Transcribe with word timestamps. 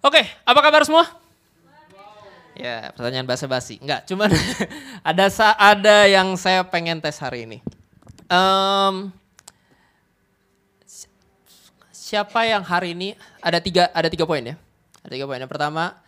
Oke, 0.00 0.24
apa 0.48 0.60
kabar 0.64 0.80
semua? 0.88 1.04
Ya, 2.56 2.88
pertanyaan 2.96 3.28
basa-basi. 3.28 3.76
Enggak, 3.84 4.08
cuman 4.08 4.32
ada 5.12 5.28
ada 5.60 5.96
yang 6.08 6.32
saya 6.40 6.64
pengen 6.64 7.04
tes 7.04 7.20
hari 7.20 7.44
ini. 7.44 7.58
Si- 10.88 11.12
siapa 11.92 12.48
yang 12.48 12.64
hari 12.64 12.96
ini 12.96 13.12
ada 13.44 13.60
tiga 13.60 13.92
ada 13.92 14.08
tiga 14.08 14.24
poin 14.24 14.40
ya? 14.40 14.56
Ada 15.04 15.12
tiga 15.20 15.28
poin. 15.28 15.36
Yang 15.36 15.52
pertama, 15.52 16.00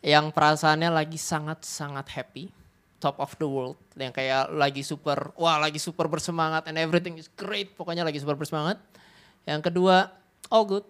yang 0.00 0.32
perasaannya 0.32 0.88
lagi 0.88 1.20
sangat 1.20 1.68
sangat 1.68 2.08
happy, 2.08 2.48
top 2.96 3.20
of 3.20 3.36
the 3.36 3.44
world, 3.44 3.76
yang 3.92 4.12
kayak 4.12 4.48
lagi 4.56 4.80
super, 4.80 5.36
wah 5.36 5.60
lagi 5.60 5.76
super 5.76 6.08
bersemangat 6.08 6.64
and 6.64 6.80
everything 6.80 7.20
is 7.20 7.28
great, 7.36 7.76
pokoknya 7.76 8.08
lagi 8.08 8.24
super 8.24 8.40
bersemangat. 8.40 8.80
Yang 9.44 9.68
kedua, 9.68 10.16
all 10.48 10.64
good, 10.64 10.84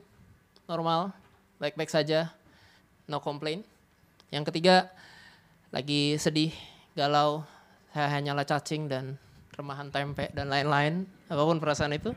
normal, 0.70 1.10
baik-baik 1.58 1.90
saja, 1.90 2.30
no 3.10 3.18
complain. 3.22 3.62
Yang 4.30 4.54
ketiga, 4.54 4.90
lagi 5.74 6.16
sedih, 6.16 6.54
galau, 6.94 7.44
saya 7.92 8.08
hanyalah 8.18 8.46
cacing 8.46 8.86
dan 8.86 9.18
remahan 9.58 9.90
tempe 9.90 10.30
dan 10.30 10.46
lain-lain, 10.46 11.02
apa 11.26 11.42
pun 11.42 11.58
perasaan 11.58 11.92
itu. 11.98 12.14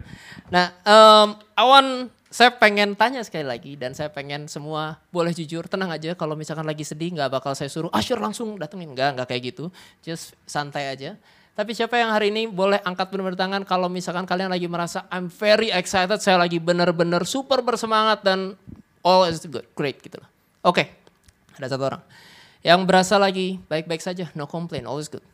Nah, 0.53 0.69
em, 0.85 1.29
awan 1.57 2.05
saya 2.31 2.53
pengen 2.53 2.95
tanya 2.95 3.19
sekali 3.25 3.43
lagi 3.43 3.73
dan 3.75 3.91
saya 3.91 4.07
pengen 4.07 4.45
semua 4.47 5.01
boleh 5.11 5.35
jujur, 5.35 5.67
tenang 5.67 5.91
aja 5.91 6.15
kalau 6.15 6.37
misalkan 6.37 6.63
lagi 6.63 6.85
sedih 6.85 7.11
nggak 7.11 7.33
bakal 7.33 7.51
saya 7.57 7.67
suruh, 7.67 7.91
ah 7.91 7.99
sure 7.99 8.21
langsung 8.21 8.55
datengin, 8.55 8.93
nggak, 8.93 9.19
nggak 9.19 9.27
kayak 9.27 9.43
gitu, 9.51 9.73
just 10.05 10.37
santai 10.45 10.93
aja. 10.93 11.19
Tapi 11.51 11.75
siapa 11.75 11.99
yang 11.99 12.15
hari 12.15 12.31
ini 12.31 12.47
boleh 12.47 12.79
angkat 12.87 13.11
benar-benar 13.11 13.35
tangan 13.35 13.61
kalau 13.67 13.91
misalkan 13.91 14.23
kalian 14.23 14.47
lagi 14.47 14.71
merasa 14.71 15.03
I'm 15.11 15.27
very 15.27 15.67
excited, 15.73 16.23
saya 16.23 16.39
lagi 16.39 16.63
benar-benar 16.63 17.27
super 17.27 17.59
bersemangat 17.59 18.23
dan 18.23 18.55
all 19.01 19.27
is 19.29 19.41
good, 19.45 19.65
great 19.73 20.01
gitu 20.01 20.21
loh. 20.21 20.29
Oke, 20.65 20.89
ada 21.57 21.67
satu 21.69 21.83
orang. 21.89 22.01
Yang 22.61 22.81
berasa 22.85 23.15
lagi 23.17 23.57
baik-baik 23.65 24.01
saja, 24.01 24.29
no 24.37 24.45
complain, 24.45 24.85
all 24.85 25.01
is 25.01 25.09
good. 25.09 25.25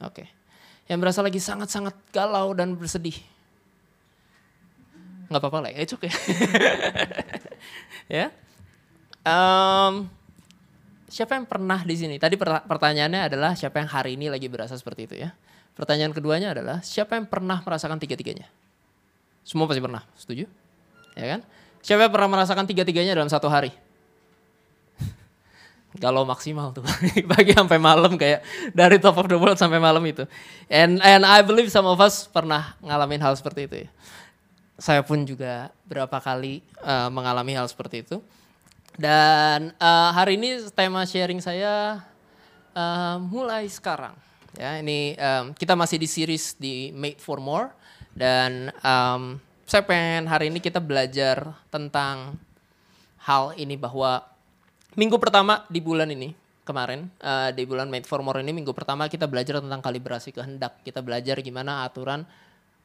Oke. 0.00 0.28
Yang 0.88 0.98
berasa 1.04 1.20
lagi 1.20 1.36
sangat-sangat 1.36 1.92
galau 2.10 2.56
dan 2.56 2.72
bersedih. 2.72 3.16
Nggak 5.28 5.40
apa-apa 5.44 5.68
lah, 5.68 5.70
it's 5.76 5.92
okay. 5.92 6.08
ya. 8.08 8.32
Em, 9.28 10.08
siapa 11.12 11.36
yang 11.36 11.44
pernah 11.44 11.84
di 11.84 11.92
sini? 11.92 12.16
Tadi 12.16 12.40
perta- 12.40 12.64
pertanyaannya 12.64 13.28
adalah 13.28 13.52
siapa 13.52 13.76
yang 13.84 13.92
hari 13.92 14.16
ini 14.16 14.32
lagi 14.32 14.48
berasa 14.48 14.72
seperti 14.80 15.04
itu 15.04 15.14
ya. 15.20 15.36
Pertanyaan 15.76 16.16
keduanya 16.16 16.56
adalah 16.56 16.80
siapa 16.80 17.20
yang 17.20 17.28
pernah 17.28 17.60
merasakan 17.60 18.00
tiga-tiganya? 18.00 18.48
Semua 19.44 19.68
pasti 19.68 19.84
pernah, 19.84 20.02
setuju? 20.16 20.48
Ya 21.12 21.36
kan? 21.36 21.40
Siapa 21.88 22.04
yang 22.04 22.12
pernah 22.12 22.28
merasakan 22.28 22.68
tiga-tiganya 22.68 23.16
dalam 23.16 23.32
satu 23.32 23.48
hari? 23.48 23.72
galau 26.04 26.28
maksimal 26.28 26.76
tuh. 26.76 26.84
Pagi 27.32 27.56
sampai 27.56 27.80
malam 27.80 28.20
kayak 28.20 28.44
dari 28.76 29.00
top 29.00 29.16
of 29.16 29.32
the 29.32 29.40
world 29.40 29.56
sampai 29.56 29.80
malam 29.80 30.04
itu. 30.04 30.28
And 30.68 31.00
and 31.00 31.24
I 31.24 31.40
believe 31.40 31.72
some 31.72 31.88
of 31.88 31.96
us 31.96 32.28
pernah 32.28 32.76
ngalamin 32.84 33.24
hal 33.24 33.32
seperti 33.40 33.64
itu 33.64 33.88
ya. 33.88 33.90
saya 34.78 35.02
pun 35.02 35.26
juga 35.26 35.74
berapa 35.90 36.22
kali 36.22 36.62
uh, 36.86 37.10
mengalami 37.10 37.56
hal 37.56 37.66
seperti 37.66 38.06
itu. 38.06 38.22
Dan 38.94 39.74
uh, 39.80 40.10
hari 40.14 40.38
ini 40.38 40.60
tema 40.70 41.02
sharing 41.08 41.42
saya 41.42 42.04
uh, 42.76 43.16
mulai 43.18 43.66
sekarang. 43.66 44.14
Ya 44.54 44.78
ini 44.78 45.18
um, 45.18 45.56
kita 45.56 45.72
masih 45.72 45.98
di 45.98 46.06
series 46.06 46.52
di 46.54 46.94
Made 46.94 47.18
for 47.18 47.42
More. 47.42 47.74
Dan 48.14 48.70
um, 48.84 49.40
saya 49.68 49.84
pengen 49.84 50.24
hari 50.24 50.48
ini 50.48 50.64
kita 50.64 50.80
belajar 50.80 51.52
tentang 51.68 52.40
hal 53.20 53.52
ini 53.60 53.76
bahwa 53.76 54.24
minggu 54.96 55.20
pertama 55.20 55.68
di 55.68 55.84
bulan 55.84 56.08
ini 56.08 56.32
kemarin 56.64 57.12
uh, 57.20 57.52
di 57.52 57.68
bulan 57.68 57.92
Made 57.92 58.08
for 58.08 58.24
More 58.24 58.40
ini 58.40 58.56
minggu 58.56 58.72
pertama 58.72 59.12
kita 59.12 59.28
belajar 59.28 59.60
tentang 59.60 59.84
kalibrasi 59.84 60.32
kehendak 60.32 60.80
kita 60.80 61.04
belajar 61.04 61.36
gimana 61.44 61.84
aturan 61.84 62.24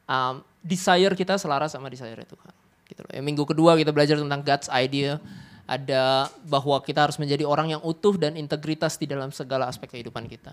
um, 0.04 0.44
desire 0.60 1.16
kita 1.16 1.40
selaras 1.40 1.72
sama 1.72 1.88
desire 1.88 2.20
Tuhan 2.20 2.52
gitu 2.92 3.00
loh. 3.00 3.12
Ya, 3.16 3.24
minggu 3.24 3.48
kedua 3.48 3.80
kita 3.80 3.88
belajar 3.88 4.20
tentang 4.20 4.44
God's 4.44 4.68
idea 4.68 5.16
ada 5.64 6.28
bahwa 6.44 6.76
kita 6.84 7.08
harus 7.08 7.16
menjadi 7.16 7.48
orang 7.48 7.72
yang 7.72 7.80
utuh 7.80 8.20
dan 8.20 8.36
integritas 8.36 9.00
di 9.00 9.08
dalam 9.08 9.32
segala 9.32 9.72
aspek 9.72 9.88
kehidupan 9.88 10.28
kita. 10.28 10.52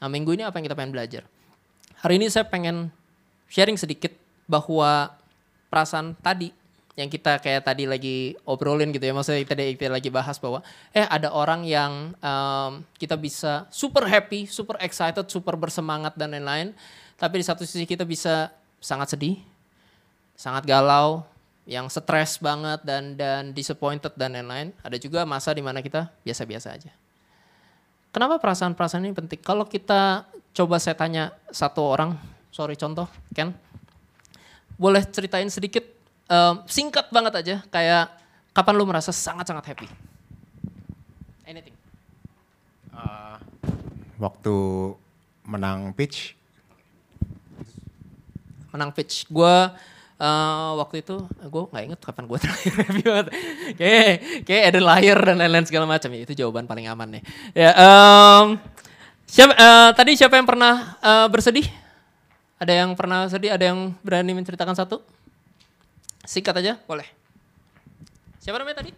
Nah 0.00 0.08
minggu 0.08 0.40
ini 0.40 0.48
apa 0.48 0.56
yang 0.56 0.72
kita 0.72 0.76
pengen 0.80 0.96
belajar? 0.96 1.28
Hari 2.00 2.16
ini 2.16 2.32
saya 2.32 2.48
pengen 2.48 2.88
sharing 3.52 3.76
sedikit 3.76 4.16
bahwa 4.48 5.12
perasaan 5.68 6.14
tadi 6.18 6.50
yang 6.96 7.12
kita 7.12 7.36
kayak 7.44 7.68
tadi 7.68 7.84
lagi 7.84 8.32
obrolin 8.48 8.88
gitu 8.88 9.04
ya 9.04 9.12
maksudnya 9.12 9.44
kita, 9.44 9.52
kita 9.76 9.92
lagi 9.92 10.08
bahas 10.08 10.40
bahwa 10.40 10.64
eh 10.96 11.04
ada 11.04 11.28
orang 11.28 11.68
yang 11.68 12.16
um, 12.24 12.80
kita 12.96 13.20
bisa 13.20 13.68
super 13.68 14.08
happy, 14.08 14.48
super 14.48 14.80
excited, 14.80 15.28
super 15.28 15.60
bersemangat 15.60 16.16
dan 16.16 16.32
lain-lain 16.32 16.72
tapi 17.20 17.40
di 17.40 17.44
satu 17.44 17.64
sisi 17.64 17.84
kita 17.84 18.04
bisa 18.04 18.52
sangat 18.80 19.16
sedih, 19.16 19.40
sangat 20.36 20.68
galau, 20.68 21.24
yang 21.66 21.90
stres 21.90 22.38
banget 22.38 22.80
dan 22.86 23.18
dan 23.18 23.50
disappointed 23.50 24.14
dan 24.14 24.38
lain-lain. 24.38 24.70
Ada 24.86 24.96
juga 25.02 25.26
masa 25.26 25.50
di 25.50 25.60
mana 25.60 25.82
kita 25.82 26.12
biasa-biasa 26.22 26.68
aja. 26.78 26.94
Kenapa 28.14 28.40
perasaan-perasaan 28.40 29.04
ini 29.04 29.12
penting? 29.12 29.42
Kalau 29.42 29.66
kita 29.66 30.24
coba 30.56 30.80
saya 30.80 30.96
tanya 30.96 31.36
satu 31.52 31.84
orang, 31.84 32.16
sorry 32.48 32.78
contoh, 32.78 33.10
Ken, 33.36 33.52
boleh 34.76 35.02
ceritain 35.08 35.48
sedikit 35.48 35.84
um, 36.28 36.62
singkat 36.68 37.08
banget 37.08 37.32
aja 37.40 37.56
kayak 37.72 38.12
kapan 38.52 38.74
lu 38.76 38.84
merasa 38.88 39.12
sangat-sangat 39.12 39.64
happy? 39.72 39.88
Anything. 41.48 41.76
Uh, 42.92 43.36
waktu 44.20 44.54
menang 45.44 45.92
pitch 45.92 46.36
Menang 48.76 48.92
pitch. 48.92 49.24
Gua 49.32 49.72
uh, 50.20 50.70
waktu 50.80 51.00
itu 51.00 51.16
gue 51.24 51.62
nggak 51.72 51.84
inget 51.92 52.00
kapan 52.04 52.24
gue 52.28 52.38
terakhir 52.44 52.72
happy 52.84 53.02
banget. 53.04 53.26
Kayak 53.80 54.12
kayak 54.44 54.62
ada 54.68 54.80
liar 54.84 55.18
dan 55.24 55.36
lain-lain 55.40 55.66
segala 55.68 55.84
macam 55.88 56.12
ya. 56.12 56.20
Itu 56.28 56.32
jawaban 56.36 56.68
paling 56.68 56.86
aman 56.92 57.08
nih. 57.16 57.22
Ya, 57.56 57.70
um, 57.72 58.60
siapa 59.24 59.56
uh, 59.56 59.90
tadi 59.96 60.12
siapa 60.12 60.36
yang 60.36 60.44
pernah 60.44 61.00
uh, 61.00 61.26
bersedih? 61.32 61.64
Ada 62.56 62.72
yang 62.72 62.96
pernah 62.96 63.28
sedih? 63.28 63.52
Ada 63.52 63.72
yang 63.72 63.92
berani 64.00 64.32
menceritakan 64.32 64.72
satu? 64.72 65.04
Singkat 66.24 66.64
aja, 66.64 66.72
boleh. 66.88 67.06
Siapa 68.40 68.56
namanya 68.56 68.80
tadi? 68.80 68.92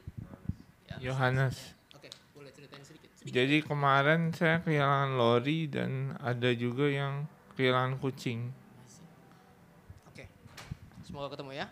Yohanes. 1.03 1.75
Oke, 1.95 2.11
boleh 2.35 2.51
ceritain 2.55 2.83
sedikit. 2.87 3.11
sedikit. 3.19 3.35
Jadi 3.35 3.57
kemarin 3.67 4.31
saya 4.35 4.63
kehilangan 4.63 5.19
lori 5.19 5.67
dan 5.67 6.15
ada 6.23 6.51
juga 6.55 6.87
yang 6.87 7.27
kehilangan 7.59 7.99
kucing. 7.99 8.51
Oke, 10.11 10.31
semoga 11.03 11.35
ketemu 11.35 11.59
ya. 11.59 11.67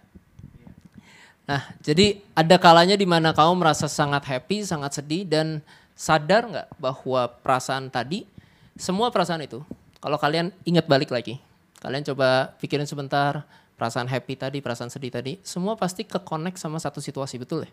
Nah, 1.46 1.62
jadi 1.78 2.18
ada 2.34 2.58
kalanya 2.58 2.98
di 2.98 3.06
mana 3.06 3.30
kamu 3.30 3.62
merasa 3.62 3.86
sangat 3.86 4.26
happy, 4.26 4.66
sangat 4.66 4.98
sedih 4.98 5.22
dan 5.22 5.62
sadar 5.94 6.42
nggak 6.50 6.68
bahwa 6.74 7.30
perasaan 7.40 7.86
tadi, 7.86 8.26
semua 8.74 9.14
perasaan 9.14 9.46
itu, 9.46 9.62
kalau 10.02 10.18
kalian 10.18 10.50
ingat 10.66 10.90
balik 10.90 11.14
lagi, 11.14 11.38
kalian 11.86 12.02
coba 12.02 12.58
pikirin 12.58 12.82
sebentar, 12.82 13.46
perasaan 13.78 14.10
happy 14.10 14.34
tadi, 14.34 14.58
perasaan 14.58 14.90
sedih 14.90 15.14
tadi, 15.14 15.38
semua 15.46 15.78
pasti 15.78 16.02
ke 16.02 16.18
sama 16.58 16.82
satu 16.82 16.98
situasi 16.98 17.38
betul 17.38 17.62
ya. 17.62 17.70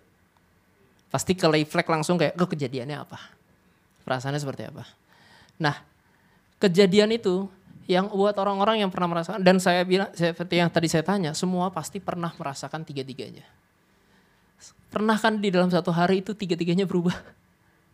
Pasti 1.09 1.33
ke 1.33 1.49
reflect 1.49 1.89
langsung 1.89 2.21
kayak, 2.21 2.37
ke 2.37 2.45
kejadiannya 2.53 3.01
apa? 3.01 3.17
Perasaannya 4.05 4.37
seperti 4.37 4.69
apa? 4.69 4.85
Nah, 5.57 5.81
kejadian 6.61 7.17
itu 7.17 7.49
yang 7.89 8.07
buat 8.07 8.37
orang-orang 8.39 8.79
yang 8.79 8.91
pernah 8.93 9.11
merasakan 9.11 9.43
dan 9.43 9.59
saya 9.59 9.83
bilang 9.83 10.07
seperti 10.15 10.55
yang 10.61 10.71
tadi 10.71 10.87
saya 10.87 11.03
tanya 11.03 11.35
semua 11.35 11.67
pasti 11.67 11.99
pernah 11.99 12.31
merasakan 12.39 12.87
tiga-tiganya 12.87 13.43
pernah 14.87 15.19
kan 15.19 15.35
di 15.35 15.51
dalam 15.51 15.67
satu 15.67 15.91
hari 15.91 16.23
itu 16.23 16.31
tiga-tiganya 16.31 16.87
berubah 16.87 17.11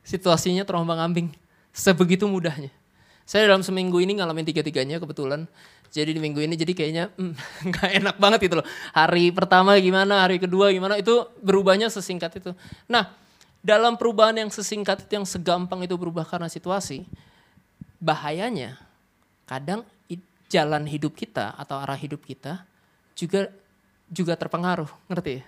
situasinya 0.05 0.61
terombang 0.61 1.01
ambing 1.01 1.27
sebegitu 1.73 2.29
mudahnya 2.29 2.69
saya 3.25 3.49
dalam 3.49 3.65
seminggu 3.65 3.97
ini 3.97 4.21
ngalamin 4.21 4.45
tiga-tiganya 4.45 5.01
kebetulan 5.01 5.49
jadi 5.89 6.13
di 6.13 6.21
minggu 6.21 6.39
ini 6.39 6.55
jadi 6.55 6.73
kayaknya 6.73 7.05
hmm, 7.13 7.33
nggak 7.73 7.89
enak 8.01 8.15
banget 8.21 8.39
itu 8.49 8.55
loh 8.61 8.67
hari 8.93 9.33
pertama 9.33 9.75
gimana 9.77 10.25
hari 10.25 10.37
kedua 10.37 10.69
gimana 10.69 10.97
itu 10.97 11.25
berubahnya 11.41 11.89
sesingkat 11.89 12.41
itu 12.41 12.51
nah 12.85 13.13
dalam 13.59 13.99
perubahan 13.99 14.39
yang 14.39 14.49
sesingkat 14.53 15.03
itu 15.03 15.19
yang 15.19 15.27
segampang 15.27 15.83
itu 15.83 15.93
berubah 15.99 16.23
karena 16.23 16.47
situasi 16.47 17.03
bahayanya 17.99 18.79
kadang 19.43 19.83
jalan 20.49 20.83
hidup 20.89 21.13
kita 21.13 21.53
atau 21.55 21.77
arah 21.77 21.95
hidup 21.95 22.25
kita 22.25 22.65
juga 23.13 23.53
juga 24.09 24.33
terpengaruh, 24.33 24.89
ngerti 25.05 25.31
ya? 25.39 25.43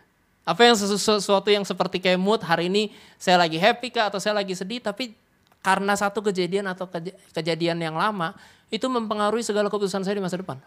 Apa 0.46 0.70
yang 0.70 0.78
sesuatu 0.78 1.50
yang 1.50 1.66
seperti 1.66 1.98
kayak 1.98 2.22
mood 2.22 2.42
hari 2.46 2.70
ini 2.70 2.94
saya 3.18 3.42
lagi 3.42 3.58
happy 3.58 3.90
kah 3.90 4.10
atau 4.10 4.22
saya 4.22 4.38
lagi 4.38 4.54
sedih 4.54 4.82
tapi 4.82 5.18
karena 5.62 5.94
satu 5.94 6.26
kejadian 6.26 6.66
atau 6.74 6.90
kej 6.90 7.14
kejadian 7.38 7.78
yang 7.78 7.94
lama 7.94 8.34
itu 8.74 8.86
mempengaruhi 8.90 9.46
segala 9.46 9.70
keputusan 9.70 10.02
saya 10.02 10.18
di 10.18 10.24
masa 10.24 10.42
depan. 10.42 10.58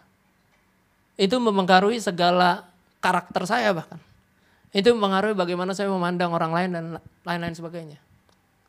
Itu 1.19 1.39
mempengaruhi 1.39 1.99
segala 1.99 2.67
karakter 3.03 3.43
saya 3.43 3.75
bahkan. 3.75 3.99
Itu 4.71 4.95
mempengaruhi 4.95 5.35
bagaimana 5.35 5.71
saya 5.75 5.91
memandang 5.91 6.31
orang 6.31 6.51
lain 6.51 6.69
dan 6.71 6.83
lain-lain 7.23 7.55
sebagainya. 7.55 7.99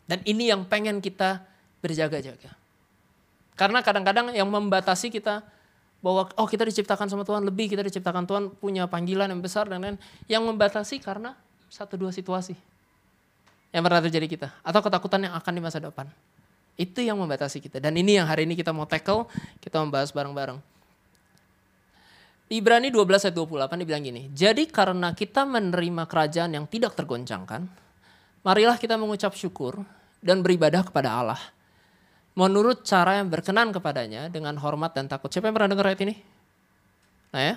Dan 0.06 0.22
ini 0.22 0.50
yang 0.50 0.66
pengen 0.66 1.02
kita 1.02 1.42
berjaga-jaga. 1.82 2.54
Karena 3.58 3.82
kadang-kadang 3.82 4.30
yang 4.34 4.46
membatasi 4.46 5.10
kita 5.10 5.42
bahwa 6.02 6.30
oh 6.38 6.46
kita 6.46 6.62
diciptakan 6.62 7.10
sama 7.10 7.26
Tuhan 7.26 7.42
lebih, 7.42 7.66
kita 7.72 7.82
diciptakan 7.82 8.28
Tuhan 8.28 8.54
punya 8.62 8.86
panggilan 8.86 9.26
yang 9.30 9.42
besar 9.42 9.66
dan 9.66 9.82
lain 9.82 9.98
yang 10.30 10.46
membatasi 10.46 11.02
karena 11.02 11.34
satu 11.66 11.98
dua 11.98 12.14
situasi 12.14 12.54
yang 13.76 13.84
pernah 13.84 14.00
terjadi 14.00 14.24
kita 14.24 14.48
atau 14.64 14.80
ketakutan 14.80 15.28
yang 15.28 15.36
akan 15.36 15.52
di 15.52 15.60
masa 15.60 15.76
depan. 15.76 16.08
Itu 16.80 17.04
yang 17.04 17.20
membatasi 17.20 17.60
kita 17.60 17.76
dan 17.76 17.92
ini 17.92 18.16
yang 18.16 18.24
hari 18.24 18.48
ini 18.48 18.56
kita 18.56 18.72
mau 18.72 18.88
tackle, 18.88 19.28
kita 19.60 19.76
membahas 19.84 20.08
bareng-bareng. 20.16 20.56
Ibrani 22.48 22.88
12 22.88 23.28
ayat 23.28 23.36
28 23.36 23.82
dibilang 23.84 24.00
gini, 24.06 24.32
jadi 24.32 24.64
karena 24.70 25.12
kita 25.12 25.44
menerima 25.44 26.08
kerajaan 26.08 26.56
yang 26.56 26.64
tidak 26.70 26.96
tergoncangkan, 26.96 27.68
marilah 28.46 28.80
kita 28.80 28.96
mengucap 28.96 29.34
syukur 29.36 29.82
dan 30.24 30.40
beribadah 30.40 30.86
kepada 30.86 31.10
Allah. 31.10 31.40
Menurut 32.38 32.86
cara 32.86 33.18
yang 33.18 33.28
berkenan 33.28 33.74
kepadanya 33.74 34.28
dengan 34.30 34.54
hormat 34.60 34.92
dan 34.94 35.08
takut. 35.08 35.32
Siapa 35.32 35.48
yang 35.48 35.56
pernah 35.56 35.72
dengar 35.72 35.90
ayat 35.90 36.00
ini? 36.04 36.14
Nah 37.34 37.42
ya, 37.42 37.54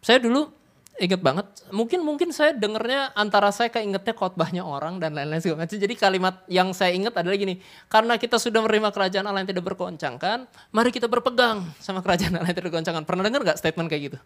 saya 0.00 0.18
dulu 0.22 0.57
inget 0.98 1.22
banget. 1.22 1.46
Mungkin 1.70 2.02
mungkin 2.02 2.28
saya 2.34 2.50
dengernya 2.50 3.14
antara 3.14 3.54
saya 3.54 3.70
keingetnya 3.70 4.12
khotbahnya 4.12 4.66
orang 4.66 4.98
dan 4.98 5.14
lain-lain 5.14 5.38
segala 5.38 5.64
macam. 5.64 5.78
Jadi 5.78 5.94
kalimat 5.94 6.42
yang 6.50 6.74
saya 6.74 6.90
ingat 6.92 7.14
adalah 7.14 7.38
gini, 7.38 7.62
karena 7.86 8.18
kita 8.18 8.36
sudah 8.36 8.58
menerima 8.66 8.90
kerajaan 8.90 9.24
Allah 9.24 9.40
yang 9.46 9.50
tidak 9.54 9.64
bergoncangkan, 9.64 10.50
mari 10.74 10.90
kita 10.90 11.06
berpegang 11.06 11.62
sama 11.78 12.02
kerajaan 12.02 12.34
Allah 12.34 12.50
yang 12.50 12.58
tidak 12.58 12.74
bergoncangkan. 12.74 13.02
Pernah 13.06 13.22
dengar 13.22 13.40
gak 13.46 13.58
statement 13.62 13.86
kayak 13.86 14.02
gitu? 14.12 14.18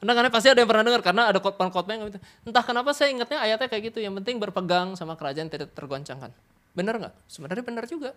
Karena 0.00 0.12
karena 0.20 0.30
pasti 0.32 0.48
ada 0.52 0.60
yang 0.60 0.68
pernah 0.68 0.84
dengar 0.84 1.00
karena 1.00 1.22
ada 1.32 1.38
khotbah-khotbah 1.40 1.92
yang 1.96 2.02
gitu. 2.12 2.20
Entah 2.44 2.64
kenapa 2.64 2.92
saya 2.92 3.08
ingatnya 3.12 3.38
ayatnya 3.40 3.68
kayak 3.72 3.82
gitu. 3.88 3.98
Yang 4.04 4.20
penting 4.20 4.36
berpegang 4.36 4.96
sama 5.00 5.16
kerajaan 5.16 5.48
tidak 5.48 5.72
tergoncangkan. 5.72 6.28
Benar 6.76 7.00
nggak? 7.00 7.14
Sebenarnya 7.24 7.64
benar 7.64 7.84
juga. 7.88 8.12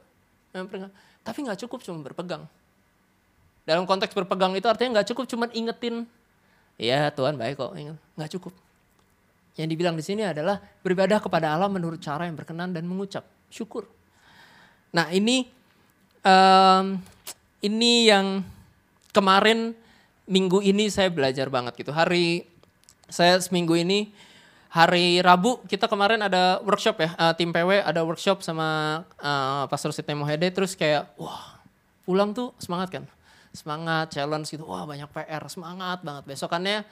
Tapi 1.23 1.37
nggak 1.47 1.59
cukup 1.63 1.79
cuma 1.87 2.03
berpegang. 2.03 2.43
Dalam 3.67 3.83
konteks 3.87 4.15
berpegang 4.15 4.55
itu 4.55 4.67
artinya 4.67 4.99
nggak 4.99 5.15
cukup 5.15 5.27
cuma 5.27 5.47
ingetin 5.51 6.07
Iya 6.77 7.09
Tuhan 7.09 7.35
baik 7.35 7.57
kok, 7.57 7.73
nggak 7.73 8.31
cukup. 8.37 8.53
Yang 9.57 9.67
dibilang 9.73 9.97
di 9.97 10.05
sini 10.05 10.21
adalah 10.21 10.61
beribadah 10.85 11.17
kepada 11.17 11.57
Allah 11.57 11.65
menurut 11.65 11.97
cara 11.97 12.29
yang 12.29 12.37
berkenan 12.37 12.69
dan 12.69 12.85
mengucap 12.85 13.25
syukur. 13.49 13.89
Nah 14.93 15.09
ini 15.09 15.49
um, 16.21 17.01
ini 17.65 18.05
yang 18.05 18.45
kemarin 19.09 19.73
minggu 20.29 20.61
ini 20.61 20.93
saya 20.93 21.09
belajar 21.09 21.49
banget 21.49 21.73
gitu. 21.81 21.89
Hari 21.89 22.45
saya 23.09 23.41
seminggu 23.41 23.73
ini 23.73 24.13
hari 24.69 25.23
Rabu 25.23 25.63
kita 25.65 25.89
kemarin 25.89 26.21
ada 26.21 26.61
workshop 26.61 27.01
ya 27.01 27.09
uh, 27.15 27.33
tim 27.33 27.49
PW 27.49 27.81
ada 27.81 28.03
workshop 28.03 28.43
sama 28.43 29.01
uh, 29.17 29.65
Pastor 29.71 29.95
Sidney 29.95 30.13
Mohede 30.13 30.51
terus 30.51 30.75
kayak 30.75 31.07
wah 31.15 31.57
pulang 32.03 32.35
tuh 32.35 32.51
semangat 32.59 32.91
kan 32.91 33.03
semangat, 33.57 34.13
challenge 34.13 34.53
gitu. 34.53 34.63
Wah 34.69 34.85
banyak 34.85 35.09
PR, 35.09 35.43
semangat 35.49 36.05
banget. 36.05 36.23
Besokannya 36.29 36.85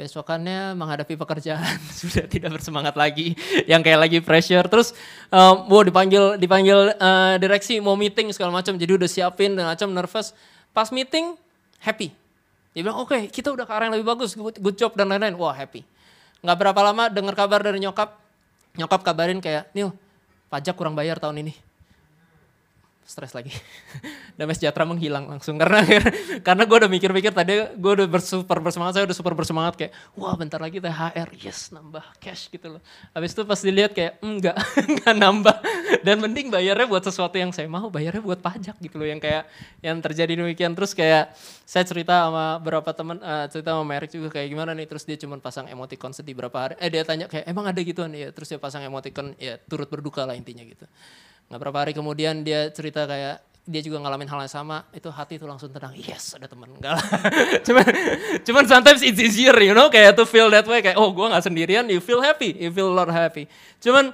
besokannya 0.00 0.72
menghadapi 0.80 1.12
pekerjaan 1.12 1.76
sudah 2.00 2.24
tidak 2.26 2.56
bersemangat 2.56 2.98
lagi. 2.98 3.38
Yang 3.70 3.80
kayak 3.86 4.00
lagi 4.00 4.18
pressure. 4.18 4.66
Terus 4.66 4.96
um, 5.30 5.70
wow 5.70 5.86
dipanggil 5.86 6.34
dipanggil 6.40 6.98
uh, 6.98 7.38
direksi 7.38 7.78
mau 7.78 7.94
meeting 7.94 8.34
segala 8.34 8.50
macam. 8.50 8.74
Jadi 8.74 8.92
udah 8.98 9.08
siapin 9.08 9.54
dan 9.54 9.70
macam 9.70 9.88
nervous. 9.94 10.34
Pas 10.74 10.90
meeting 10.90 11.38
happy. 11.78 12.10
Dia 12.74 12.82
bilang 12.82 12.98
oke 12.98 13.14
okay, 13.14 13.22
kita 13.30 13.54
udah 13.54 13.62
ke 13.62 13.72
arah 13.72 13.86
yang 13.86 13.94
lebih 13.94 14.08
bagus. 14.10 14.34
Good, 14.34 14.58
good 14.58 14.76
job 14.76 14.98
dan 14.98 15.06
lain-lain. 15.06 15.38
Wah 15.38 15.54
happy. 15.54 15.86
Nggak 16.42 16.56
berapa 16.58 16.80
lama 16.82 17.04
dengar 17.06 17.34
kabar 17.38 17.62
dari 17.62 17.78
nyokap. 17.78 18.18
Nyokap 18.74 19.00
kabarin 19.06 19.38
kayak 19.38 19.70
Nil 19.76 19.94
pajak 20.50 20.74
kurang 20.74 20.98
bayar 20.98 21.22
tahun 21.22 21.46
ini 21.46 21.69
stres 23.10 23.34
lagi. 23.34 23.50
Damai 24.38 24.54
sejahtera 24.54 24.86
menghilang 24.86 25.26
langsung. 25.26 25.58
Karena 25.58 25.82
karena 26.46 26.62
gue 26.62 26.76
udah 26.86 26.90
mikir-mikir 26.90 27.34
tadi 27.34 27.66
gue 27.74 27.92
udah 27.98 28.06
bersuper 28.06 28.62
bersemangat 28.62 28.96
saya 28.96 29.04
udah 29.10 29.16
super 29.18 29.34
bersemangat 29.34 29.74
kayak 29.74 29.92
wah 30.14 30.38
bentar 30.38 30.62
lagi 30.62 30.78
THR 30.78 31.28
yes 31.34 31.74
nambah 31.74 32.06
cash 32.22 32.46
gitu 32.46 32.78
loh. 32.78 32.82
Habis 33.10 33.34
itu 33.34 33.42
pas 33.42 33.58
dilihat 33.58 33.90
kayak 33.90 34.22
enggak 34.22 34.54
enggak 34.88 35.14
nambah. 35.18 35.56
Dan 36.06 36.22
mending 36.22 36.54
bayarnya 36.54 36.86
buat 36.86 37.02
sesuatu 37.02 37.34
yang 37.34 37.50
saya 37.50 37.66
mau 37.66 37.90
bayarnya 37.90 38.22
buat 38.22 38.38
pajak 38.38 38.78
gitu 38.78 38.96
loh 39.02 39.10
yang 39.10 39.18
kayak 39.18 39.50
yang 39.82 39.98
terjadi 39.98 40.38
demikian. 40.38 40.72
Terus 40.78 40.94
kayak 40.94 41.34
saya 41.66 41.82
cerita 41.82 42.30
sama 42.30 42.62
beberapa 42.62 42.94
teman 42.94 43.18
uh, 43.18 43.50
cerita 43.50 43.74
sama 43.74 43.82
Merek 43.82 44.14
juga 44.14 44.30
kayak 44.30 44.48
gimana 44.48 44.70
nih 44.72 44.86
terus 44.86 45.02
dia 45.02 45.18
cuma 45.18 45.36
pasang 45.42 45.66
emoticon 45.66 46.14
sedih 46.14 46.38
berapa 46.38 46.54
hari. 46.54 46.74
Eh 46.78 46.88
dia 46.88 47.02
tanya 47.02 47.26
kayak 47.26 47.50
emang 47.50 47.66
ada 47.66 47.80
gituan? 47.82 48.14
Ya 48.14 48.30
terus 48.30 48.46
dia 48.46 48.62
pasang 48.62 48.86
emoticon 48.86 49.34
ya 49.36 49.58
turut 49.66 49.90
berduka 49.90 50.22
lah 50.22 50.38
intinya 50.38 50.62
gitu 50.62 50.86
nggak 51.50 51.60
berapa 51.60 51.78
hari 51.82 51.92
kemudian 51.92 52.46
dia 52.46 52.70
cerita 52.70 53.10
kayak 53.10 53.42
dia 53.70 53.82
juga 53.84 54.02
ngalamin 54.02 54.26
hal 54.26 54.40
yang 54.42 54.52
sama. 54.52 54.82
Itu 54.90 55.12
hati 55.12 55.36
itu 55.38 55.46
langsung 55.46 55.70
tenang. 55.70 55.94
Yes 55.94 56.34
ada 56.34 56.50
teman 56.50 56.70
enggak 56.74 56.96
lah. 56.96 57.06
Cuman 57.66 57.86
cuman 58.42 58.64
sometimes 58.66 59.00
it's 59.04 59.20
easier 59.20 59.54
you 59.62 59.76
know 59.76 59.86
kayak 59.92 60.18
to 60.18 60.26
feel 60.26 60.50
that 60.50 60.66
way. 60.66 60.82
Kayak 60.82 60.98
oh 60.98 61.14
gue 61.14 61.26
nggak 61.26 61.44
sendirian 61.44 61.84
you 61.86 62.02
feel 62.02 62.18
happy. 62.18 62.56
You 62.56 62.74
feel 62.74 62.90
a 62.90 62.96
lot 62.96 63.10
happy. 63.12 63.46
Cuman 63.78 64.10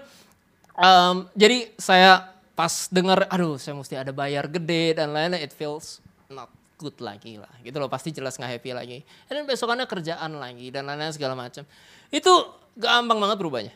um, 0.76 1.30
jadi 1.32 1.72
saya 1.80 2.36
pas 2.56 2.88
dengar 2.92 3.28
aduh 3.32 3.60
saya 3.60 3.76
mesti 3.76 3.94
ada 3.96 4.12
bayar 4.12 4.48
gede 4.48 4.96
dan 4.96 5.12
lain-lain 5.12 5.44
it 5.44 5.52
feels 5.56 6.04
not 6.28 6.52
good 6.76 6.96
lagi 7.00 7.40
lah. 7.40 7.52
Gitu 7.64 7.76
loh 7.80 7.88
pasti 7.88 8.12
jelas 8.12 8.36
nggak 8.36 8.60
happy 8.60 8.70
lagi. 8.76 8.98
Dan 9.30 9.48
besokannya 9.48 9.88
kerjaan 9.88 10.36
lagi 10.36 10.68
dan 10.68 10.84
lain-lain 10.84 11.16
segala 11.16 11.32
macam. 11.32 11.64
Itu 12.12 12.32
gampang 12.76 13.16
banget 13.16 13.36
berubahnya. 13.40 13.74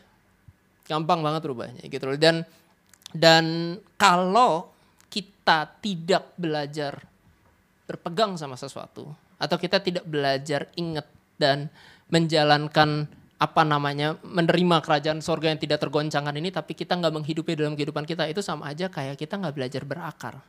Gampang 0.85 1.25
banget 1.25 1.41
berubahnya 1.41 1.81
gitu 1.89 2.05
loh. 2.05 2.17
Dan 2.19 2.45
dan 3.11 3.77
kalau 3.99 4.71
kita 5.11 5.67
tidak 5.83 6.31
belajar 6.39 7.03
berpegang 7.87 8.39
sama 8.39 8.55
sesuatu 8.55 9.11
atau 9.35 9.57
kita 9.59 9.83
tidak 9.83 10.07
belajar 10.07 10.71
ingat 10.79 11.07
dan 11.35 11.67
menjalankan 12.07 13.09
apa 13.41 13.65
namanya 13.65 14.21
menerima 14.21 14.85
kerajaan 14.85 15.17
sorga 15.19 15.49
yang 15.49 15.57
tidak 15.57 15.81
tergoncangkan 15.81 16.37
ini 16.37 16.53
tapi 16.53 16.77
kita 16.77 16.93
nggak 16.93 17.09
menghidupi 17.09 17.57
dalam 17.57 17.73
kehidupan 17.73 18.05
kita 18.05 18.29
itu 18.29 18.45
sama 18.45 18.69
aja 18.69 18.85
kayak 18.85 19.17
kita 19.17 19.41
nggak 19.41 19.55
belajar 19.57 19.81
berakar. 19.81 20.45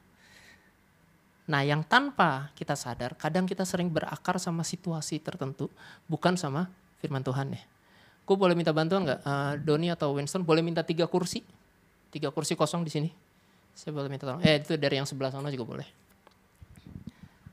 Nah 1.49 1.65
yang 1.65 1.83
tanpa 1.89 2.53
kita 2.53 2.77
sadar 2.77 3.17
kadang 3.17 3.49
kita 3.49 3.65
sering 3.65 3.89
berakar 3.89 4.37
sama 4.37 4.61
situasi 4.61 5.25
tertentu 5.25 5.73
bukan 6.05 6.37
sama 6.37 6.69
firman 7.01 7.25
Tuhan 7.25 7.57
ya. 7.57 7.65
Gue 8.29 8.37
boleh 8.37 8.53
minta 8.53 8.77
bantuan 8.77 9.09
nggak 9.09 9.21
uh, 9.25 9.57
Doni 9.57 9.89
atau 9.89 10.13
Winston 10.13 10.45
boleh 10.45 10.61
minta 10.61 10.85
tiga 10.85 11.09
kursi 11.09 11.41
tiga 12.13 12.29
kursi 12.29 12.53
kosong 12.53 12.85
di 12.85 12.93
sini. 12.93 13.09
Saya 13.73 13.97
boleh 13.97 14.13
minta 14.13 14.29
tolong. 14.29 14.45
Eh 14.45 14.61
itu 14.61 14.77
dari 14.77 15.01
yang 15.01 15.09
sebelah 15.09 15.33
sana 15.33 15.49
juga 15.49 15.65
boleh. 15.65 15.89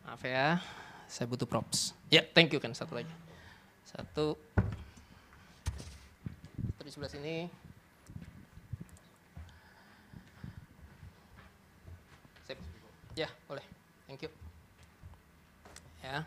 Maaf 0.03 0.19
ya, 0.27 0.59
saya 1.07 1.31
butuh 1.31 1.47
props. 1.47 1.95
Ya, 2.11 2.19
yeah, 2.19 2.25
thank 2.35 2.51
you 2.51 2.59
kan 2.59 2.75
satu 2.75 2.99
lagi. 2.99 3.13
Satu. 3.87 4.35
Di 6.83 6.91
sebelah 6.91 7.13
sini. 7.13 7.47
Ya, 13.19 13.27
boleh. 13.51 13.65
Thank 14.07 14.23
you. 14.23 14.31
Ya. 15.99 16.23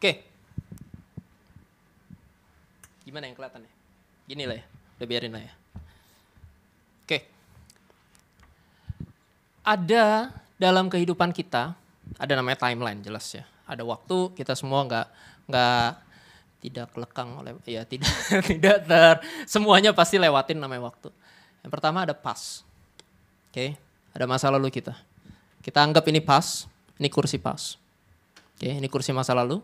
Oke. 0.00 0.24
Gimana 3.04 3.28
yang 3.28 3.36
kelihatan 3.36 3.68
ya? 3.68 3.71
Gini 4.32 4.48
lah 4.48 4.56
ya, 4.56 4.64
udah 4.96 5.06
biarin 5.12 5.32
lah 5.36 5.44
ya. 5.44 5.52
Oke. 7.04 7.18
Ada 9.60 10.32
dalam 10.56 10.88
kehidupan 10.88 11.36
kita, 11.36 11.76
ada 12.16 12.32
namanya 12.32 12.64
timeline 12.64 13.04
jelas 13.04 13.28
ya. 13.36 13.44
Ada 13.68 13.84
waktu 13.84 14.32
kita 14.32 14.56
semua 14.56 14.88
nggak 14.88 15.06
nggak 15.52 15.88
tidak 16.64 16.88
lekang 16.96 17.44
oleh 17.44 17.52
ya 17.68 17.84
tidak 17.84 18.08
tidak 18.56 18.76
ter 18.88 19.20
semuanya 19.44 19.92
pasti 19.92 20.16
lewatin 20.16 20.56
namanya 20.56 20.88
waktu. 20.88 21.12
Yang 21.60 21.72
pertama 21.76 22.08
ada 22.08 22.16
pas. 22.16 22.64
Oke, 23.52 23.76
ada 24.16 24.24
masa 24.24 24.48
lalu 24.48 24.72
kita. 24.72 24.96
Kita 25.60 25.84
anggap 25.84 26.08
ini 26.08 26.24
pas, 26.24 26.64
ini 26.96 27.12
kursi 27.12 27.36
pas. 27.36 27.76
Oke, 28.56 28.80
ini 28.80 28.88
kursi 28.88 29.12
masa 29.12 29.36
lalu. 29.36 29.60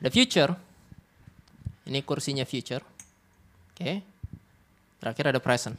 Ada 0.00 0.08
future. 0.08 0.56
Ini 1.84 2.00
kursinya 2.08 2.48
future. 2.48 2.96
Oke. 3.78 4.02
Terakhir 4.98 5.30
ada 5.30 5.38
present. 5.38 5.78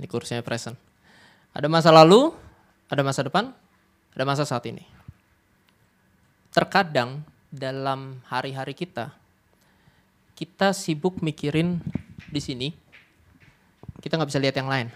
Ini 0.00 0.08
kursinya 0.08 0.40
present. 0.40 0.72
Ada 1.52 1.68
masa 1.68 1.92
lalu, 1.92 2.32
ada 2.88 3.04
masa 3.04 3.20
depan, 3.20 3.52
ada 4.16 4.24
masa 4.24 4.48
saat 4.48 4.64
ini. 4.64 4.80
Terkadang 6.48 7.20
dalam 7.52 8.24
hari-hari 8.24 8.72
kita, 8.72 9.12
kita 10.32 10.72
sibuk 10.72 11.20
mikirin 11.20 11.76
di 12.32 12.40
sini, 12.40 12.72
kita 14.00 14.16
nggak 14.16 14.32
bisa 14.32 14.40
lihat 14.40 14.56
yang 14.56 14.72
lain. 14.72 14.88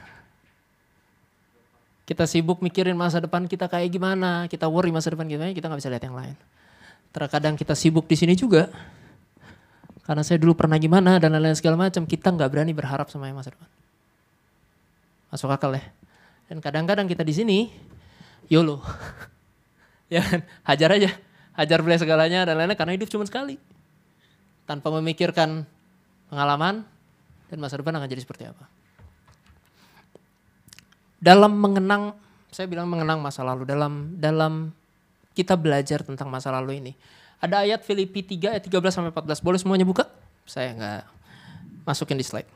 Kita 2.08 2.24
sibuk 2.24 2.64
mikirin 2.64 2.96
masa 2.96 3.20
depan 3.20 3.44
kita 3.44 3.68
kayak 3.68 3.92
gimana, 3.92 4.48
kita 4.48 4.64
worry 4.64 4.88
masa 4.88 5.12
depan 5.12 5.28
kita, 5.28 5.52
kita 5.52 5.68
nggak 5.68 5.80
bisa 5.84 5.92
lihat 5.92 6.04
yang 6.08 6.16
lain. 6.16 6.36
Terkadang 7.12 7.60
kita 7.60 7.76
sibuk 7.76 8.08
di 8.08 8.16
sini 8.16 8.32
juga. 8.32 8.72
Karena 10.04 10.20
saya 10.20 10.36
dulu 10.36 10.52
pernah 10.52 10.76
gimana 10.76 11.16
dan 11.16 11.32
lain-lain 11.32 11.56
segala 11.56 11.80
macam. 11.80 12.04
Kita 12.04 12.28
nggak 12.28 12.48
berani 12.52 12.76
berharap 12.76 13.08
sama 13.08 13.28
yang 13.28 13.40
masa 13.40 13.56
depan. 13.56 13.68
Masuk 15.32 15.48
akal 15.48 15.72
ya. 15.72 15.84
Dan 16.46 16.60
kadang-kadang 16.60 17.08
kita 17.08 17.24
di 17.24 17.32
sini, 17.32 17.58
YOLO. 18.52 18.84
ya 20.14 20.20
kan? 20.20 20.44
Hajar 20.68 20.90
aja. 21.00 21.10
Hajar 21.56 21.78
beli 21.80 21.96
segalanya 21.96 22.44
dan 22.44 22.60
lain-lain 22.60 22.76
karena 22.76 22.92
hidup 23.00 23.08
cuma 23.08 23.24
sekali. 23.24 23.56
Tanpa 24.68 24.92
memikirkan 24.92 25.64
pengalaman 26.28 26.84
dan 27.48 27.58
masa 27.62 27.80
depan 27.80 27.96
akan 27.96 28.08
jadi 28.08 28.20
seperti 28.20 28.44
apa. 28.44 28.68
Dalam 31.24 31.56
mengenang, 31.56 32.12
saya 32.52 32.68
bilang 32.68 32.92
mengenang 32.92 33.24
masa 33.24 33.40
lalu, 33.40 33.64
dalam 33.64 34.20
dalam 34.20 34.76
kita 35.32 35.56
belajar 35.56 36.04
tentang 36.04 36.28
masa 36.28 36.52
lalu 36.52 36.84
ini. 36.84 36.92
Ada 37.44 37.60
ayat 37.60 37.84
Filipi 37.84 38.24
3 38.24 38.56
ayat 38.56 38.64
13 38.64 38.88
sampai 38.88 39.12
14. 39.12 39.44
Boleh 39.44 39.60
semuanya 39.60 39.84
buka? 39.84 40.08
Saya 40.48 40.72
nggak 40.72 41.02
masukin 41.84 42.16
di 42.16 42.24
slide. 42.24 42.48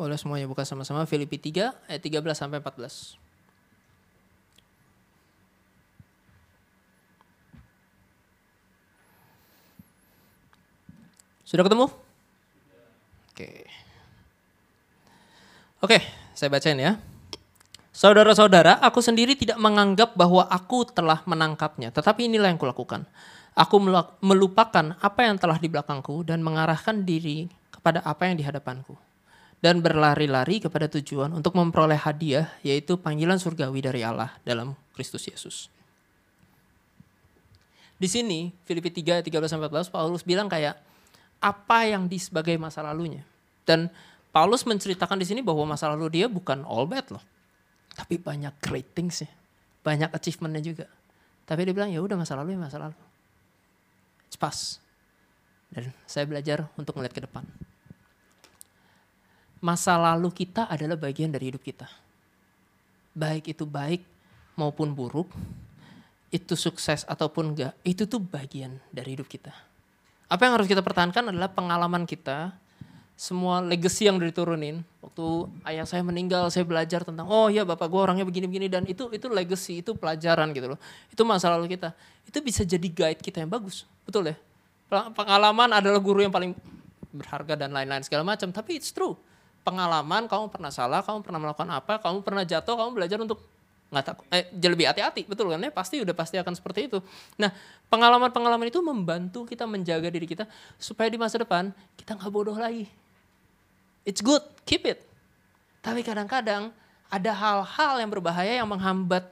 Boleh 0.00 0.16
semuanya 0.16 0.48
buka 0.48 0.64
sama-sama 0.64 1.04
Filipi 1.04 1.36
3 1.36 1.92
ayat 1.92 2.00
13 2.00 2.24
sampai 2.32 2.64
14. 2.64 3.20
Sudah 11.44 11.68
ketemu? 11.68 11.92
Oke. 13.36 13.68
Oke, 15.84 15.98
saya 16.32 16.48
bacain 16.48 16.80
ya. 16.80 17.11
Saudara-saudara, 17.92 18.80
aku 18.80 19.04
sendiri 19.04 19.36
tidak 19.36 19.60
menganggap 19.60 20.16
bahwa 20.16 20.48
aku 20.48 20.88
telah 20.88 21.20
menangkapnya, 21.28 21.92
tetapi 21.92 22.24
inilah 22.24 22.48
yang 22.48 22.56
kulakukan. 22.56 23.04
Aku 23.52 23.76
melupakan 24.24 24.96
apa 24.96 25.20
yang 25.28 25.36
telah 25.36 25.60
di 25.60 25.68
belakangku 25.68 26.24
dan 26.24 26.40
mengarahkan 26.40 27.04
diri 27.04 27.52
kepada 27.68 28.00
apa 28.00 28.32
yang 28.32 28.40
di 28.40 28.44
hadapanku. 28.48 28.96
Dan 29.60 29.84
berlari-lari 29.84 30.58
kepada 30.58 30.88
tujuan 30.88 31.36
untuk 31.36 31.52
memperoleh 31.54 32.00
hadiah, 32.00 32.50
yaitu 32.64 32.96
panggilan 32.96 33.36
surgawi 33.36 33.84
dari 33.84 34.00
Allah 34.02 34.34
dalam 34.42 34.74
Kristus 34.96 35.28
Yesus. 35.28 35.68
Di 38.00 38.08
sini, 38.10 38.50
Filipi 38.66 38.90
3, 38.90 39.22
13-14, 39.22 39.92
Paulus 39.92 40.26
bilang 40.26 40.50
kayak, 40.50 40.80
apa 41.38 41.78
yang 41.86 42.10
di 42.10 42.18
sebagai 42.18 42.58
masa 42.58 42.82
lalunya. 42.82 43.22
Dan 43.62 43.86
Paulus 44.32 44.66
menceritakan 44.66 45.20
di 45.20 45.26
sini 45.28 45.40
bahwa 45.44 45.76
masa 45.76 45.92
lalu 45.92 46.08
dia 46.08 46.26
bukan 46.26 46.66
all 46.66 46.88
bad 46.88 47.06
loh. 47.14 47.22
Tapi 47.92 48.16
banyak 48.16 48.54
great 48.64 48.96
things 48.96 49.24
ya. 49.24 49.30
Banyak 49.82 50.14
achievementnya 50.14 50.62
juga. 50.62 50.86
Tapi 51.44 51.68
dia 51.68 51.74
bilang 51.74 51.90
ya 51.90 52.00
udah 52.00 52.16
masa 52.16 52.38
lalu 52.38 52.56
ya 52.56 52.60
masa 52.60 52.78
lalu. 52.80 52.96
It's 54.26 54.38
past. 54.38 54.80
Dan 55.72 55.92
saya 56.08 56.24
belajar 56.28 56.68
untuk 56.76 56.96
melihat 56.96 57.16
ke 57.16 57.22
depan. 57.24 57.44
Masa 59.62 59.94
lalu 59.94 60.32
kita 60.34 60.66
adalah 60.66 60.98
bagian 60.98 61.30
dari 61.30 61.52
hidup 61.52 61.62
kita. 61.62 61.86
Baik 63.12 63.52
itu 63.52 63.64
baik 63.68 64.02
maupun 64.56 64.92
buruk. 64.96 65.30
Itu 66.32 66.56
sukses 66.56 67.04
ataupun 67.04 67.52
enggak. 67.52 67.76
Itu 67.84 68.08
tuh 68.08 68.20
bagian 68.24 68.80
dari 68.88 69.16
hidup 69.16 69.28
kita. 69.28 69.52
Apa 70.32 70.48
yang 70.48 70.56
harus 70.56 70.64
kita 70.64 70.80
pertahankan 70.80 71.28
adalah 71.28 71.52
pengalaman 71.52 72.08
kita 72.08 72.56
semua 73.22 73.62
legacy 73.62 74.10
yang 74.10 74.18
diturunin. 74.18 74.82
Waktu 74.98 75.46
ayah 75.70 75.86
saya 75.86 76.02
meninggal 76.02 76.50
saya 76.50 76.66
belajar 76.66 77.06
tentang 77.06 77.30
oh 77.30 77.46
ya 77.46 77.62
bapak 77.62 77.86
gue 77.86 78.00
orangnya 78.02 78.26
begini-begini 78.26 78.66
dan 78.66 78.82
itu 78.90 79.06
itu 79.14 79.30
legacy 79.30 79.78
itu 79.78 79.94
pelajaran 79.94 80.50
gitu 80.50 80.74
loh. 80.74 80.78
Itu 81.06 81.22
masa 81.22 81.54
lalu 81.54 81.78
kita. 81.78 81.94
Itu 82.26 82.42
bisa 82.42 82.66
jadi 82.66 82.82
guide 82.82 83.22
kita 83.22 83.38
yang 83.46 83.46
bagus. 83.54 83.86
Betul 84.02 84.34
ya? 84.34 84.36
Pengalaman 84.90 85.70
adalah 85.70 86.02
guru 86.02 86.26
yang 86.26 86.34
paling 86.34 86.50
berharga 87.14 87.54
dan 87.54 87.70
lain-lain 87.70 88.02
segala 88.02 88.26
macam. 88.26 88.50
Tapi 88.50 88.82
it's 88.82 88.90
true. 88.90 89.14
Pengalaman 89.62 90.26
kamu 90.26 90.50
pernah 90.50 90.74
salah 90.74 91.06
kamu 91.06 91.22
pernah 91.22 91.38
melakukan 91.38 91.70
apa 91.70 92.02
kamu 92.02 92.26
pernah 92.26 92.42
jatuh 92.42 92.74
kamu 92.74 92.90
belajar 92.98 93.22
untuk 93.22 93.38
nggak 93.94 94.02
takut 94.02 94.26
eh 94.34 94.50
lebih 94.50 94.90
hati-hati. 94.90 95.30
Betul 95.30 95.54
kan? 95.54 95.62
Ya 95.62 95.70
pasti 95.70 96.02
udah 96.02 96.10
pasti 96.10 96.42
akan 96.42 96.58
seperti 96.58 96.90
itu. 96.90 96.98
Nah 97.38 97.54
pengalaman-pengalaman 97.86 98.66
itu 98.66 98.82
membantu 98.82 99.46
kita 99.46 99.62
menjaga 99.70 100.10
diri 100.10 100.26
kita 100.26 100.50
supaya 100.74 101.06
di 101.06 101.22
masa 101.22 101.38
depan 101.38 101.70
kita 101.94 102.18
nggak 102.18 102.32
bodoh 102.34 102.58
lagi 102.58 102.90
It's 104.02 104.22
good, 104.22 104.42
keep 104.66 104.82
it. 104.86 105.06
Tapi 105.82 106.02
kadang-kadang 106.02 106.74
ada 107.12 107.32
hal-hal 107.34 108.00
yang 108.00 108.10
berbahaya 108.10 108.62
yang 108.62 108.68
menghambat 108.70 109.28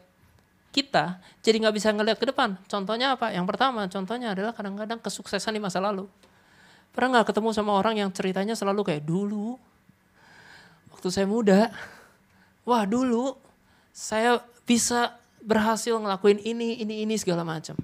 kita 0.71 1.19
jadi 1.43 1.67
nggak 1.67 1.75
bisa 1.75 1.91
ngelihat 1.91 2.19
ke 2.19 2.27
depan. 2.31 2.55
Contohnya 2.71 3.19
apa? 3.19 3.35
Yang 3.35 3.47
pertama, 3.51 3.87
contohnya 3.91 4.35
adalah 4.35 4.55
kadang-kadang 4.55 5.03
kesuksesan 5.03 5.59
di 5.59 5.61
masa 5.63 5.83
lalu. 5.83 6.07
Pernah 6.95 7.19
nggak 7.19 7.35
ketemu 7.35 7.51
sama 7.55 7.75
orang 7.75 7.99
yang 7.99 8.11
ceritanya 8.11 8.55
selalu 8.55 8.83
kayak 8.87 9.03
dulu, 9.07 9.59
waktu 10.95 11.09
saya 11.11 11.27
muda, 11.27 11.71
wah 12.67 12.83
dulu 12.87 13.39
saya 13.91 14.43
bisa 14.67 15.19
berhasil 15.43 15.97
ngelakuin 15.97 16.39
ini, 16.43 16.83
ini, 16.83 17.03
ini 17.07 17.15
segala 17.19 17.43
macam. 17.47 17.75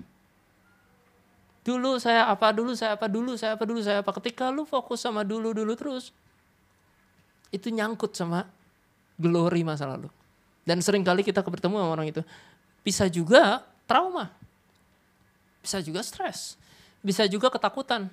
Dulu 1.66 1.98
saya 1.98 2.30
apa, 2.30 2.54
dulu 2.54 2.78
saya 2.78 2.94
apa, 2.94 3.10
dulu 3.10 3.34
saya 3.34 3.58
apa, 3.58 3.64
dulu 3.66 3.80
saya 3.82 3.98
apa. 4.02 4.10
Ketika 4.14 4.54
lu 4.54 4.62
fokus 4.62 5.02
sama 5.02 5.26
dulu-dulu 5.26 5.74
terus, 5.74 6.14
itu 7.54 7.70
nyangkut 7.70 8.12
sama 8.14 8.46
glory 9.16 9.62
masa 9.64 9.88
lalu. 9.88 10.10
Dan 10.66 10.82
sering 10.82 11.06
kali 11.06 11.22
kita 11.22 11.40
bertemu 11.46 11.78
sama 11.78 11.90
orang 11.94 12.10
itu. 12.10 12.22
Bisa 12.82 13.06
juga 13.06 13.62
trauma. 13.86 14.34
Bisa 15.62 15.78
juga 15.82 16.02
stres. 16.02 16.58
Bisa 17.02 17.26
juga 17.30 17.50
ketakutan. 17.50 18.10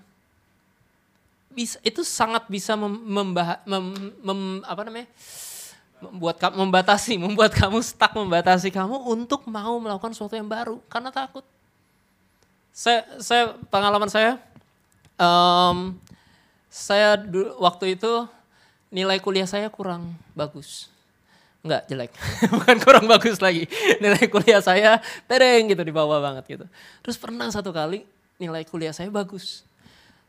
Bisa, 1.54 1.78
itu 1.86 2.02
sangat 2.02 2.50
bisa 2.50 2.74
mem, 2.74 2.94
membah, 2.94 3.62
mem, 3.66 3.86
mem, 4.22 4.42
apa 4.66 4.82
namanya? 4.86 5.10
membuat 6.04 6.36
kamu 6.36 6.56
membatasi, 6.68 7.13
membuat 7.16 7.52
kamu 7.56 7.80
stuck 7.80 8.12
membatasi 8.12 8.68
kamu 8.68 9.08
untuk 9.08 9.48
mau 9.48 9.80
melakukan 9.80 10.12
sesuatu 10.12 10.36
yang 10.36 10.50
baru 10.50 10.84
karena 10.92 11.16
takut. 11.16 11.48
Saya, 12.74 13.06
saya 13.22 13.56
pengalaman 13.70 14.10
saya, 14.10 14.42
um, 15.16 15.96
saya 16.68 17.16
waktu 17.62 17.96
itu 17.96 18.28
nilai 18.94 19.18
kuliah 19.18 19.50
saya 19.50 19.68
kurang 19.74 20.14
bagus. 20.38 20.94
Enggak 21.66 21.90
jelek, 21.90 22.12
bukan 22.54 22.78
kurang 22.84 23.06
bagus 23.10 23.42
lagi. 23.42 23.66
Nilai 23.98 24.30
kuliah 24.30 24.62
saya 24.62 25.02
tereng 25.26 25.72
gitu 25.72 25.82
di 25.82 25.96
bawah 25.96 26.22
banget 26.22 26.60
gitu. 26.60 26.66
Terus 27.02 27.18
pernah 27.18 27.50
satu 27.50 27.74
kali 27.74 28.06
nilai 28.38 28.62
kuliah 28.68 28.94
saya 28.94 29.10
bagus. 29.10 29.66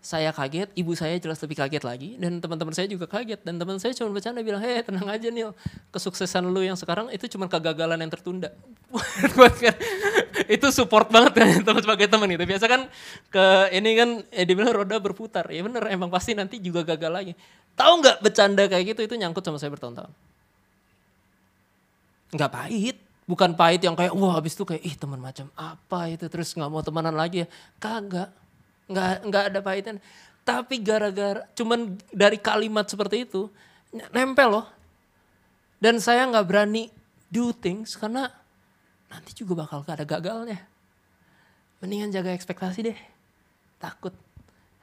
Saya 0.05 0.37
kaget, 0.37 0.69
ibu 0.77 0.93
saya 0.93 1.17
jelas 1.17 1.41
lebih 1.41 1.57
kaget 1.57 1.81
lagi. 1.81 2.21
Dan 2.21 2.37
teman-teman 2.37 2.77
saya 2.77 2.85
juga 2.85 3.09
kaget. 3.09 3.41
Dan 3.41 3.57
teman 3.57 3.81
saya 3.81 3.97
cuma 3.97 4.13
bercanda 4.13 4.45
bilang, 4.45 4.61
hei 4.61 4.85
tenang 4.85 5.09
aja 5.09 5.33
nih, 5.33 5.49
kesuksesan 5.97 6.45
lu 6.45 6.61
yang 6.61 6.77
sekarang 6.77 7.09
itu 7.09 7.25
cuma 7.25 7.49
kegagalan 7.49 7.97
yang 7.97 8.13
tertunda. 8.13 8.53
itu 10.55 10.67
support 10.77 11.09
banget 11.09 11.33
kan 11.33 11.49
teman 11.65 11.81
sebagai 11.81 12.07
teman 12.07 12.29
itu. 12.29 12.45
Biasa 12.45 12.69
kan 12.69 12.85
ke 13.33 13.45
ini 13.73 13.91
kan 13.97 14.11
eh, 14.29 14.45
dibilang 14.45 14.77
roda 14.77 15.01
berputar. 15.01 15.49
Ya 15.49 15.65
bener 15.65 15.89
emang 15.89 16.13
pasti 16.13 16.37
nanti 16.37 16.61
juga 16.61 16.85
gagal 16.85 17.09
lagi. 17.11 17.33
Tahu 17.75 17.93
nggak 18.03 18.23
bercanda 18.23 18.63
kayak 18.71 18.95
gitu 18.95 19.01
itu 19.03 19.15
nyangkut 19.19 19.43
sama 19.43 19.59
saya 19.59 19.75
bertahun-tahun. 19.75 20.13
Nggak 22.35 22.51
pahit, 22.51 22.97
bukan 23.27 23.51
pahit 23.59 23.83
yang 23.83 23.99
kayak 23.99 24.15
wah 24.15 24.39
habis 24.39 24.55
itu 24.55 24.63
kayak 24.63 24.83
ih 24.83 24.95
teman 24.95 25.19
macam 25.19 25.51
apa 25.59 26.11
itu 26.11 26.27
terus 26.31 26.55
nggak 26.55 26.71
mau 26.71 26.83
temenan 26.83 27.15
lagi 27.15 27.47
ya. 27.47 27.49
Kagak. 27.83 28.31
Nggak 28.87 29.11
nggak 29.27 29.45
ada 29.51 29.61
pahitan. 29.63 29.97
Tapi 30.45 30.79
gara-gara 30.85 31.49
cuman 31.57 31.99
dari 32.13 32.39
kalimat 32.39 32.87
seperti 32.87 33.27
itu 33.27 33.51
nempel 34.15 34.61
loh. 34.61 34.67
Dan 35.83 35.99
saya 35.99 36.27
nggak 36.31 36.47
berani 36.47 36.89
do 37.27 37.51
things 37.51 37.99
karena 37.99 38.31
nanti 39.11 39.35
juga 39.35 39.67
bakal 39.67 39.83
ada 39.83 40.07
gagalnya. 40.07 40.63
Mendingan 41.83 42.15
jaga 42.15 42.31
ekspektasi 42.33 42.87
deh. 42.87 42.99
Takut. 43.83 44.15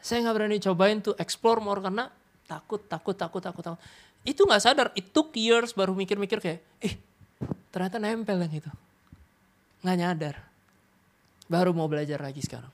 Saya 0.02 0.28
nggak 0.28 0.36
berani 0.36 0.58
cobain 0.60 1.00
tuh 1.00 1.16
explore 1.18 1.62
more 1.62 1.80
karena 1.80 2.10
takut, 2.52 2.82
takut, 2.84 3.16
takut, 3.16 3.40
takut, 3.40 3.64
takut. 3.64 3.82
Itu 4.28 4.44
nggak 4.44 4.62
sadar, 4.62 4.88
it 4.94 5.16
took 5.16 5.32
years 5.40 5.72
baru 5.72 5.96
mikir-mikir 5.96 6.44
kayak, 6.44 6.60
eh 6.84 7.00
ternyata 7.72 7.98
nempel 7.98 8.36
yang 8.44 8.52
itu. 8.52 8.72
Nggak 9.82 9.98
nyadar. 9.98 10.36
Baru 11.48 11.72
mau 11.72 11.88
belajar 11.88 12.20
lagi 12.20 12.44
sekarang. 12.44 12.70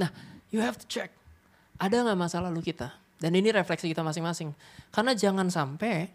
Nah, 0.00 0.08
you 0.48 0.64
have 0.64 0.80
to 0.80 0.86
check. 0.88 1.12
Ada 1.76 2.02
nggak 2.02 2.18
masa 2.18 2.40
lalu 2.40 2.64
kita? 2.64 2.90
Dan 3.20 3.38
ini 3.38 3.54
refleksi 3.54 3.86
kita 3.86 4.02
masing-masing. 4.02 4.50
Karena 4.90 5.14
jangan 5.14 5.46
sampai 5.46 6.10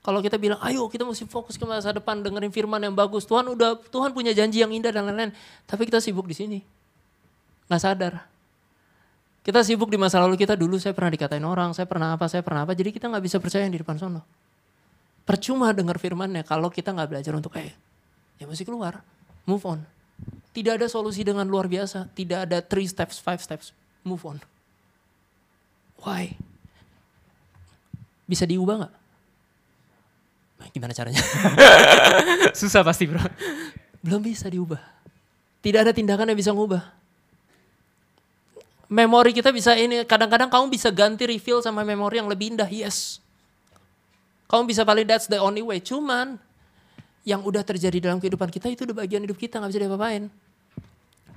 kalau 0.00 0.24
kita 0.24 0.40
bilang, 0.40 0.56
ayo 0.64 0.88
kita 0.88 1.04
mesti 1.04 1.28
fokus 1.28 1.60
ke 1.60 1.64
masa 1.68 1.92
depan, 1.92 2.24
dengerin 2.24 2.48
firman 2.48 2.80
yang 2.80 2.96
bagus. 2.96 3.28
Tuhan 3.28 3.48
udah, 3.52 3.76
Tuhan 3.92 4.16
punya 4.16 4.32
janji 4.32 4.64
yang 4.64 4.72
indah 4.72 4.88
dan 4.88 5.04
lain-lain. 5.08 5.32
Tapi 5.68 5.84
kita 5.88 6.00
sibuk 6.00 6.24
di 6.24 6.36
sini. 6.36 6.58
Nggak 7.68 7.80
sadar. 7.80 8.14
Kita 9.50 9.66
sibuk 9.66 9.90
di 9.90 9.98
masa 9.98 10.22
lalu 10.22 10.38
kita 10.38 10.54
dulu 10.54 10.78
saya 10.78 10.94
pernah 10.94 11.10
dikatain 11.10 11.42
orang, 11.42 11.74
saya 11.74 11.82
pernah 11.82 12.14
apa, 12.14 12.30
saya 12.30 12.38
pernah 12.38 12.62
apa. 12.62 12.70
Jadi 12.70 12.94
kita 12.94 13.10
nggak 13.10 13.18
bisa 13.18 13.42
percaya 13.42 13.66
yang 13.66 13.74
di 13.74 13.82
depan 13.82 13.98
sono. 13.98 14.22
Percuma 15.26 15.74
dengar 15.74 15.98
firmannya 15.98 16.46
kalau 16.46 16.70
kita 16.70 16.94
nggak 16.94 17.10
belajar 17.10 17.34
untuk 17.34 17.58
eh 17.58 17.74
ya 18.38 18.46
mesti 18.46 18.62
keluar, 18.62 19.02
move 19.50 19.66
on. 19.66 19.82
Tidak 20.54 20.78
ada 20.78 20.86
solusi 20.86 21.26
dengan 21.26 21.50
luar 21.50 21.66
biasa. 21.66 22.06
Tidak 22.14 22.46
ada 22.46 22.62
three 22.62 22.86
steps, 22.86 23.18
five 23.18 23.42
steps. 23.42 23.74
Move 24.06 24.22
on. 24.22 24.38
Why? 26.06 26.38
Bisa 28.30 28.46
diubah 28.46 28.86
nggak? 28.86 28.94
Gimana 30.78 30.94
caranya? 30.94 31.18
Susah 32.54 32.86
pasti 32.86 33.10
bro. 33.10 33.18
Belum 33.98 34.22
bisa 34.22 34.46
diubah. 34.46 34.78
Tidak 35.58 35.82
ada 35.82 35.90
tindakan 35.90 36.30
yang 36.30 36.38
bisa 36.38 36.54
ngubah. 36.54 36.99
Memori 38.90 39.30
kita 39.30 39.54
bisa 39.54 39.78
ini, 39.78 40.02
kadang-kadang 40.02 40.50
kamu 40.50 40.66
bisa 40.66 40.90
ganti 40.90 41.22
refill 41.22 41.62
sama 41.62 41.86
memori 41.86 42.18
yang 42.18 42.26
lebih 42.26 42.58
indah, 42.58 42.66
yes. 42.66 43.22
Kamu 44.50 44.66
bisa 44.66 44.82
paling 44.82 45.06
that's 45.06 45.30
the 45.30 45.38
only 45.38 45.62
way. 45.62 45.78
Cuman 45.78 46.34
yang 47.22 47.38
udah 47.46 47.62
terjadi 47.62 48.10
dalam 48.10 48.18
kehidupan 48.18 48.50
kita 48.50 48.66
itu 48.66 48.82
udah 48.82 49.06
bagian 49.06 49.22
hidup 49.22 49.38
kita, 49.38 49.62
nggak 49.62 49.70
bisa 49.70 49.80
diapa-apain. 49.86 50.26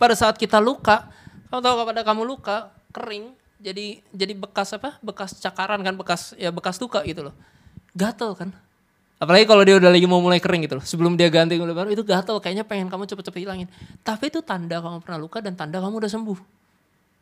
Pada 0.01 0.17
saat 0.17 0.33
kita 0.41 0.57
luka, 0.57 1.05
kamu 1.53 1.61
tahu 1.61 1.75
kepada 1.85 2.01
kamu 2.01 2.21
luka, 2.25 2.57
kering, 2.89 3.37
jadi 3.61 4.01
jadi 4.09 4.33
bekas 4.33 4.73
apa? 4.73 4.97
Bekas 5.05 5.37
cakaran 5.37 5.85
kan, 5.85 5.93
bekas 5.93 6.33
ya 6.41 6.49
bekas 6.49 6.81
luka 6.81 7.05
gitu 7.05 7.29
loh. 7.29 7.35
Gatel 7.93 8.33
kan? 8.33 8.49
Apalagi 9.21 9.45
kalau 9.45 9.61
dia 9.61 9.77
udah 9.77 9.93
lagi 9.93 10.09
mau 10.09 10.19
mulai 10.19 10.41
kering 10.41 10.65
gitu 10.65 10.81
loh. 10.81 10.85
Sebelum 10.85 11.13
dia 11.13 11.29
ganti 11.29 11.55
baru 11.61 11.93
itu 11.93 12.01
gatel 12.01 12.41
kayaknya 12.41 12.65
pengen 12.65 12.89
kamu 12.89 13.05
cepet-cepet 13.05 13.45
hilangin. 13.45 13.69
Tapi 14.01 14.33
itu 14.33 14.41
tanda 14.41 14.81
kamu 14.81 15.05
pernah 15.05 15.21
luka 15.21 15.37
dan 15.39 15.53
tanda 15.53 15.77
kamu 15.77 16.01
udah 16.01 16.11
sembuh. 16.11 16.62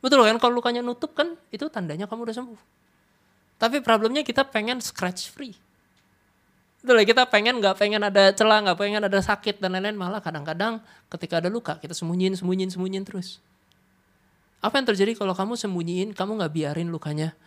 Betul 0.01 0.25
kan 0.25 0.38
kalau 0.41 0.58
lukanya 0.58 0.81
nutup 0.81 1.13
kan 1.13 1.38
itu 1.53 1.70
tandanya 1.70 2.10
kamu 2.10 2.25
udah 2.25 2.36
sembuh. 2.36 2.62
Tapi 3.62 3.77
problemnya 3.86 4.25
kita 4.25 4.50
pengen 4.50 4.81
scratch 4.81 5.29
free. 5.29 5.53
Betul 6.81 6.98
ya 6.98 7.05
kita 7.05 7.29
pengen 7.29 7.62
nggak 7.62 7.77
pengen 7.77 8.01
ada 8.01 8.34
celah, 8.34 8.65
nggak 8.65 8.77
pengen 8.81 9.01
ada 9.05 9.20
sakit 9.22 9.62
dan 9.62 9.77
lain-lain. 9.77 9.93
Malah 9.93 10.17
kadang-kadang 10.17 10.81
ketika 11.13 11.38
ada 11.38 11.53
luka 11.53 11.77
kita 11.77 11.93
sembunyiin, 11.93 12.34
sembunyiin, 12.34 12.74
sembunyiin 12.74 13.05
terus. 13.05 13.38
Apa 14.65 14.81
yang 14.81 14.89
terjadi 14.89 15.13
kalau 15.13 15.38
kamu 15.38 15.53
sembunyiin, 15.53 16.17
kamu 16.17 16.41
nggak 16.41 16.51
biarin 16.53 16.89
lukanya. 16.89 17.38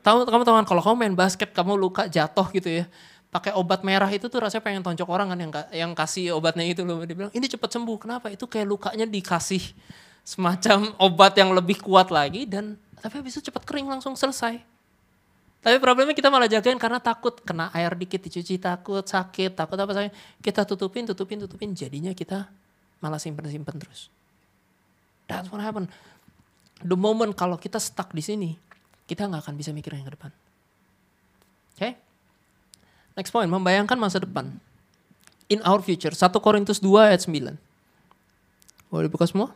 Tahu 0.00 0.24
kamu 0.24 0.42
tahu 0.48 0.56
kan 0.64 0.66
kalau 0.68 0.80
kamu 0.80 0.96
main 0.96 1.14
basket, 1.16 1.52
kamu 1.52 1.76
luka 1.76 2.08
jatuh 2.08 2.48
gitu 2.56 2.80
ya 2.80 2.88
pakai 3.30 3.54
obat 3.54 3.86
merah 3.86 4.10
itu 4.10 4.26
tuh 4.26 4.42
rasanya 4.42 4.62
pengen 4.66 4.82
tonjok 4.82 5.06
orang 5.06 5.30
kan 5.30 5.38
yang 5.38 5.52
yang 5.70 5.90
kasih 5.94 6.34
obatnya 6.34 6.66
itu 6.66 6.82
loh 6.82 7.06
dia 7.06 7.14
bilang 7.14 7.30
ini 7.30 7.46
cepat 7.46 7.70
sembuh 7.78 7.96
kenapa 8.02 8.26
itu 8.26 8.42
kayak 8.50 8.66
lukanya 8.66 9.06
dikasih 9.06 9.62
semacam 10.22 10.94
obat 11.00 11.34
yang 11.36 11.50
lebih 11.52 11.80
kuat 11.82 12.12
lagi 12.12 12.46
dan 12.46 12.76
tapi 13.00 13.20
habis 13.20 13.38
itu 13.38 13.50
cepat 13.50 13.64
kering 13.64 13.88
langsung 13.88 14.14
selesai 14.14 14.60
tapi 15.60 15.76
problemnya 15.76 16.16
kita 16.16 16.32
malah 16.32 16.48
jagain 16.48 16.80
karena 16.80 17.00
takut 17.00 17.36
kena 17.44 17.68
air 17.76 17.92
dikit 17.96 18.20
dicuci 18.20 18.56
takut 18.56 19.04
sakit 19.04 19.56
takut 19.56 19.76
apa 19.76 19.92
saya 19.92 20.08
kita 20.40 20.64
tutupin 20.64 21.04
tutupin 21.04 21.40
tutupin 21.40 21.72
jadinya 21.76 22.12
kita 22.16 22.48
malah 23.00 23.20
simpen 23.20 23.48
simpen 23.48 23.76
terus 23.80 24.08
that's 25.28 25.48
what 25.52 25.60
happen 25.60 25.88
the 26.80 26.96
moment 26.96 27.32
kalau 27.36 27.60
kita 27.60 27.76
stuck 27.76 28.12
di 28.16 28.24
sini 28.24 28.50
kita 29.04 29.28
nggak 29.28 29.44
akan 29.48 29.54
bisa 29.56 29.72
mikir 29.72 29.92
yang 29.96 30.06
ke 30.08 30.12
depan 30.16 30.32
oke 30.32 31.76
okay? 31.76 31.92
Next 33.20 33.34
point, 33.34 33.50
membayangkan 33.50 33.98
masa 33.98 34.22
depan. 34.22 34.62
In 35.50 35.60
our 35.66 35.82
future, 35.82 36.14
1 36.14 36.30
Korintus 36.38 36.78
2 36.78 37.10
ayat 37.10 37.26
9. 37.26 37.58
Boleh 38.88 39.04
dibuka 39.10 39.26
semua? 39.26 39.50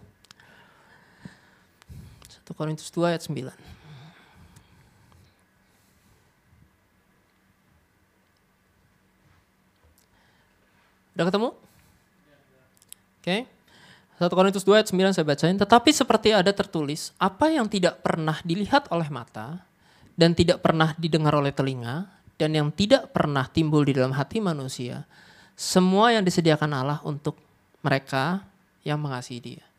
1 2.45 2.53
Korintus 2.53 2.93
2 2.93 3.09
ayat 3.09 3.25
9. 3.25 3.57
Udah 11.17 11.25
ketemu? 11.25 11.51
Oke. 13.17 13.25
Okay. 13.25 13.41
1 14.21 14.29
Korintus 14.31 14.63
2 14.69 14.77
ayat 14.77 14.89
9 14.93 15.17
saya 15.17 15.25
bacain. 15.25 15.57
Tetapi 15.57 15.91
seperti 15.91 16.37
ada 16.37 16.53
tertulis, 16.53 17.17
apa 17.17 17.49
yang 17.49 17.65
tidak 17.65 18.05
pernah 18.05 18.37
dilihat 18.45 18.93
oleh 18.93 19.09
mata 19.09 19.65
dan 20.15 20.37
tidak 20.37 20.61
pernah 20.61 20.93
didengar 21.01 21.35
oleh 21.35 21.51
telinga 21.51 22.13
dan 22.37 22.53
yang 22.53 22.69
tidak 22.71 23.11
pernah 23.11 23.49
timbul 23.49 23.83
di 23.83 23.97
dalam 23.97 24.13
hati 24.13 24.39
manusia, 24.45 25.09
semua 25.57 26.13
yang 26.13 26.23
disediakan 26.23 26.71
Allah 26.77 27.01
untuk 27.03 27.41
mereka 27.81 28.45
yang 28.85 29.01
mengasihi 29.01 29.41
Dia. 29.41 29.74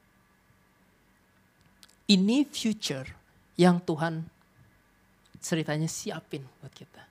Ini 2.05 2.45
future 2.45 3.09
yang 3.57 3.81
Tuhan 3.81 4.21
ceritanya 5.41 5.89
siapin 5.89 6.45
buat 6.61 6.69
kita. 6.69 7.01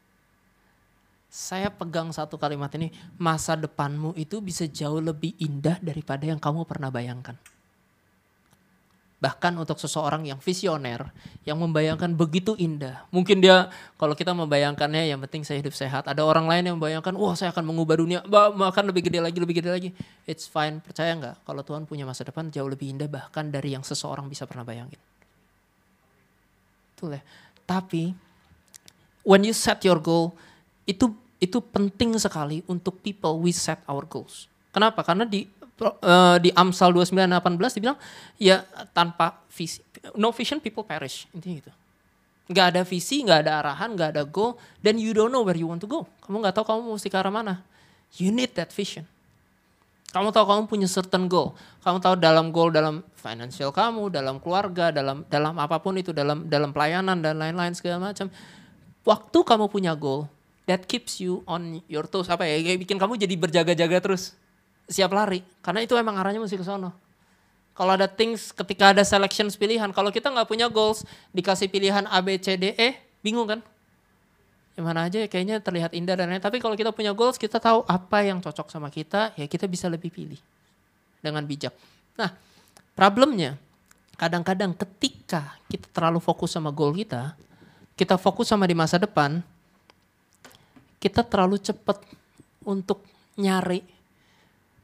Saya 1.34 1.66
pegang 1.66 2.14
satu 2.14 2.38
kalimat 2.38 2.70
ini, 2.78 2.94
masa 3.18 3.58
depanmu 3.58 4.14
itu 4.14 4.38
bisa 4.38 4.70
jauh 4.70 5.02
lebih 5.02 5.34
indah 5.42 5.82
daripada 5.82 6.22
yang 6.22 6.38
kamu 6.38 6.62
pernah 6.62 6.94
bayangkan. 6.94 7.34
Bahkan 9.24 9.56
untuk 9.56 9.80
seseorang 9.80 10.28
yang 10.28 10.36
visioner, 10.36 11.08
yang 11.48 11.56
membayangkan 11.56 12.12
begitu 12.12 12.52
indah. 12.60 13.08
Mungkin 13.08 13.40
dia, 13.40 13.72
kalau 13.96 14.12
kita 14.12 14.36
membayangkannya 14.36 15.08
yang 15.08 15.16
penting 15.24 15.48
saya 15.48 15.64
hidup 15.64 15.72
sehat. 15.72 16.04
Ada 16.04 16.20
orang 16.20 16.44
lain 16.44 16.68
yang 16.68 16.76
membayangkan, 16.76 17.16
wah 17.16 17.32
saya 17.32 17.48
akan 17.56 17.64
mengubah 17.64 17.96
dunia, 17.96 18.20
bahkan 18.28 18.84
lebih 18.84 19.08
gede 19.08 19.24
lagi, 19.24 19.40
lebih 19.40 19.64
gede 19.64 19.70
lagi. 19.72 19.90
It's 20.28 20.44
fine, 20.44 20.84
percaya 20.84 21.16
nggak? 21.16 21.48
Kalau 21.48 21.64
Tuhan 21.64 21.88
punya 21.88 22.04
masa 22.04 22.28
depan 22.28 22.52
jauh 22.52 22.68
lebih 22.68 22.92
indah 22.92 23.08
bahkan 23.08 23.48
dari 23.48 23.72
yang 23.72 23.80
seseorang 23.80 24.28
bisa 24.28 24.44
pernah 24.44 24.68
bayangin. 24.68 25.00
Betul 26.92 27.16
ya. 27.16 27.22
Tapi, 27.64 28.12
when 29.24 29.40
you 29.40 29.56
set 29.56 29.80
your 29.88 29.96
goal, 29.96 30.36
itu 30.84 31.08
itu 31.40 31.64
penting 31.64 32.12
sekali 32.20 32.60
untuk 32.68 33.00
people 33.00 33.40
we 33.40 33.56
set 33.56 33.80
our 33.88 34.04
goals. 34.04 34.52
Kenapa? 34.74 35.06
Karena 35.06 35.22
di 35.22 35.46
uh, 35.82 36.36
di 36.38 36.54
Amsal 36.54 36.94
29:18 36.94 37.76
dibilang 37.78 37.98
ya 38.38 38.62
tanpa 38.94 39.42
visi 39.50 39.82
no 40.14 40.30
vision 40.30 40.60
people 40.62 40.84
perish 40.86 41.26
intinya 41.32 41.64
gitu. 41.64 41.72
Gak 42.52 42.76
ada 42.76 42.84
visi, 42.84 43.24
gak 43.24 43.48
ada 43.48 43.64
arahan, 43.64 43.96
gak 43.96 44.12
ada 44.12 44.22
goal, 44.28 44.60
dan 44.84 45.00
you 45.00 45.16
don't 45.16 45.32
know 45.32 45.40
where 45.40 45.56
you 45.56 45.64
want 45.64 45.80
to 45.80 45.88
go. 45.88 46.04
Kamu 46.28 46.44
gak 46.44 46.60
tahu 46.60 46.76
kamu 46.76 46.92
mesti 46.92 47.08
ke 47.08 47.16
arah 47.16 47.32
mana. 47.32 47.64
You 48.20 48.28
need 48.28 48.52
that 48.60 48.68
vision. 48.68 49.08
Kamu 50.12 50.28
tahu 50.28 50.44
kamu 50.46 50.62
punya 50.68 50.86
certain 50.86 51.24
goal. 51.24 51.56
Kamu 51.80 52.04
tahu 52.04 52.20
dalam 52.20 52.52
goal 52.52 52.68
dalam 52.68 53.00
financial 53.16 53.72
kamu, 53.72 54.12
dalam 54.12 54.38
keluarga, 54.44 54.92
dalam 54.92 55.24
dalam 55.26 55.56
apa 55.56 55.80
pun 55.80 55.96
itu, 55.96 56.12
dalam 56.12 56.44
dalam 56.46 56.70
pelayanan 56.70 57.18
dan 57.24 57.40
lain-lain 57.40 57.72
segala 57.72 58.12
macam. 58.12 58.28
Waktu 59.08 59.38
kamu 59.40 59.64
punya 59.72 59.96
goal, 59.96 60.28
that 60.68 60.84
keeps 60.84 61.24
you 61.24 61.40
on 61.48 61.80
your 61.88 62.04
toes 62.04 62.28
apa 62.28 62.44
ya? 62.44 62.60
Bikin 62.76 63.00
kamu 63.00 63.16
jadi 63.18 63.34
berjaga-jaga 63.40 64.04
terus 64.04 64.36
siap 64.88 65.10
lari 65.12 65.40
karena 65.64 65.80
itu 65.84 65.96
emang 65.96 66.16
arahnya 66.20 66.40
mesti 66.42 66.60
ke 66.60 66.66
sono. 66.66 66.92
Kalau 67.74 67.90
ada 67.90 68.06
things 68.06 68.54
ketika 68.54 68.94
ada 68.94 69.02
selection 69.02 69.50
pilihan, 69.50 69.90
kalau 69.90 70.14
kita 70.14 70.30
nggak 70.30 70.46
punya 70.46 70.70
goals, 70.70 71.02
dikasih 71.34 71.66
pilihan 71.66 72.06
A, 72.06 72.22
B, 72.22 72.38
C, 72.38 72.54
D, 72.54 72.70
E, 72.78 73.02
bingung 73.18 73.50
kan? 73.50 73.60
Yang 74.78 74.84
mana 74.86 75.00
aja 75.10 75.18
kayaknya 75.26 75.58
terlihat 75.58 75.90
indah 75.90 76.14
dan 76.14 76.30
lain. 76.30 76.38
Tapi 76.38 76.62
kalau 76.62 76.78
kita 76.78 76.94
punya 76.94 77.10
goals, 77.10 77.34
kita 77.34 77.58
tahu 77.58 77.82
apa 77.86 78.22
yang 78.22 78.38
cocok 78.38 78.70
sama 78.70 78.94
kita, 78.94 79.34
ya 79.34 79.50
kita 79.50 79.66
bisa 79.66 79.90
lebih 79.90 80.14
pilih 80.14 80.38
dengan 81.18 81.42
bijak. 81.42 81.74
Nah, 82.14 82.30
problemnya 82.94 83.58
kadang-kadang 84.14 84.70
ketika 84.78 85.58
kita 85.66 85.90
terlalu 85.90 86.22
fokus 86.22 86.54
sama 86.54 86.70
goal 86.70 86.94
kita, 86.94 87.34
kita 87.98 88.14
fokus 88.14 88.50
sama 88.50 88.70
di 88.70 88.74
masa 88.78 89.02
depan, 89.02 89.42
kita 91.02 91.26
terlalu 91.26 91.58
cepat 91.58 91.98
untuk 92.62 93.02
nyari 93.34 93.93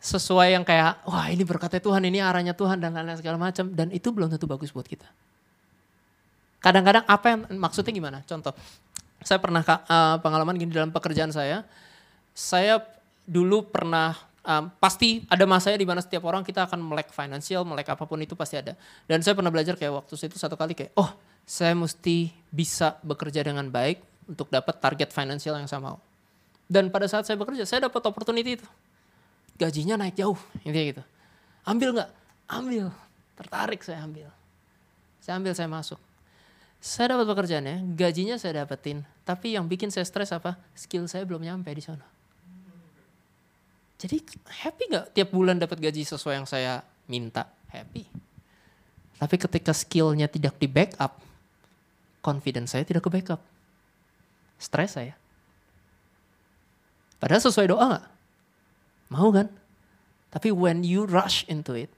sesuai 0.01 0.57
yang 0.57 0.65
kayak 0.65 1.05
wah 1.05 1.29
ini 1.29 1.45
berkata 1.45 1.77
Tuhan 1.77 2.01
ini 2.09 2.25
arahnya 2.25 2.57
Tuhan 2.57 2.81
dan 2.81 2.97
lain-lain 2.97 3.21
segala 3.21 3.37
macam 3.37 3.69
dan 3.69 3.93
itu 3.93 4.09
belum 4.09 4.33
tentu 4.33 4.49
bagus 4.49 4.73
buat 4.73 4.89
kita. 4.89 5.05
Kadang-kadang 6.61 7.05
apa 7.05 7.27
yang 7.29 7.41
maksudnya 7.61 7.93
gimana? 7.93 8.19
Contoh, 8.25 8.57
saya 9.21 9.37
pernah 9.41 9.61
uh, 9.65 10.17
pengalaman 10.21 10.57
gini 10.57 10.73
dalam 10.73 10.93
pekerjaan 10.93 11.33
saya. 11.33 11.65
Saya 12.33 12.81
dulu 13.29 13.69
pernah 13.69 14.17
um, 14.45 14.73
pasti 14.81 15.25
ada 15.29 15.45
masanya 15.45 15.77
di 15.81 15.89
mana 15.89 16.01
setiap 16.01 16.25
orang 16.29 16.45
kita 16.45 16.65
akan 16.65 16.81
melek 16.81 17.13
financial, 17.13 17.65
melek 17.69 17.93
apa 17.93 18.05
pun 18.05 18.21
itu 18.21 18.33
pasti 18.33 18.61
ada. 18.61 18.77
Dan 19.05 19.21
saya 19.21 19.37
pernah 19.37 19.53
belajar 19.53 19.77
kayak 19.77 20.05
waktu 20.05 20.17
itu 20.17 20.37
satu 20.37 20.57
kali 20.57 20.73
kayak, 20.73 20.93
oh 20.97 21.13
saya 21.45 21.77
mesti 21.77 22.33
bisa 22.53 22.97
bekerja 23.05 23.45
dengan 23.45 23.69
baik 23.69 24.01
untuk 24.29 24.49
dapat 24.49 24.81
target 24.81 25.13
financial 25.13 25.57
yang 25.61 25.69
saya 25.69 25.81
mau. 25.81 25.97
Dan 26.71 26.89
pada 26.89 27.09
saat 27.09 27.25
saya 27.25 27.41
bekerja, 27.41 27.65
saya 27.69 27.89
dapat 27.89 28.01
opportunity 28.05 28.61
itu 28.61 28.69
gajinya 29.61 30.01
naik 30.01 30.17
jauh 30.17 30.41
intinya 30.65 30.87
gitu. 30.97 31.03
Ambil 31.69 31.89
nggak? 31.93 32.11
Ambil. 32.49 32.89
Tertarik 33.37 33.85
saya 33.85 34.01
ambil. 34.01 34.33
Saya 35.21 35.37
ambil 35.37 35.53
saya 35.53 35.69
masuk. 35.69 36.01
Saya 36.81 37.13
dapat 37.13 37.29
pekerjaannya 37.29 37.93
gajinya 37.93 38.41
saya 38.41 38.65
dapetin. 38.65 39.05
Tapi 39.29 39.53
yang 39.61 39.69
bikin 39.69 39.93
saya 39.93 40.09
stres 40.09 40.33
apa? 40.33 40.57
Skill 40.73 41.05
saya 41.05 41.29
belum 41.29 41.45
nyampe 41.45 41.69
di 41.77 41.85
sana. 41.85 42.05
Jadi 44.01 44.17
happy 44.65 44.85
nggak 44.89 45.07
tiap 45.13 45.29
bulan 45.29 45.61
dapat 45.61 45.77
gaji 45.77 46.09
sesuai 46.09 46.41
yang 46.41 46.49
saya 46.49 46.81
minta? 47.05 47.45
Happy. 47.69 48.09
Tapi 49.21 49.37
ketika 49.37 49.77
skillnya 49.77 50.25
tidak 50.25 50.57
di 50.57 50.65
backup 50.65 51.21
confidence 52.25 52.73
saya 52.73 52.89
tidak 52.89 53.05
ke 53.05 53.13
backup. 53.13 53.45
Stres 54.57 54.97
saya. 54.97 55.13
Padahal 57.21 57.45
sesuai 57.45 57.69
doa 57.69 57.85
nggak 57.85 58.07
Mau 59.11 59.35
kan? 59.35 59.51
Tapi 60.31 60.55
when 60.55 60.87
you 60.87 61.05
rush 61.05 61.43
into 61.51 61.75
it 61.75 61.91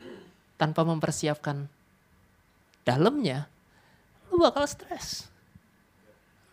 tanpa 0.57 0.81
mempersiapkan 0.83 1.69
dalamnya, 2.89 3.47
lu 4.33 4.41
bakal 4.41 4.65
stres. 4.65 5.29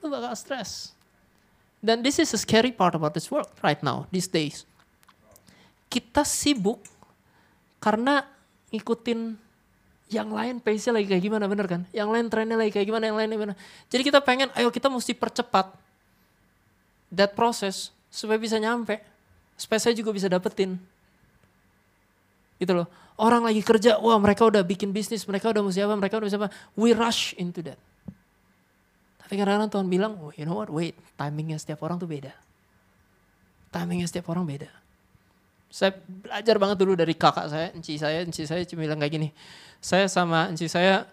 Lu 0.03 0.11
bakal 0.11 0.35
stres. 0.35 0.91
Dan 1.79 2.03
this 2.03 2.19
is 2.19 2.35
a 2.35 2.39
scary 2.39 2.75
part 2.75 2.91
about 2.91 3.15
this 3.15 3.31
world 3.31 3.47
right 3.63 3.79
now, 3.79 4.03
these 4.11 4.27
days. 4.27 4.67
Kita 5.87 6.27
sibuk 6.27 6.83
karena 7.79 8.27
ngikutin 8.75 9.39
yang 10.11 10.29
lain 10.33 10.59
pace-nya 10.59 10.99
lagi 10.99 11.07
kayak 11.07 11.23
gimana 11.23 11.45
bener 11.47 11.67
kan? 11.69 11.81
Yang 11.95 12.09
lain 12.11 12.25
trennya 12.27 12.57
lagi 12.59 12.75
kayak 12.75 12.87
gimana, 12.89 13.03
yang 13.07 13.17
lain 13.17 13.29
gimana. 13.31 13.53
Jadi 13.87 14.01
kita 14.03 14.19
pengen, 14.19 14.51
ayo 14.59 14.67
kita 14.73 14.91
mesti 14.91 15.15
percepat 15.15 15.71
that 17.13 17.31
process 17.37 17.95
supaya 18.11 18.41
bisa 18.41 18.59
nyampe. 18.59 18.99
Supaya 19.59 19.83
saya 19.83 19.91
juga 19.91 20.15
bisa 20.15 20.31
dapetin. 20.31 20.79
Gitu 22.55 22.71
loh. 22.71 22.87
Orang 23.19 23.43
lagi 23.43 23.59
kerja, 23.59 23.99
wah 23.99 24.15
mereka 24.15 24.47
udah 24.47 24.63
bikin 24.63 24.95
bisnis, 24.95 25.27
mereka 25.27 25.51
udah 25.51 25.59
mesti 25.59 25.83
apa, 25.83 25.99
mereka 25.99 26.15
udah 26.23 26.27
bisa 26.31 26.39
apa. 26.39 26.49
We 26.79 26.95
rush 26.95 27.35
into 27.35 27.59
that. 27.67 27.75
Tapi 29.19 29.35
kadang-kadang 29.35 29.67
Tuhan 29.67 29.87
bilang, 29.91 30.15
oh, 30.23 30.31
you 30.33 30.47
know 30.47 30.55
what, 30.55 30.71
wait, 30.71 30.95
timingnya 31.19 31.59
setiap 31.59 31.83
orang 31.83 31.99
tuh 31.99 32.07
beda. 32.07 32.31
Timingnya 33.75 34.07
setiap 34.07 34.31
orang 34.31 34.47
beda. 34.47 34.71
Saya 35.69 35.93
belajar 35.99 36.55
banget 36.57 36.77
dulu 36.79 36.95
dari 36.95 37.13
kakak 37.13 37.45
saya, 37.51 37.67
enci 37.75 37.99
saya, 37.99 38.25
enci 38.25 38.47
saya 38.47 38.63
cuma 38.65 38.87
bilang 38.87 38.97
kayak 38.97 39.13
gini. 39.19 39.29
Saya 39.83 40.07
sama 40.09 40.49
enci 40.49 40.65
saya 40.65 41.05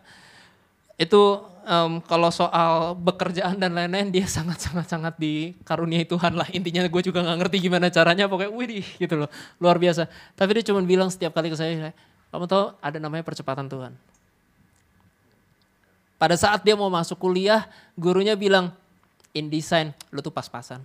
itu 0.96 1.22
um, 1.68 2.00
kalau 2.04 2.32
soal 2.32 2.96
bekerjaan 2.96 3.60
dan 3.60 3.76
lain-lain 3.76 4.08
dia 4.08 4.24
sangat-sangat-sangat 4.24 5.20
dikaruniai 5.20 6.08
Tuhan 6.08 6.32
lah. 6.32 6.48
Intinya 6.54 6.86
gue 6.88 7.02
juga 7.04 7.20
nggak 7.20 7.36
ngerti 7.44 7.56
gimana 7.68 7.92
caranya, 7.92 8.24
pokoknya 8.30 8.52
wih 8.52 8.86
gitu 8.96 9.14
loh, 9.26 9.30
luar 9.60 9.76
biasa. 9.76 10.08
Tapi 10.32 10.60
dia 10.60 10.64
cuma 10.72 10.80
bilang 10.80 11.12
setiap 11.12 11.36
kali 11.36 11.52
ke 11.52 11.56
saya, 11.58 11.92
kamu 12.32 12.44
tahu 12.48 12.72
ada 12.80 12.96
namanya 12.96 13.24
percepatan 13.26 13.68
Tuhan. 13.68 13.92
Pada 16.16 16.32
saat 16.32 16.64
dia 16.64 16.72
mau 16.72 16.88
masuk 16.88 17.20
kuliah, 17.20 17.68
gurunya 17.92 18.32
bilang, 18.32 18.72
in 19.36 19.52
design, 19.52 19.92
lu 20.08 20.24
tuh 20.24 20.32
pas-pasan. 20.32 20.80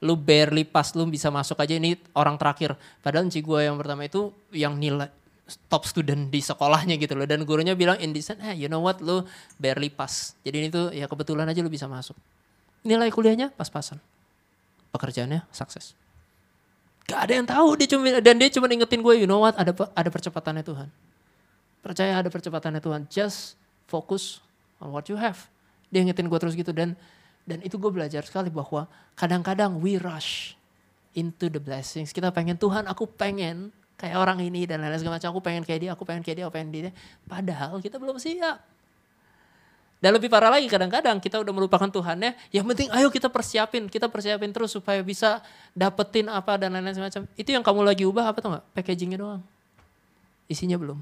Lu 0.00 0.16
barely 0.16 0.64
pas, 0.64 0.96
lu 0.96 1.04
bisa 1.04 1.28
masuk 1.28 1.60
aja 1.60 1.76
ini 1.76 2.00
orang 2.16 2.40
terakhir. 2.40 2.72
Padahal 3.04 3.28
enci 3.28 3.44
gue 3.44 3.60
yang 3.60 3.76
pertama 3.76 4.08
itu 4.08 4.32
yang 4.48 4.80
nilai 4.80 5.12
top 5.66 5.88
student 5.88 6.30
di 6.30 6.38
sekolahnya 6.38 7.00
gitu 7.00 7.18
loh. 7.18 7.26
Dan 7.26 7.42
gurunya 7.48 7.74
bilang 7.74 7.98
in 7.98 8.14
design, 8.14 8.38
eh 8.44 8.54
you 8.54 8.68
know 8.70 8.82
what, 8.82 9.02
lu 9.02 9.24
barely 9.58 9.90
pas. 9.90 10.34
Jadi 10.46 10.56
ini 10.56 10.68
tuh 10.68 10.94
ya 10.94 11.10
kebetulan 11.10 11.48
aja 11.48 11.60
lu 11.64 11.72
bisa 11.72 11.90
masuk. 11.90 12.14
Nilai 12.86 13.10
kuliahnya 13.10 13.50
pas-pasan. 13.54 13.98
Pekerjaannya 14.90 15.46
sukses. 15.54 15.94
Gak 17.10 17.26
ada 17.26 17.32
yang 17.42 17.46
tahu 17.46 17.74
dia 17.74 17.88
cuma 17.90 18.22
dan 18.22 18.34
dia 18.38 18.48
cuma 18.54 18.70
ingetin 18.70 19.02
gue, 19.02 19.14
you 19.18 19.26
know 19.26 19.42
what, 19.42 19.54
ada 19.58 19.74
ada 19.74 20.08
percepatannya 20.10 20.62
Tuhan. 20.62 20.88
Percaya 21.80 22.12
ada 22.20 22.28
percepatannya 22.30 22.78
Tuhan. 22.78 23.10
Just 23.10 23.58
fokus 23.90 24.38
on 24.78 24.94
what 24.94 25.10
you 25.10 25.18
have. 25.18 25.50
Dia 25.90 26.06
ingetin 26.06 26.30
gue 26.30 26.38
terus 26.38 26.54
gitu 26.54 26.70
dan 26.70 26.94
dan 27.48 27.58
itu 27.66 27.80
gue 27.80 27.90
belajar 27.90 28.22
sekali 28.22 28.46
bahwa 28.52 28.86
kadang-kadang 29.18 29.82
we 29.82 29.98
rush 29.98 30.54
into 31.18 31.50
the 31.50 31.58
blessings. 31.58 32.14
Kita 32.14 32.30
pengen 32.30 32.54
Tuhan, 32.54 32.86
aku 32.86 33.10
pengen 33.10 33.74
kayak 34.00 34.16
orang 34.16 34.40
ini 34.40 34.64
dan 34.64 34.80
lain-lain 34.80 35.04
segala 35.04 35.20
macam. 35.20 35.28
Aku 35.36 35.40
pengen 35.44 35.62
kayak 35.68 35.80
dia, 35.84 35.90
aku 35.92 36.08
pengen 36.08 36.24
kayak 36.24 36.36
dia, 36.40 36.44
aku 36.48 36.54
pengen 36.56 36.70
dia. 36.72 36.92
Padahal 37.28 37.76
kita 37.84 38.00
belum 38.00 38.16
siap. 38.16 38.56
Dan 40.00 40.16
lebih 40.16 40.32
parah 40.32 40.48
lagi 40.48 40.64
kadang-kadang 40.64 41.20
kita 41.20 41.36
udah 41.44 41.52
melupakan 41.52 41.84
Tuhannya. 41.84 42.32
Yang 42.48 42.64
penting 42.72 42.88
ayo 42.96 43.12
kita 43.12 43.28
persiapin, 43.28 43.84
kita 43.92 44.08
persiapin 44.08 44.48
terus 44.48 44.72
supaya 44.72 45.04
bisa 45.04 45.44
dapetin 45.76 46.32
apa 46.32 46.56
dan 46.56 46.72
lain-lain 46.72 46.96
semacam. 46.96 47.28
Itu 47.36 47.52
yang 47.52 47.60
kamu 47.60 47.84
lagi 47.84 48.08
ubah 48.08 48.32
apa 48.32 48.40
tuh 48.40 48.56
nggak? 48.56 48.64
Packagingnya 48.80 49.20
doang. 49.20 49.44
Isinya 50.48 50.80
belum. 50.80 50.96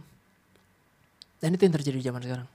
Dan 1.39 1.55
itu 1.55 1.63
yang 1.63 1.75
terjadi 1.79 1.95
di 1.95 2.05
zaman 2.11 2.23
sekarang 2.27 2.49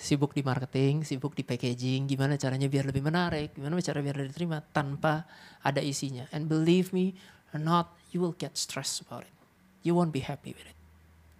sibuk 0.00 0.32
di 0.32 0.40
marketing, 0.40 1.04
sibuk 1.04 1.36
di 1.36 1.44
packaging, 1.44 2.08
gimana 2.08 2.40
caranya 2.40 2.72
biar 2.72 2.88
lebih 2.88 3.04
menarik, 3.04 3.52
gimana 3.52 3.76
cara 3.84 4.00
biar 4.00 4.16
diterima 4.32 4.64
tanpa 4.72 5.28
ada 5.60 5.84
isinya. 5.84 6.24
And 6.32 6.48
believe 6.48 6.96
me 6.96 7.12
not, 7.52 7.92
you 8.10 8.18
will 8.22 8.36
get 8.36 8.54
stressed 8.58 9.02
about 9.02 9.24
it. 9.24 9.34
You 9.82 9.96
won't 9.96 10.12
be 10.12 10.20
happy 10.20 10.52
with 10.52 10.66
it. 10.66 10.78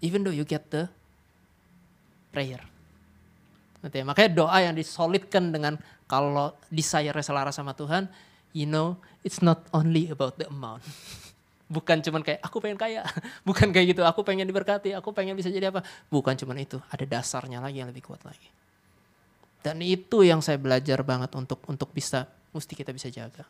Even 0.01 0.25
though 0.25 0.33
you 0.33 0.49
get 0.49 0.73
the 0.73 0.89
prayer. 2.33 2.63
Nanti, 3.81 4.01
ya? 4.01 4.05
makanya 4.05 4.31
doa 4.33 4.59
yang 4.61 4.75
disolidkan 4.77 5.53
dengan 5.53 5.77
kalau 6.09 6.57
desire 6.69 7.17
selaras 7.21 7.57
sama 7.57 7.73
Tuhan, 7.77 8.09
you 8.57 8.67
know, 8.69 8.97
it's 9.23 9.41
not 9.41 9.65
only 9.73 10.09
about 10.09 10.37
the 10.41 10.49
amount. 10.49 10.85
Bukan 11.71 12.03
cuman 12.03 12.27
kayak 12.27 12.43
aku 12.43 12.59
pengen 12.59 12.75
kaya, 12.75 13.07
bukan 13.47 13.71
kayak 13.71 13.95
gitu. 13.95 14.03
Aku 14.03 14.27
pengen 14.27 14.43
diberkati, 14.43 14.91
aku 14.91 15.15
pengen 15.15 15.39
bisa 15.39 15.55
jadi 15.55 15.71
apa. 15.71 15.87
Bukan 16.11 16.35
cuman 16.35 16.59
itu, 16.59 16.83
ada 16.91 17.07
dasarnya 17.07 17.63
lagi 17.63 17.79
yang 17.79 17.87
lebih 17.87 18.11
kuat 18.11 18.27
lagi. 18.27 18.51
Dan 19.63 19.79
itu 19.79 20.27
yang 20.27 20.43
saya 20.43 20.59
belajar 20.59 20.99
banget 21.07 21.31
untuk 21.39 21.63
untuk 21.71 21.95
bisa 21.95 22.27
mesti 22.51 22.75
kita 22.75 22.91
bisa 22.91 23.07
jaga. 23.07 23.47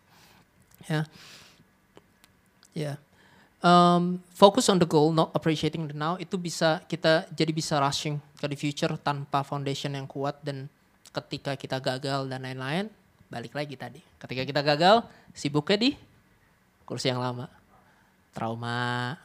Ya. 0.85 1.09
Ya. 2.77 2.93
Um, 3.61 4.25
focus 4.33 4.73
on 4.73 4.81
the 4.81 4.89
goal, 4.89 5.13
not 5.13 5.37
appreciating 5.37 5.85
the 5.85 5.93
now 5.93 6.17
itu 6.17 6.41
bisa 6.41 6.81
kita 6.89 7.29
jadi 7.29 7.53
bisa 7.53 7.77
rushing 7.77 8.17
ke 8.41 8.49
the 8.49 8.57
future 8.57 8.97
tanpa 8.97 9.45
foundation 9.45 9.93
yang 9.93 10.09
kuat 10.09 10.41
dan 10.41 10.73
ketika 11.13 11.53
kita 11.61 11.77
gagal 11.77 12.25
dan 12.25 12.41
lain-lain 12.41 12.89
balik 13.29 13.53
lagi 13.53 13.77
tadi. 13.77 14.01
Ketika 14.17 14.49
kita 14.49 14.61
gagal 14.65 15.05
sibuknya 15.37 15.77
di 15.77 15.91
kursi 16.89 17.13
yang 17.13 17.21
lama 17.21 17.53
trauma, 18.33 19.19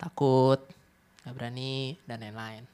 takut, 0.00 0.64
nggak 1.22 1.34
berani 1.36 1.98
dan 2.08 2.24
lain-lain. 2.24 2.64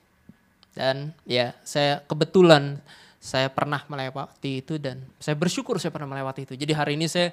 Dan 0.74 0.96
ya 1.26 1.58
saya 1.66 2.06
kebetulan 2.06 2.78
saya 3.18 3.48
pernah 3.48 3.80
melewati 3.88 4.60
itu 4.60 4.76
dan 4.76 5.00
saya 5.16 5.34
bersyukur 5.34 5.80
saya 5.80 5.90
pernah 5.90 6.06
melewati 6.06 6.44
itu. 6.44 6.54
Jadi 6.54 6.72
hari 6.76 6.92
ini 6.94 7.08
saya 7.08 7.32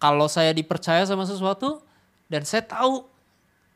kalau 0.00 0.30
saya 0.30 0.54
dipercaya 0.54 1.02
sama 1.04 1.26
sesuatu 1.26 1.82
dan 2.30 2.46
saya 2.46 2.62
tahu 2.62 3.04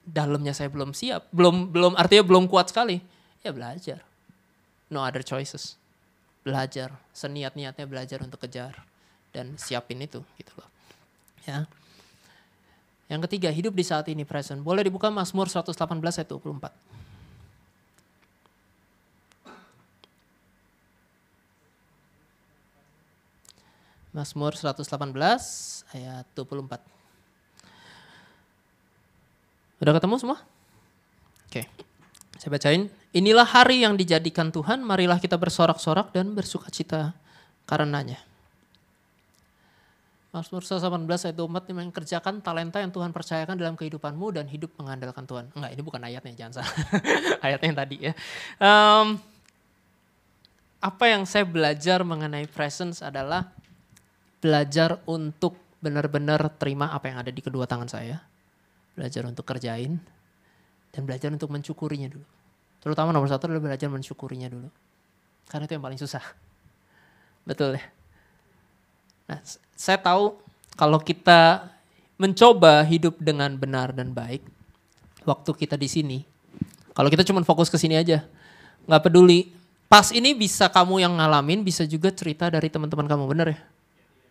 dalamnya 0.07 0.55
saya 0.55 0.71
belum 0.71 0.95
siap, 0.95 1.27
belum 1.35 1.75
belum 1.75 1.93
artinya 1.99 2.23
belum 2.23 2.47
kuat 2.47 2.71
sekali, 2.71 3.03
ya 3.43 3.51
belajar. 3.51 3.99
No 4.87 5.03
other 5.03 5.27
choices. 5.27 5.75
Belajar, 6.47 6.95
seniat-niatnya 7.11 7.89
belajar 7.89 8.23
untuk 8.23 8.39
kejar 8.47 8.79
dan 9.35 9.59
siapin 9.59 9.99
itu 9.99 10.23
gitu 10.39 10.53
loh. 10.55 10.69
Ya. 11.49 11.67
Yang 13.11 13.27
ketiga, 13.29 13.51
hidup 13.51 13.75
di 13.75 13.85
saat 13.85 14.07
ini 14.09 14.23
present. 14.29 14.63
Boleh 14.63 14.87
dibuka 14.87 15.11
Mazmur 15.11 15.51
118 15.51 15.75
ayat 15.75 16.29
24. 16.31 16.95
Mazmur 24.15 24.55
118 24.55 24.87
ayat 25.91 26.27
24. 26.39 27.04
Udah 29.85 30.01
ketemu 30.01 30.17
semua? 30.17 30.41
Oke. 31.45 31.69
Saya 32.41 32.49
bacain. 32.49 32.89
Inilah 33.13 33.45
hari 33.45 33.85
yang 33.85 34.01
dijadikan 34.01 34.49
Tuhan, 34.49 34.81
marilah 34.81 35.21
kita 35.21 35.37
bersorak-sorak 35.37 36.09
dan 36.17 36.33
bersuka 36.33 36.73
cita 36.73 37.13
karenanya. 37.69 38.17
Mazmur 40.33 40.65
118 40.67 41.31
ayat 41.31 41.37
24 41.37 41.71
yang 41.71 41.79
mengerjakan 41.85 42.35
talenta 42.41 42.81
yang 42.81 42.91
Tuhan 42.91 43.13
percayakan 43.15 43.55
dalam 43.61 43.77
kehidupanmu 43.79 44.35
dan 44.35 44.49
hidup 44.49 44.73
mengandalkan 44.81 45.29
Tuhan. 45.29 45.53
Enggak, 45.53 45.71
ini 45.77 45.83
bukan 45.85 46.01
ayatnya, 46.01 46.33
jangan 46.35 46.53
salah. 46.59 46.75
ayatnya 47.47 47.67
yang 47.69 47.79
tadi 47.79 47.97
ya. 48.03 48.13
Um, 48.59 49.07
apa 50.81 51.05
yang 51.13 51.23
saya 51.29 51.45
belajar 51.45 52.03
mengenai 52.03 52.49
presence 52.49 53.05
adalah 53.05 53.53
belajar 54.41 54.99
untuk 55.05 55.55
benar-benar 55.79 56.57
terima 56.57 56.89
apa 56.91 57.13
yang 57.13 57.21
ada 57.21 57.31
di 57.31 57.45
kedua 57.45 57.69
tangan 57.69 57.87
saya. 57.93 58.19
Belajar 58.95 59.27
untuk 59.27 59.43
kerjain 59.47 59.99
dan 60.95 61.03
belajar 61.03 61.35
untuk 61.35 61.51
mencukurinya 61.51 62.07
dulu. 62.07 62.27
Terutama 62.79 63.11
nomor 63.11 63.27
satu 63.27 63.51
adalah 63.51 63.73
belajar 63.73 63.91
mensyukurinya 63.91 64.47
dulu. 64.47 64.69
Karena 65.51 65.67
itu 65.67 65.75
yang 65.75 65.85
paling 65.85 66.01
susah. 66.01 66.23
Betul 67.43 67.81
ya? 67.81 67.85
Nah, 69.25 69.41
saya 69.75 69.99
tahu 69.99 70.37
kalau 70.77 71.01
kita 71.01 71.73
mencoba 72.21 72.85
hidup 72.87 73.19
dengan 73.19 73.57
benar 73.57 73.91
dan 73.97 74.13
baik, 74.13 74.45
waktu 75.25 75.51
kita 75.57 75.75
di 75.75 75.89
sini, 75.89 76.19
kalau 76.93 77.09
kita 77.11 77.27
cuma 77.27 77.43
fokus 77.43 77.73
ke 77.73 77.81
sini 77.81 77.99
aja, 77.99 78.23
nggak 78.87 79.03
peduli. 79.11 79.51
Pas 79.89 80.13
ini 80.13 80.37
bisa 80.37 80.69
kamu 80.69 81.03
yang 81.05 81.17
ngalamin, 81.17 81.65
bisa 81.65 81.89
juga 81.89 82.13
cerita 82.13 82.53
dari 82.53 82.69
teman-teman 82.69 83.09
kamu, 83.09 83.25
bener 83.31 83.47
ya? 83.55 83.59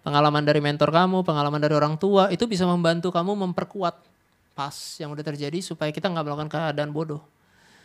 Pengalaman 0.03 0.43
dari 0.43 0.59
mentor 0.59 0.91
kamu, 0.91 1.23
pengalaman 1.23 1.61
dari 1.63 1.73
orang 1.73 1.95
tua, 1.95 2.27
itu 2.29 2.43
bisa 2.45 2.67
membantu 2.67 3.09
kamu 3.09 3.33
memperkuat 3.47 4.12
pas 4.53 4.73
yang 5.01 5.09
udah 5.13 5.25
terjadi 5.25 5.59
supaya 5.59 5.89
kita 5.89 6.09
nggak 6.09 6.23
melakukan 6.25 6.49
keadaan 6.49 6.93
bodoh. 6.93 7.21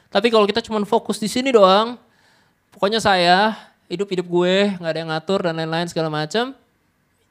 Tapi 0.09 0.33
kalau 0.33 0.49
kita 0.49 0.65
cuma 0.65 0.81
fokus 0.85 1.21
di 1.21 1.29
sini 1.29 1.53
doang, 1.53 2.01
pokoknya 2.73 3.01
saya 3.01 3.57
hidup 3.89 4.09
hidup 4.09 4.27
gue 4.29 4.77
nggak 4.77 4.93
ada 4.93 5.01
yang 5.01 5.11
ngatur 5.13 5.41
dan 5.45 5.57
lain-lain 5.57 5.89
segala 5.89 6.13
macam, 6.13 6.53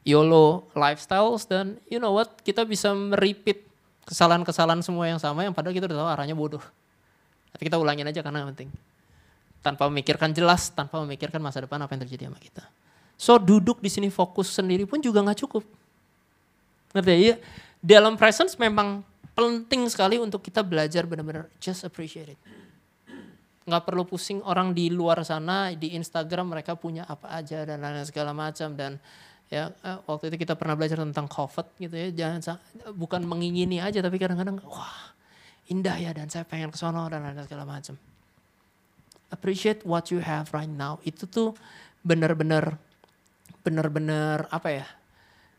YOLO 0.02 0.70
lifestyles 0.74 1.46
dan 1.46 1.78
you 1.90 1.98
know 2.02 2.14
what 2.14 2.34
kita 2.42 2.66
bisa 2.66 2.94
merepeat 2.94 3.68
Kesalahan-kesalahan 4.08 4.80
semua 4.80 5.04
yang 5.12 5.20
sama 5.20 5.44
yang 5.44 5.52
padahal 5.52 5.76
kita 5.76 5.92
udah 5.92 6.00
tahu 6.00 6.10
arahnya 6.16 6.32
bodoh. 6.32 6.64
Tapi 7.52 7.68
kita 7.68 7.76
ulangin 7.76 8.08
aja 8.08 8.24
karena 8.24 8.48
penting. 8.48 8.72
Tanpa 9.60 9.92
memikirkan 9.92 10.32
jelas, 10.32 10.72
tanpa 10.72 11.04
memikirkan 11.04 11.44
masa 11.44 11.68
depan 11.68 11.76
apa 11.84 11.92
yang 11.92 12.08
terjadi 12.08 12.32
sama 12.32 12.40
kita. 12.40 12.64
So 13.20 13.36
duduk 13.36 13.84
di 13.84 13.92
sini 13.92 14.08
fokus 14.08 14.48
sendiri 14.56 14.88
pun 14.88 15.04
juga 15.04 15.20
nggak 15.20 15.44
cukup. 15.44 15.68
Ngerti 16.96 17.12
ya? 17.12 17.20
Iya. 17.20 17.36
Dalam 17.84 18.16
presence 18.16 18.56
memang 18.56 19.04
penting 19.38 19.86
sekali 19.86 20.18
untuk 20.18 20.42
kita 20.42 20.66
belajar 20.66 21.06
benar-benar 21.06 21.46
just 21.62 21.86
appreciate 21.86 22.34
it. 22.34 22.40
Nggak 23.70 23.86
perlu 23.86 24.02
pusing 24.02 24.42
orang 24.42 24.74
di 24.74 24.90
luar 24.90 25.22
sana 25.22 25.70
di 25.78 25.94
Instagram 25.94 26.58
mereka 26.58 26.74
punya 26.74 27.06
apa 27.06 27.38
aja 27.38 27.62
dan 27.62 27.86
lain-lain 27.86 28.10
segala 28.10 28.34
macam. 28.34 28.74
Dan 28.74 28.98
ya 29.54 29.70
eh, 29.70 29.98
waktu 30.10 30.34
itu 30.34 30.42
kita 30.42 30.58
pernah 30.58 30.74
belajar 30.74 30.98
tentang 31.06 31.30
COVID 31.30 31.78
gitu 31.78 31.94
ya. 31.94 32.10
Jangan 32.10 32.58
bukan 32.98 33.22
mengingini 33.30 33.78
aja 33.78 34.02
tapi 34.02 34.18
kadang-kadang 34.18 34.58
wah 34.66 35.14
indah 35.70 35.94
ya 36.02 36.18
dan 36.18 36.34
saya 36.34 36.42
pengen 36.42 36.74
ke 36.74 36.80
sono 36.80 37.06
dan 37.06 37.22
lain-lain 37.22 37.46
segala 37.46 37.70
macam. 37.70 37.94
Appreciate 39.30 39.86
what 39.86 40.10
you 40.10 40.26
have 40.26 40.50
right 40.50 40.72
now. 40.72 40.98
Itu 41.06 41.30
tuh 41.30 41.54
benar-benar 42.02 42.82
benar-benar 43.62 44.50
apa 44.50 44.82
ya? 44.82 44.88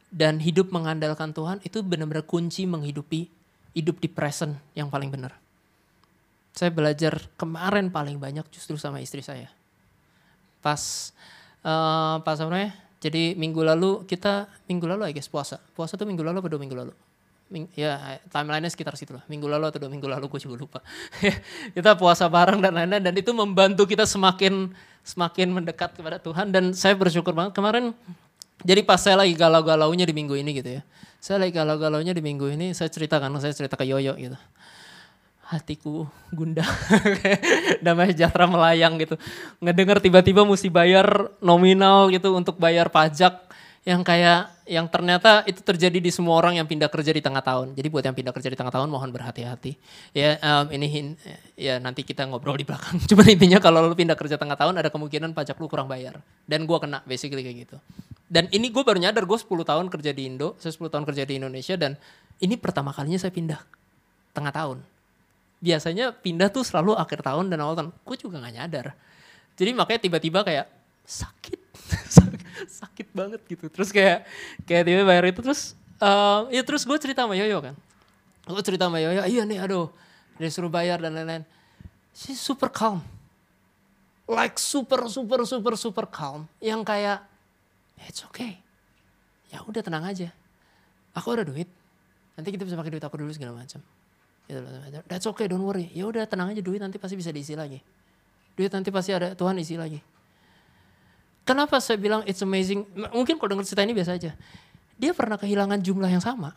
Dan 0.08 0.42
hidup 0.42 0.72
mengandalkan 0.74 1.30
Tuhan 1.30 1.62
itu 1.62 1.84
benar-benar 1.84 2.24
kunci 2.24 2.64
menghidupi 2.64 3.37
hidup 3.78 4.02
di 4.02 4.10
present 4.10 4.58
yang 4.74 4.90
paling 4.90 5.14
benar. 5.14 5.38
Saya 6.50 6.74
belajar 6.74 7.22
kemarin 7.38 7.94
paling 7.94 8.18
banyak 8.18 8.42
justru 8.50 8.74
sama 8.74 8.98
istri 8.98 9.22
saya. 9.22 9.46
Pas 10.58 11.14
uh, 11.62 12.18
pas 12.26 12.34
apa 12.34 12.50
namanya? 12.50 12.74
Jadi 12.98 13.38
minggu 13.38 13.62
lalu 13.62 14.02
kita 14.10 14.50
minggu 14.66 14.90
lalu 14.90 15.06
I 15.06 15.14
guess 15.14 15.30
puasa. 15.30 15.62
Puasa 15.78 15.94
tuh 15.94 16.02
minggu 16.02 16.26
lalu 16.26 16.42
atau 16.42 16.50
dua 16.50 16.58
minggu 16.58 16.74
lalu? 16.74 16.90
Ming, 17.48 17.64
ya 17.78 18.20
timelinenya 18.28 18.74
sekitar 18.74 18.98
situ 18.98 19.14
lah. 19.14 19.22
Minggu 19.30 19.46
lalu 19.46 19.70
atau 19.70 19.78
dua 19.78 19.88
minggu 19.88 20.10
lalu 20.10 20.26
gue 20.26 20.40
juga 20.42 20.58
lupa. 20.58 20.80
kita 21.78 21.94
puasa 21.94 22.26
bareng 22.26 22.58
dan 22.58 22.74
lain-lain 22.74 23.06
dan 23.06 23.14
itu 23.14 23.30
membantu 23.30 23.86
kita 23.86 24.02
semakin 24.02 24.74
semakin 25.06 25.48
mendekat 25.54 25.94
kepada 25.94 26.18
Tuhan 26.18 26.50
dan 26.50 26.74
saya 26.74 26.98
bersyukur 26.98 27.32
banget 27.32 27.54
kemarin 27.54 27.94
jadi 28.66 28.82
pas 28.82 28.98
saya 28.98 29.22
lagi 29.22 29.38
galau-galaunya 29.38 30.02
di 30.02 30.14
minggu 30.14 30.34
ini 30.34 30.50
gitu 30.58 30.70
ya. 30.78 30.82
Saya 31.18 31.46
lagi 31.46 31.54
galau-galaunya 31.54 32.14
di 32.14 32.22
minggu 32.22 32.50
ini, 32.50 32.74
saya 32.74 32.90
ceritakan, 32.90 33.30
saya 33.38 33.54
cerita 33.54 33.78
ke 33.78 33.86
Yoyo 33.86 34.14
gitu. 34.18 34.38
Hatiku 35.48 36.04
gundah, 36.34 36.66
damai 37.84 38.12
sejahtera 38.12 38.44
melayang 38.44 39.00
gitu. 39.00 39.16
Ngedenger 39.62 39.98
tiba-tiba 40.04 40.44
mesti 40.44 40.68
bayar 40.68 41.32
nominal 41.40 42.12
gitu 42.12 42.36
untuk 42.36 42.60
bayar 42.60 42.92
pajak 42.92 43.48
yang 43.88 44.04
kayak 44.04 44.52
yang 44.68 44.84
ternyata 44.86 45.48
itu 45.48 45.64
terjadi 45.64 45.96
di 45.96 46.12
semua 46.12 46.36
orang 46.36 46.60
yang 46.60 46.68
pindah 46.68 46.92
kerja 46.92 47.08
di 47.08 47.24
tengah 47.24 47.40
tahun. 47.40 47.72
Jadi 47.72 47.88
buat 47.88 48.04
yang 48.04 48.12
pindah 48.12 48.36
kerja 48.36 48.52
di 48.52 48.56
tengah 48.60 48.70
tahun 48.70 48.92
mohon 48.92 49.08
berhati-hati. 49.08 49.80
Ya 50.12 50.36
um, 50.38 50.68
ini 50.68 51.16
ya 51.56 51.80
nanti 51.80 52.04
kita 52.04 52.28
ngobrol 52.28 52.60
di 52.60 52.68
belakang. 52.68 53.00
Cuma 53.10 53.24
intinya 53.24 53.56
kalau 53.58 53.88
lu 53.88 53.96
pindah 53.96 54.14
kerja 54.14 54.36
tengah 54.36 54.60
tahun 54.60 54.76
ada 54.76 54.92
kemungkinan 54.92 55.32
pajak 55.32 55.56
lu 55.56 55.72
kurang 55.72 55.88
bayar. 55.88 56.20
Dan 56.44 56.68
gua 56.68 56.78
kena 56.84 57.00
basically 57.08 57.40
kayak 57.40 57.64
gitu. 57.64 57.76
Dan 58.28 58.44
ini 58.52 58.68
gue 58.68 58.84
baru 58.84 59.00
nyadar 59.00 59.24
gue 59.24 59.38
10 59.40 59.48
tahun 59.48 59.88
kerja 59.88 60.12
di 60.12 60.28
Indo, 60.28 60.52
saya 60.60 60.68
10 60.76 60.92
tahun 60.92 61.04
kerja 61.08 61.24
di 61.24 61.40
Indonesia 61.40 61.80
dan 61.80 61.96
ini 62.44 62.60
pertama 62.60 62.92
kalinya 62.92 63.16
saya 63.16 63.32
pindah 63.32 63.56
tengah 64.36 64.52
tahun. 64.52 64.84
Biasanya 65.64 66.12
pindah 66.12 66.52
tuh 66.52 66.60
selalu 66.60 66.92
akhir 66.92 67.24
tahun 67.24 67.48
dan 67.48 67.64
awal 67.64 67.74
tahun. 67.74 67.90
Gue 68.04 68.16
juga 68.20 68.44
gak 68.44 68.52
nyadar. 68.52 68.86
Jadi 69.56 69.70
makanya 69.72 70.00
tiba-tiba 70.04 70.44
kayak 70.44 70.68
sakit 71.08 71.60
sakit 72.80 73.08
banget 73.14 73.40
gitu. 73.46 73.66
Terus 73.70 73.90
kayak 73.94 74.26
kayak 74.64 74.82
tiba 74.86 75.02
bayar 75.06 75.24
itu 75.30 75.40
terus 75.40 75.78
uh, 76.02 76.48
ya 76.50 76.62
terus 76.64 76.82
gue 76.82 76.98
cerita 76.98 77.24
sama 77.24 77.38
Yoyo 77.38 77.58
kan. 77.62 77.74
Gue 78.48 78.62
cerita 78.64 78.88
sama 78.88 78.98
Yoyo 78.98 79.22
iya 79.28 79.42
nih 79.44 79.58
aduh 79.62 79.92
dia 80.38 80.50
suruh 80.50 80.70
bayar 80.70 81.02
dan 81.02 81.14
lain-lain. 81.14 81.44
Si 82.14 82.34
super 82.34 82.70
calm. 82.70 83.02
Like 84.28 84.60
super 84.60 85.08
super 85.08 85.40
super 85.48 85.74
super 85.78 86.04
calm 86.04 86.44
yang 86.60 86.84
kayak 86.84 87.24
it's 88.04 88.22
okay. 88.26 88.60
Ya 89.48 89.64
udah 89.64 89.80
tenang 89.80 90.04
aja. 90.04 90.28
Aku 91.16 91.32
ada 91.32 91.42
duit. 91.46 91.66
Nanti 92.36 92.54
kita 92.54 92.62
bisa 92.62 92.76
pakai 92.78 92.92
duit 92.92 93.02
aku 93.02 93.16
dulu 93.18 93.32
segala 93.32 93.56
macam. 93.56 93.80
Gitu. 94.46 94.60
That's 95.08 95.26
okay 95.32 95.48
don't 95.48 95.64
worry. 95.64 95.88
Ya 95.96 96.04
udah 96.04 96.28
tenang 96.28 96.52
aja 96.52 96.60
duit 96.60 96.78
nanti 96.78 97.00
pasti 97.00 97.16
bisa 97.16 97.32
diisi 97.32 97.56
lagi. 97.56 97.80
Duit 98.54 98.68
nanti 98.74 98.92
pasti 98.92 99.14
ada 99.14 99.32
Tuhan 99.38 99.56
isi 99.58 99.78
lagi 99.78 100.17
Kenapa 101.48 101.80
saya 101.80 101.96
bilang 101.96 102.20
it's 102.28 102.44
amazing? 102.44 102.84
Mungkin 102.92 103.40
kalau 103.40 103.56
dengar 103.56 103.64
cerita 103.64 103.80
ini 103.80 103.96
biasa 103.96 104.20
aja. 104.20 104.36
Dia 105.00 105.16
pernah 105.16 105.40
kehilangan 105.40 105.80
jumlah 105.80 106.12
yang 106.12 106.20
sama. 106.20 106.52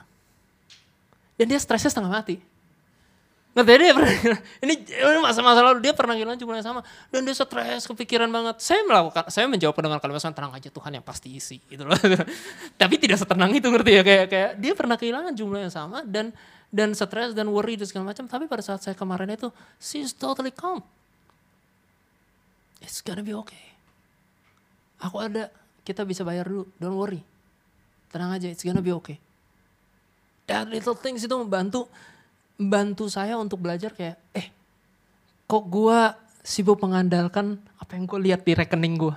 Dan 1.40 1.48
dia 1.48 1.56
stresnya 1.64 1.96
setengah 1.96 2.12
mati. 2.12 2.44
Ngerti 3.56 3.72
dia 3.80 3.96
pernah 3.98 4.12
ini 4.64 4.74
masa-masa 5.24 5.60
lalu 5.64 5.80
dia 5.84 5.96
pernah 5.96 6.16
kehilangan 6.16 6.40
jumlah 6.40 6.56
yang 6.60 6.68
sama 6.76 6.82
dan 7.08 7.24
dia 7.24 7.36
stres 7.36 7.88
kepikiran 7.88 8.28
banget. 8.28 8.60
Saya 8.60 8.84
melakukan 8.84 9.32
saya 9.32 9.48
menjawab 9.48 9.80
dengan 9.80 10.00
kalimat 10.04 10.24
tenang 10.28 10.52
aja 10.60 10.68
Tuhan 10.68 10.92
yang 11.00 11.06
pasti 11.08 11.40
isi 11.40 11.64
gitu 11.72 11.88
loh. 11.88 11.96
Tapi 12.82 12.96
tidak 13.00 13.24
setenang 13.24 13.56
itu 13.56 13.72
ngerti 13.72 13.92
ya 13.96 14.04
kayak 14.04 14.26
kayak 14.28 14.52
dia 14.60 14.74
pernah 14.76 15.00
kehilangan 15.00 15.32
jumlah 15.32 15.68
yang 15.68 15.72
sama 15.72 16.04
dan 16.04 16.36
dan 16.68 16.92
stres 16.96 17.32
dan 17.32 17.48
worry 17.48 17.80
dan 17.80 17.88
segala 17.88 18.16
macam 18.16 18.32
tapi 18.32 18.48
pada 18.48 18.64
saat 18.64 18.80
saya 18.80 18.96
kemarin 18.96 19.28
itu 19.36 19.52
she's 19.80 20.12
totally 20.12 20.52
calm. 20.52 20.84
It's 22.84 23.04
gonna 23.04 23.24
be 23.24 23.36
okay 23.36 23.71
Aku 25.02 25.18
ada, 25.18 25.50
kita 25.82 26.06
bisa 26.06 26.22
bayar 26.22 26.46
dulu, 26.46 26.70
don't 26.78 26.94
worry. 26.94 27.26
Tenang 28.14 28.38
aja, 28.38 28.48
it's 28.48 28.62
gonna 28.62 28.84
be 28.84 28.94
okay. 28.94 29.18
That 30.46 30.70
little 30.70 30.94
things 30.94 31.26
itu 31.26 31.34
membantu 31.34 31.90
membantu 32.62 33.10
saya 33.10 33.36
untuk 33.42 33.58
belajar 33.66 33.90
kayak, 33.90 34.22
eh 34.38 34.48
kok 35.50 35.66
gua 35.66 36.14
sibuk 36.46 36.78
mengandalkan 36.82 37.58
apa 37.78 37.98
yang 37.98 38.06
gue 38.10 38.20
lihat 38.30 38.42
di 38.42 38.54
rekening 38.58 38.98
gue. 38.98 39.16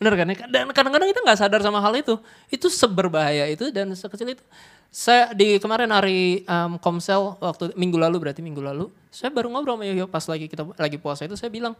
Bener 0.00 0.16
kan? 0.16 0.26
Dan 0.48 0.72
kadang-kadang 0.72 1.08
kita 1.12 1.20
nggak 1.20 1.38
sadar 1.38 1.60
sama 1.60 1.80
hal 1.80 1.92
itu. 1.96 2.16
Itu 2.48 2.72
seberbahaya 2.72 3.48
itu 3.52 3.68
dan 3.68 3.92
sekecil 3.92 4.32
itu. 4.32 4.44
Saya 4.88 5.30
di 5.36 5.60
kemarin 5.60 5.92
hari 5.92 6.42
um, 6.48 6.80
Komsel 6.80 7.36
waktu 7.38 7.76
minggu 7.76 8.00
lalu 8.00 8.16
berarti 8.26 8.40
minggu 8.42 8.58
lalu, 8.58 8.88
saya 9.12 9.30
baru 9.30 9.52
ngobrol 9.52 9.78
sama 9.78 9.84
Yoyo 9.86 10.10
pas 10.10 10.24
lagi 10.26 10.50
kita 10.50 10.66
lagi 10.66 10.98
puasa 10.98 11.28
itu 11.28 11.36
saya 11.38 11.52
bilang, 11.52 11.78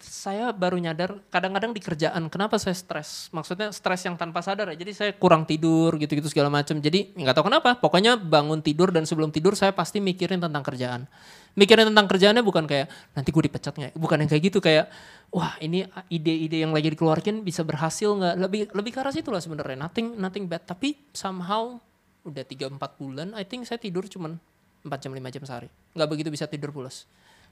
saya 0.00 0.48
baru 0.56 0.80
nyadar 0.80 1.20
kadang-kadang 1.28 1.76
di 1.76 1.80
kerjaan 1.84 2.32
kenapa 2.32 2.56
saya 2.56 2.72
stres? 2.72 3.28
Maksudnya 3.36 3.68
stres 3.70 4.00
yang 4.08 4.16
tanpa 4.16 4.40
sadar 4.40 4.72
ya 4.72 4.76
jadi 4.80 4.92
saya 4.96 5.10
kurang 5.14 5.44
tidur 5.44 5.94
gitu-gitu 6.00 6.26
segala 6.32 6.48
macam. 6.48 6.80
Jadi 6.80 7.12
nggak 7.12 7.36
tahu 7.36 7.52
kenapa 7.52 7.76
pokoknya 7.76 8.16
bangun 8.16 8.64
tidur 8.64 8.88
dan 8.90 9.04
sebelum 9.04 9.28
tidur 9.28 9.52
saya 9.52 9.76
pasti 9.76 10.00
mikirin 10.00 10.40
tentang 10.40 10.64
kerjaan. 10.64 11.04
Mikirin 11.52 11.92
tentang 11.92 12.08
kerjaannya 12.08 12.40
bukan 12.40 12.64
kayak 12.64 12.88
nanti 13.12 13.28
gue 13.28 13.42
dipecat 13.44 13.74
nggak? 13.76 13.92
Bukan 14.00 14.16
yang 14.24 14.30
kayak 14.32 14.42
gitu 14.48 14.58
kayak 14.64 14.88
wah 15.30 15.54
ini 15.60 15.84
ide-ide 16.08 16.64
yang 16.64 16.72
lagi 16.72 16.90
dikeluarkan 16.96 17.44
bisa 17.44 17.60
berhasil 17.60 18.08
nggak? 18.08 18.34
Lebih 18.40 18.62
lebih 18.72 18.90
ke 18.96 18.98
arah 19.04 19.12
situ 19.12 19.28
lah 19.28 19.44
sebenarnya. 19.44 19.76
Nothing 19.76 20.16
nothing 20.16 20.44
bad. 20.48 20.64
Tapi 20.64 20.96
somehow 21.12 21.76
udah 22.24 22.44
tiga 22.48 22.72
empat 22.72 22.96
bulan 22.96 23.36
I 23.36 23.44
think 23.44 23.68
saya 23.68 23.80
tidur 23.80 24.04
cuman 24.08 24.36
4 24.80 24.96
jam 24.96 25.12
5 25.12 25.34
jam 25.34 25.42
sehari. 25.44 25.68
Nggak 25.92 26.08
begitu 26.08 26.28
bisa 26.32 26.48
tidur 26.48 26.72
pulas. 26.72 27.04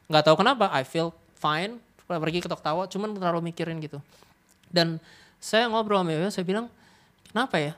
Nggak 0.09 0.33
tahu 0.33 0.41
kenapa 0.41 0.73
I 0.73 0.85
feel 0.89 1.13
fine 1.37 1.85
pergi 2.09 2.41
ketok 2.41 2.65
tawa 2.65 2.89
cuman 2.89 3.13
terlalu 3.13 3.53
mikirin 3.53 3.77
gitu. 3.85 4.01
Dan 4.73 4.97
saya 5.37 5.69
ngobrol 5.69 6.01
sama 6.01 6.17
Yoyo 6.17 6.33
saya 6.33 6.49
bilang 6.49 6.73
kenapa 7.29 7.61
ya? 7.61 7.73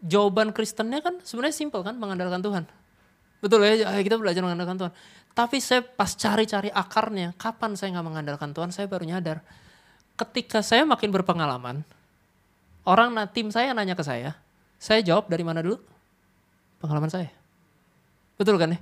Jawaban 0.00 0.54
Kristennya 0.54 1.02
kan 1.02 1.18
sebenarnya 1.26 1.54
simpel 1.58 1.82
kan 1.82 1.98
mengandalkan 1.98 2.38
Tuhan. 2.40 2.64
Betul 3.42 3.66
ya 3.66 3.90
kita 3.98 4.16
belajar 4.16 4.40
mengandalkan 4.46 4.78
Tuhan. 4.78 4.92
Tapi 5.34 5.58
saya 5.58 5.82
pas 5.82 6.14
cari-cari 6.14 6.70
akarnya 6.70 7.34
kapan 7.34 7.74
saya 7.74 7.98
nggak 7.98 8.06
mengandalkan 8.06 8.50
Tuhan 8.54 8.70
saya 8.70 8.86
baru 8.86 9.04
nyadar. 9.04 9.42
Ketika 10.14 10.62
saya 10.62 10.86
makin 10.86 11.10
berpengalaman 11.10 11.82
orang 12.86 13.12
tim 13.34 13.50
saya 13.50 13.74
nanya 13.74 13.98
ke 13.98 14.04
saya 14.06 14.38
saya 14.78 15.02
jawab 15.02 15.26
dari 15.26 15.42
mana 15.42 15.60
dulu? 15.60 15.76
Pengalaman 16.80 17.10
saya. 17.12 17.28
Betul 18.38 18.56
kan 18.56 18.72
ya 18.72 18.80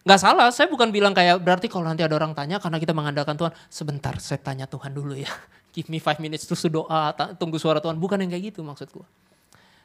Gak 0.00 0.16
salah, 0.16 0.48
saya 0.48 0.64
bukan 0.72 0.88
bilang 0.88 1.12
kayak 1.12 1.44
berarti 1.44 1.68
kalau 1.68 1.84
nanti 1.84 2.00
ada 2.00 2.16
orang 2.16 2.32
tanya 2.32 2.56
karena 2.56 2.80
kita 2.80 2.96
mengandalkan 2.96 3.36
Tuhan. 3.36 3.52
Sebentar, 3.68 4.16
saya 4.16 4.40
tanya 4.40 4.64
Tuhan 4.64 4.96
dulu 4.96 5.12
ya. 5.12 5.28
Give 5.76 5.92
me 5.92 6.00
five 6.00 6.16
minutes 6.24 6.48
to 6.48 6.56
doa, 6.72 7.12
tunggu 7.36 7.60
suara 7.60 7.84
Tuhan. 7.84 8.00
Bukan 8.00 8.16
yang 8.24 8.32
kayak 8.32 8.56
gitu 8.56 8.64
maksudku. 8.64 9.04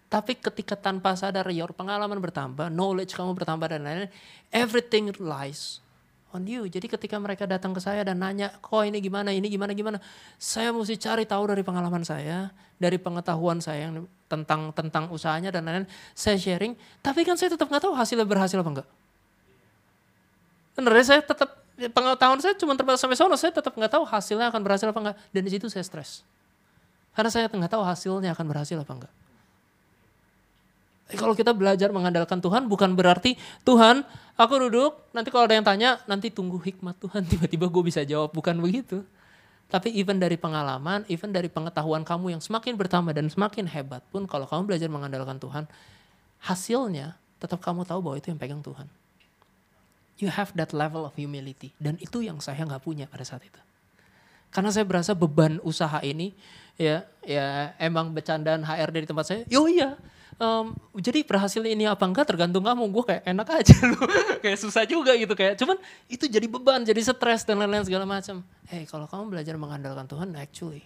Tapi 0.08 0.40
ketika 0.40 0.80
tanpa 0.80 1.18
sadar 1.20 1.52
your 1.52 1.76
pengalaman 1.76 2.22
bertambah, 2.24 2.72
knowledge 2.72 3.12
kamu 3.12 3.36
bertambah 3.36 3.68
dan 3.68 3.84
lain-lain, 3.84 4.12
everything 4.56 5.12
lies 5.20 5.84
on 6.32 6.48
you. 6.48 6.64
Jadi 6.64 6.88
ketika 6.88 7.20
mereka 7.20 7.44
datang 7.44 7.76
ke 7.76 7.84
saya 7.84 8.08
dan 8.08 8.24
nanya, 8.24 8.56
kok 8.64 8.88
ini 8.88 9.04
gimana, 9.04 9.36
ini 9.36 9.52
gimana, 9.52 9.76
gimana. 9.76 9.98
Saya 10.40 10.72
mesti 10.72 10.96
cari 10.96 11.28
tahu 11.28 11.52
dari 11.52 11.60
pengalaman 11.66 12.08
saya, 12.08 12.56
dari 12.80 12.96
pengetahuan 12.96 13.60
saya 13.60 13.92
yang 13.92 14.08
tentang 14.32 14.72
tentang 14.72 15.12
usahanya 15.12 15.52
dan 15.52 15.68
lain-lain. 15.68 15.90
Saya 16.16 16.40
sharing, 16.40 16.80
tapi 17.04 17.28
kan 17.28 17.36
saya 17.36 17.52
tetap 17.52 17.68
nggak 17.68 17.84
tahu 17.84 17.94
hasilnya 17.98 18.24
berhasil 18.24 18.56
apa 18.56 18.72
enggak. 18.72 18.90
Bener 20.76 20.92
ya 21.00 21.04
saya 21.08 21.22
tetap 21.24 21.56
pengetahuan 21.76 22.40
saya 22.44 22.54
cuma 22.60 22.76
terbatas 22.76 23.00
sampai 23.04 23.16
sono, 23.20 23.36
saya 23.40 23.52
tetap 23.52 23.72
nggak 23.72 23.92
tahu 23.96 24.04
hasilnya 24.04 24.52
akan 24.52 24.62
berhasil 24.64 24.88
apa 24.88 25.00
enggak. 25.00 25.18
Dan 25.32 25.42
di 25.48 25.52
situ 25.52 25.68
saya 25.72 25.84
stres. 25.84 26.24
Karena 27.16 27.32
saya 27.32 27.48
nggak 27.48 27.72
tahu 27.72 27.84
hasilnya 27.84 28.36
akan 28.36 28.46
berhasil 28.48 28.76
apa 28.76 28.92
enggak. 28.92 29.14
Kalau 31.16 31.38
kita 31.38 31.54
belajar 31.54 31.94
mengandalkan 31.94 32.42
Tuhan 32.42 32.66
bukan 32.66 32.98
berarti 32.98 33.38
Tuhan 33.62 34.02
aku 34.36 34.54
duduk 34.68 35.06
nanti 35.14 35.30
kalau 35.30 35.46
ada 35.46 35.54
yang 35.54 35.62
tanya 35.62 36.02
nanti 36.10 36.34
tunggu 36.34 36.58
hikmat 36.58 36.98
Tuhan 36.98 37.22
tiba-tiba 37.32 37.70
gue 37.70 37.84
bisa 37.86 38.02
jawab 38.04 38.36
bukan 38.36 38.58
begitu. 38.60 39.06
Tapi 39.66 39.90
even 39.98 40.22
dari 40.22 40.38
pengalaman, 40.38 41.06
even 41.10 41.34
dari 41.34 41.50
pengetahuan 41.50 42.06
kamu 42.06 42.38
yang 42.38 42.42
semakin 42.42 42.78
bertambah 42.78 43.14
dan 43.18 43.26
semakin 43.34 43.66
hebat 43.66 44.02
pun 44.14 44.30
kalau 44.30 44.46
kamu 44.46 44.70
belajar 44.70 44.90
mengandalkan 44.94 45.42
Tuhan 45.42 45.66
hasilnya 46.46 47.18
tetap 47.42 47.62
kamu 47.62 47.82
tahu 47.86 48.00
bahwa 48.02 48.16
itu 48.18 48.30
yang 48.30 48.38
pegang 48.38 48.62
Tuhan. 48.62 48.86
You 50.16 50.32
have 50.32 50.56
that 50.56 50.72
level 50.72 51.04
of 51.04 51.14
humility 51.20 51.76
dan 51.76 52.00
itu 52.00 52.24
yang 52.24 52.40
saya 52.40 52.64
nggak 52.64 52.84
punya 52.84 53.06
pada 53.08 53.28
saat 53.28 53.44
itu. 53.44 53.60
Karena 54.48 54.72
saya 54.72 54.88
berasa 54.88 55.12
beban 55.12 55.60
usaha 55.68 56.00
ini 56.00 56.32
ya 56.80 57.04
ya 57.24 57.76
emang 57.76 58.16
bercandaan 58.16 58.64
HRD 58.64 59.04
di 59.04 59.08
tempat 59.12 59.26
saya. 59.28 59.42
Yo 59.52 59.68
iya, 59.68 60.00
um, 60.40 60.76
jadi 60.96 61.24
berhasil 61.24 61.60
ini 61.64 61.88
apa 61.88 62.04
enggak 62.08 62.28
tergantung 62.32 62.64
kamu. 62.64 62.88
Gue 62.92 63.04
kayak 63.04 63.24
enak 63.28 63.48
aja 63.52 63.76
lu. 63.92 64.00
kayak 64.40 64.58
susah 64.60 64.84
juga 64.88 65.16
gitu 65.16 65.36
kayak. 65.36 65.60
Cuman 65.60 65.76
itu 66.08 66.28
jadi 66.28 66.48
beban, 66.48 66.84
jadi 66.84 67.04
stres 67.04 67.44
dan 67.44 67.60
lain-lain 67.60 67.84
segala 67.84 68.08
macam. 68.08 68.44
Hey, 68.68 68.88
kalau 68.88 69.08
kamu 69.12 69.36
belajar 69.36 69.56
mengandalkan 69.60 70.08
Tuhan, 70.08 70.32
actually, 70.40 70.84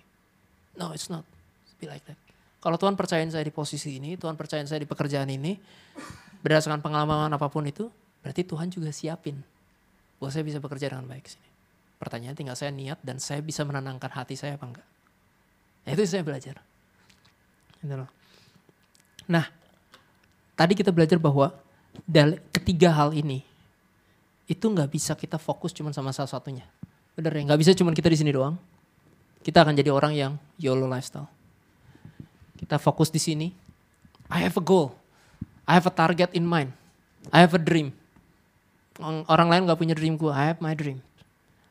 no, 0.77 0.93
it's 0.93 1.09
not. 1.09 1.25
Be 1.77 1.87
like 1.87 2.03
that. 2.09 2.17
Kalau 2.59 2.75
Tuhan 2.75 2.99
percayain 2.99 3.31
saya 3.31 3.45
di 3.45 3.55
posisi 3.55 4.01
ini, 4.01 4.19
Tuhan 4.19 4.35
percayain 4.35 4.67
saya 4.67 4.83
di 4.83 4.89
pekerjaan 4.89 5.31
ini, 5.31 5.55
berdasarkan 6.43 6.83
pengalaman 6.83 7.31
apa 7.31 7.47
pun 7.47 7.63
itu, 7.63 7.87
berarti 8.23 8.41
Tuhan 8.43 8.67
juga 8.69 8.91
siapin 8.91 9.39
bahwa 10.19 10.29
saya 10.31 10.43
bisa 10.43 10.59
bekerja 10.59 10.91
dengan 10.91 11.07
baik 11.07 11.25
sini. 11.27 11.49
Pertanyaan 11.99 12.35
tinggal 12.35 12.55
saya 12.55 12.71
niat 12.71 12.99
dan 13.03 13.19
saya 13.19 13.43
bisa 13.43 13.63
menenangkan 13.67 14.11
hati 14.11 14.35
saya 14.35 14.55
apa 14.55 14.65
enggak. 14.67 14.87
Nah, 15.83 15.89
itu 15.95 16.03
saya 16.07 16.23
belajar. 16.23 16.55
Gitu. 17.79 17.95
Nah, 19.27 19.45
tadi 20.55 20.73
kita 20.75 20.91
belajar 20.91 21.19
bahwa 21.19 21.55
ketiga 22.55 22.91
hal 22.91 23.15
ini 23.15 23.43
itu 24.49 24.65
nggak 24.65 24.89
bisa 24.89 25.13
kita 25.13 25.37
fokus 25.37 25.75
cuma 25.75 25.91
sama 25.91 26.09
salah 26.15 26.31
satunya. 26.31 26.65
Bener 27.13 27.31
ya, 27.35 27.41
nggak 27.51 27.59
bisa 27.59 27.71
cuma 27.75 27.91
kita 27.91 28.07
di 28.07 28.17
sini 28.17 28.31
doang. 28.31 28.55
Kita 29.43 29.63
akan 29.63 29.75
jadi 29.75 29.91
orang 29.91 30.15
yang 30.15 30.33
YOLO 30.59 30.87
lifestyle. 30.87 31.27
Kita 32.59 32.75
fokus 32.75 33.07
di 33.07 33.19
sini. 33.19 33.47
I 34.27 34.43
have 34.43 34.59
a 34.59 34.63
goal. 34.63 34.95
I 35.63 35.79
have 35.79 35.87
a 35.87 35.93
target 35.93 36.35
in 36.35 36.43
mind. 36.43 36.75
I 37.31 37.43
have 37.43 37.55
a 37.55 37.61
dream. 37.61 37.95
Orang 39.01 39.47
lain 39.47 39.63
nggak 39.63 39.79
punya 39.79 39.95
dream 39.95 40.19
gue. 40.19 40.31
I 40.31 40.51
have 40.53 40.59
my 40.59 40.75
dream. 40.75 40.99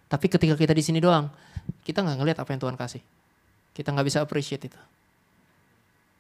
Tapi 0.09 0.27
ketika 0.33 0.57
kita 0.57 0.73
di 0.73 0.81
sini 0.81 0.99
doang, 0.99 1.29
kita 1.85 2.01
nggak 2.01 2.17
ngelihat 2.17 2.39
apa 2.41 2.51
yang 2.57 2.61
Tuhan 2.65 2.77
kasih. 2.81 3.03
Kita 3.77 3.93
nggak 3.93 4.07
bisa 4.09 4.19
appreciate 4.25 4.65
itu. 4.65 4.81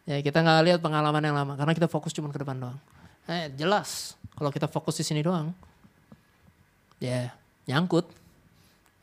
Ya 0.05 0.21
kita 0.21 0.45
nggak 0.45 0.65
lihat 0.69 0.81
pengalaman 0.81 1.21
yang 1.21 1.37
lama 1.37 1.57
karena 1.57 1.73
kita 1.77 1.89
fokus 1.89 2.13
cuma 2.13 2.29
ke 2.33 2.41
depan 2.41 2.57
doang. 2.57 2.79
Eh, 3.29 3.53
jelas 3.57 4.17
kalau 4.37 4.49
kita 4.49 4.65
fokus 4.69 4.97
di 5.01 5.05
sini 5.05 5.21
doang, 5.21 5.53
ya 6.97 7.33
nyangkut 7.69 8.09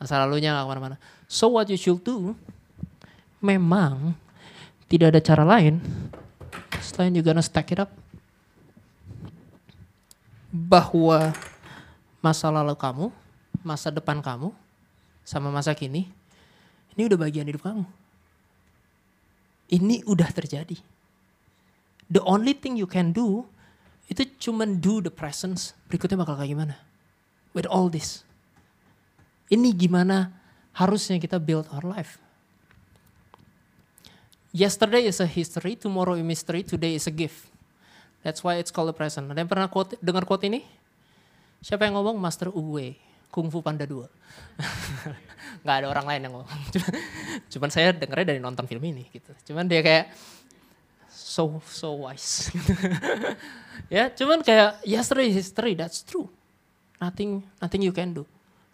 masa 0.01 0.21
lalunya 0.21 0.53
nggak 0.53 0.65
ke 0.65 0.69
mana-mana. 0.69 0.97
So 1.29 1.53
what 1.53 1.69
you 1.69 1.77
should 1.77 2.01
do, 2.01 2.33
memang 3.41 4.17
tidak 4.89 5.13
ada 5.13 5.21
cara 5.21 5.43
lain 5.45 5.81
selain 6.81 7.13
juga 7.13 7.33
gonna 7.33 7.41
stack 7.41 7.73
it 7.73 7.81
up 7.81 7.89
bahwa 10.53 11.33
masa 12.25 12.49
lalu 12.49 12.73
kamu, 12.73 13.13
masa 13.61 13.93
depan 13.93 14.17
kamu, 14.17 14.49
sama 15.21 15.53
masa 15.53 15.77
kini, 15.77 16.09
ini 16.97 17.05
udah 17.05 17.21
bagian 17.21 17.45
hidup 17.45 17.61
kamu. 17.61 17.85
Ini 19.69 20.01
udah 20.09 20.29
terjadi. 20.33 20.81
The 22.09 22.21
only 22.25 22.57
thing 22.57 22.77
you 22.77 22.89
can 22.89 23.13
do 23.13 23.45
itu 24.09 24.25
cuman 24.41 24.81
do 24.81 25.01
the 25.01 25.13
presence. 25.13 25.77
Berikutnya 25.89 26.17
bakal 26.17 26.37
kayak 26.37 26.53
gimana? 26.53 26.75
With 27.53 27.69
all 27.69 27.89
this. 27.89 28.21
Ini 29.49 29.73
gimana 29.73 30.33
harusnya 30.77 31.21
kita 31.21 31.37
build 31.41 31.69
our 31.73 31.85
life. 31.85 32.17
Yesterday 34.55 35.09
is 35.09 35.19
a 35.19 35.27
history, 35.27 35.75
tomorrow 35.75 36.15
a 36.15 36.23
mystery, 36.23 36.63
today 36.63 36.95
is 36.95 37.09
a 37.09 37.13
gift. 37.13 37.51
That's 38.23 38.39
why 38.39 38.57
it's 38.57 38.71
called 38.71 38.89
a 38.89 38.95
present. 38.95 39.27
Ada 39.27 39.43
yang 39.43 39.51
pernah 39.51 39.67
quote, 39.67 39.99
dengar 39.99 40.23
quote 40.23 40.47
ini? 40.47 40.63
Siapa 41.65 41.89
yang 41.89 41.97
ngomong? 41.97 42.21
Master 42.21 42.53
Uwe. 42.53 42.93
Kung 43.33 43.49
Fu 43.49 43.65
Panda 43.65 43.89
2. 43.89 44.05
nggak 45.65 45.75
ada 45.81 45.87
orang 45.89 46.05
lain 46.05 46.21
yang 46.29 46.33
ngomong. 46.37 46.61
Cuman, 47.51 47.73
saya 47.73 47.89
dengarnya 47.89 48.37
dari 48.37 48.39
nonton 48.39 48.69
film 48.69 48.85
ini 48.85 49.09
gitu. 49.09 49.33
Cuman 49.49 49.65
dia 49.65 49.81
kayak 49.81 50.13
so 51.09 51.57
so 51.65 52.05
wise. 52.05 52.53
ya, 53.95 54.13
cuman 54.13 54.45
kayak 54.45 54.77
yesterday 54.85 55.33
is 55.33 55.41
history, 55.41 55.73
that's 55.73 56.05
true. 56.05 56.29
Nothing 57.01 57.41
nothing 57.57 57.81
you 57.81 57.91
can 57.91 58.13
do. 58.13 58.23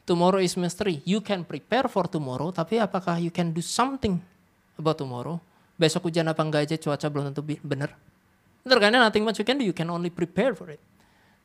Tomorrow 0.04 0.44
is 0.44 0.60
mystery. 0.60 1.00
You 1.08 1.24
can 1.24 1.48
prepare 1.48 1.88
for 1.88 2.12
tomorrow, 2.12 2.52
tapi 2.52 2.78
apakah 2.78 3.18
you 3.24 3.32
can 3.32 3.56
do 3.56 3.64
something 3.64 4.20
about 4.76 5.00
tomorrow? 5.00 5.40
Besok 5.80 6.12
hujan 6.12 6.28
apa 6.28 6.44
enggak 6.44 6.70
aja 6.70 6.76
cuaca 6.78 7.08
belum 7.08 7.32
tentu 7.32 7.42
benar. 7.64 7.96
Benar 8.62 8.78
kan? 8.78 8.94
Nothing 8.94 9.24
much 9.26 9.40
you 9.40 9.48
can 9.48 9.58
do, 9.58 9.66
you 9.66 9.74
can 9.74 9.90
only 9.90 10.12
prepare 10.14 10.54
for 10.54 10.70
it. 10.70 10.82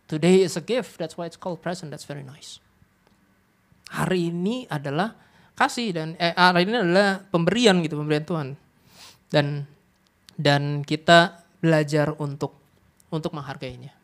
Today 0.06 0.46
is 0.46 0.54
a 0.54 0.62
gift, 0.62 0.98
that's 1.02 1.18
why 1.18 1.26
it's 1.26 1.36
called 1.36 1.62
present, 1.62 1.90
that's 1.90 2.06
very 2.06 2.22
nice 2.22 2.62
hari 3.92 4.34
ini 4.34 4.66
adalah 4.66 5.14
kasih 5.54 5.94
dan 5.94 6.08
eh, 6.18 6.34
hari 6.34 6.66
ini 6.66 6.78
adalah 6.82 7.22
pemberian 7.22 7.80
gitu 7.86 7.96
pemberian 7.96 8.26
Tuhan 8.26 8.48
dan 9.30 9.64
dan 10.36 10.82
kita 10.82 11.46
belajar 11.62 12.12
untuk 12.20 12.52
untuk 13.08 13.32
menghargainya. 13.32 13.94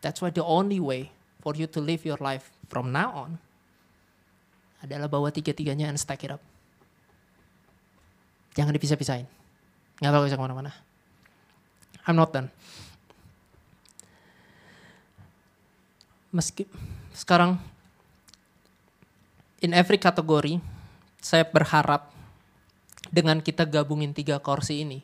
That's 0.00 0.18
why 0.24 0.32
the 0.32 0.42
only 0.42 0.80
way 0.80 1.12
for 1.44 1.52
you 1.52 1.68
to 1.68 1.78
live 1.78 2.08
your 2.08 2.16
life 2.18 2.48
from 2.72 2.88
now 2.90 3.12
on 3.28 3.36
adalah 4.80 5.12
bawa 5.12 5.28
tiga-tiganya 5.28 5.92
and 5.92 6.00
stack 6.00 6.24
it 6.24 6.32
up. 6.32 6.40
Jangan 8.56 8.72
dipisah-pisahin. 8.72 9.28
Nggak 10.00 10.10
bakal 10.10 10.26
bisa 10.26 10.36
ke 10.40 10.42
mana-mana. 10.42 10.72
I'm 12.08 12.16
not 12.16 12.32
done. 12.32 12.48
Meski 16.30 16.62
sekarang 17.10 17.58
in 19.58 19.74
every 19.74 19.98
kategori 19.98 20.62
saya 21.18 21.42
berharap 21.42 22.08
dengan 23.10 23.42
kita 23.42 23.66
gabungin 23.66 24.14
tiga 24.14 24.38
kursi 24.38 24.86
ini, 24.86 25.02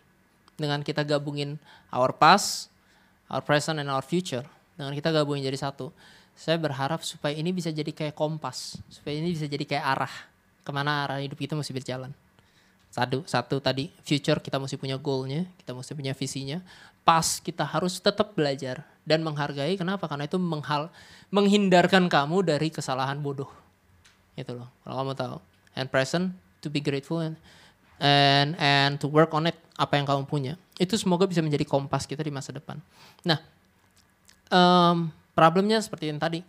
dengan 0.55 0.81
kita 0.87 1.03
gabungin 1.03 1.59
our 1.91 2.15
past, 2.15 2.71
our 3.27 3.43
present, 3.43 3.83
and 3.83 3.91
our 3.91 4.07
future, 4.07 4.47
dengan 4.79 4.95
kita 4.95 5.11
gabungin 5.11 5.43
jadi 5.51 5.59
satu, 5.59 5.91
saya 6.39 6.57
berharap 6.62 7.03
supaya 7.03 7.35
ini 7.35 7.51
bisa 7.51 7.75
jadi 7.75 7.91
kayak 7.91 8.15
kompas, 8.15 8.79
supaya 8.87 9.19
ini 9.19 9.35
bisa 9.35 9.51
jadi 9.51 9.67
kayak 9.67 9.85
arah 9.85 10.15
ke 10.62 10.71
mana 10.71 11.05
arah 11.05 11.19
hidup 11.19 11.43
kita 11.43 11.59
mesti 11.59 11.75
berjalan. 11.75 12.15
Satu, 12.95 13.27
satu 13.27 13.61
tadi 13.61 13.91
future 14.07 14.41
kita 14.41 14.57
mesti 14.62 14.79
punya 14.79 14.97
goalnya, 14.97 15.45
kita 15.61 15.75
mesti 15.75 15.93
punya 15.93 16.15
visinya. 16.15 16.62
Pas 17.03 17.43
kita 17.43 17.67
harus 17.67 17.99
tetap 18.01 18.33
belajar 18.33 18.87
dan 19.07 19.23
menghargai. 19.23 19.79
Kenapa? 19.79 20.11
Karena 20.11 20.27
itu 20.27 20.37
menghal, 20.37 20.90
menghindarkan 21.31 22.11
kamu 22.11 22.42
dari 22.42 22.69
kesalahan 22.69 23.23
bodoh. 23.23 23.49
Itu 24.35 24.53
loh. 24.53 24.69
Kalau 24.83 24.95
kamu 25.01 25.12
tahu. 25.14 25.37
And 25.79 25.87
present 25.88 26.35
to 26.61 26.69
be 26.69 26.83
grateful 26.83 27.23
and 27.23 27.38
and 28.03 28.59
and 28.61 29.01
to 29.01 29.09
work 29.09 29.33
on 29.33 29.49
it 29.49 29.57
apa 29.79 29.97
yang 29.97 30.05
kamu 30.05 30.27
punya. 30.29 30.59
Itu 30.77 30.99
semoga 31.01 31.25
bisa 31.25 31.40
menjadi 31.40 31.64
kompas 31.64 32.05
kita 32.05 32.21
di 32.21 32.35
masa 32.35 32.53
depan. 32.53 32.77
Nah 33.25 33.40
um, 34.51 35.09
problemnya 35.33 35.81
seperti 35.81 36.11
yang 36.11 36.21
tadi 36.21 36.42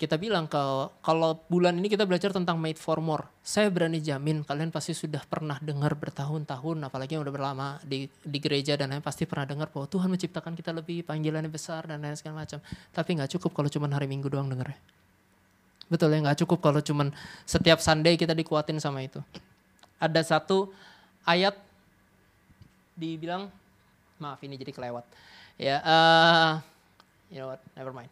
kita 0.00 0.16
bilang 0.16 0.48
kalau 0.48 0.88
kalau 1.04 1.36
bulan 1.52 1.76
ini 1.76 1.92
kita 1.92 2.08
belajar 2.08 2.32
tentang 2.32 2.56
made 2.56 2.80
for 2.80 3.04
more 3.04 3.28
saya 3.44 3.68
berani 3.68 4.00
jamin 4.00 4.40
kalian 4.48 4.72
pasti 4.72 4.96
sudah 4.96 5.20
pernah 5.28 5.60
dengar 5.60 5.92
bertahun-tahun 5.92 6.88
apalagi 6.88 7.20
yang 7.20 7.22
udah 7.28 7.34
berlama 7.36 7.68
di 7.84 8.08
di 8.24 8.38
gereja 8.40 8.80
dan 8.80 8.96
lain 8.96 9.04
pasti 9.04 9.28
pernah 9.28 9.44
dengar 9.44 9.68
bahwa 9.68 9.84
Tuhan 9.84 10.08
menciptakan 10.08 10.56
kita 10.56 10.72
lebih 10.72 11.04
panggilannya 11.04 11.52
besar 11.52 11.84
dan 11.84 12.00
lain 12.00 12.16
segala 12.16 12.48
macam 12.48 12.64
tapi 12.96 13.20
nggak 13.20 13.36
cukup 13.36 13.52
kalau 13.52 13.68
cuma 13.68 13.92
hari 13.92 14.08
Minggu 14.08 14.32
doang 14.32 14.48
dengarnya 14.48 14.80
Betul 15.90 16.14
ya 16.14 16.22
nggak 16.22 16.46
cukup 16.46 16.62
kalau 16.62 16.78
cuman 16.78 17.10
setiap 17.42 17.82
Sunday 17.82 18.14
kita 18.14 18.30
dikuatin 18.30 18.78
sama 18.78 19.02
itu. 19.02 19.18
Ada 19.98 20.22
satu 20.22 20.70
ayat 21.26 21.58
dibilang 22.94 23.50
maaf 24.22 24.38
ini 24.46 24.54
jadi 24.54 24.70
kelewat. 24.70 25.02
Ya, 25.58 25.82
uh, 25.82 26.62
you 27.26 27.42
know 27.42 27.50
what, 27.50 27.60
never 27.74 27.90
mind. 27.90 28.08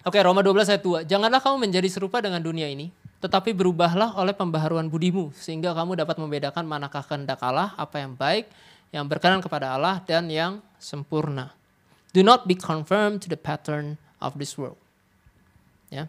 Oke, 0.00 0.16
okay, 0.16 0.24
Roma 0.24 0.40
12 0.40 0.64
ayat 0.64 0.80
2. 0.80 1.04
Janganlah 1.04 1.44
kamu 1.44 1.68
menjadi 1.68 1.84
serupa 1.92 2.24
dengan 2.24 2.40
dunia 2.40 2.64
ini, 2.72 2.88
tetapi 3.20 3.52
berubahlah 3.52 4.16
oleh 4.16 4.32
pembaharuan 4.32 4.88
budimu, 4.88 5.28
sehingga 5.36 5.76
kamu 5.76 5.92
dapat 5.92 6.16
membedakan 6.16 6.64
manakah 6.64 7.04
kehendak 7.04 7.36
Allah, 7.44 7.76
apa 7.76 8.00
yang 8.00 8.16
baik, 8.16 8.48
yang 8.96 9.04
berkenan 9.04 9.44
kepada 9.44 9.76
Allah, 9.76 10.00
dan 10.08 10.32
yang 10.32 10.64
sempurna. 10.80 11.52
Do 12.16 12.24
not 12.24 12.48
be 12.48 12.56
conformed 12.56 13.20
to 13.22 13.28
the 13.28 13.36
pattern 13.36 14.00
of 14.24 14.40
this 14.40 14.56
world. 14.56 14.80
Ya, 15.92 16.08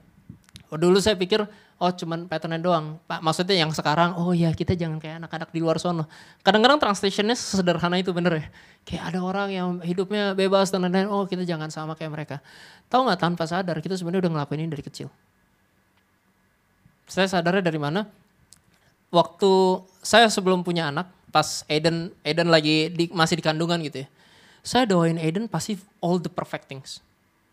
dulu 0.72 1.04
saya 1.04 1.20
pikir, 1.20 1.44
oh 1.82 1.90
cuman 1.90 2.30
patternnya 2.30 2.62
doang. 2.62 3.02
Pak, 3.10 3.26
maksudnya 3.26 3.58
yang 3.58 3.74
sekarang, 3.74 4.14
oh 4.22 4.38
ya 4.38 4.54
kita 4.54 4.78
jangan 4.78 5.02
kayak 5.02 5.26
anak-anak 5.26 5.50
di 5.50 5.60
luar 5.66 5.82
sono. 5.82 6.06
Kadang-kadang 6.46 6.78
translationnya 6.78 7.34
sederhana 7.34 7.98
itu 7.98 8.14
bener 8.14 8.38
ya. 8.38 8.46
Kayak 8.86 9.04
ada 9.10 9.20
orang 9.26 9.50
yang 9.50 9.68
hidupnya 9.82 10.38
bebas 10.38 10.70
dan 10.70 10.86
lain-lain, 10.86 11.10
oh 11.10 11.26
kita 11.26 11.42
jangan 11.42 11.74
sama 11.74 11.98
kayak 11.98 12.14
mereka. 12.14 12.36
Tahu 12.86 13.10
nggak 13.10 13.20
tanpa 13.20 13.50
sadar 13.50 13.82
kita 13.82 13.98
sebenarnya 13.98 14.30
udah 14.30 14.32
ngelakuin 14.38 14.62
ini 14.62 14.70
dari 14.70 14.86
kecil. 14.86 15.10
Saya 17.10 17.26
sadarnya 17.26 17.66
dari 17.66 17.82
mana? 17.82 18.06
Waktu 19.10 19.52
saya 20.06 20.30
sebelum 20.30 20.62
punya 20.62 20.94
anak, 20.94 21.10
pas 21.34 21.66
Aiden 21.66 22.14
Aiden 22.22 22.48
lagi 22.54 22.94
di, 22.94 23.10
masih 23.10 23.42
di 23.42 23.44
kandungan 23.44 23.82
gitu 23.82 24.06
ya. 24.06 24.08
Saya 24.62 24.86
doain 24.86 25.18
Aiden 25.18 25.50
pasti 25.50 25.82
all 25.98 26.22
the 26.22 26.30
perfect 26.30 26.70
things 26.70 27.02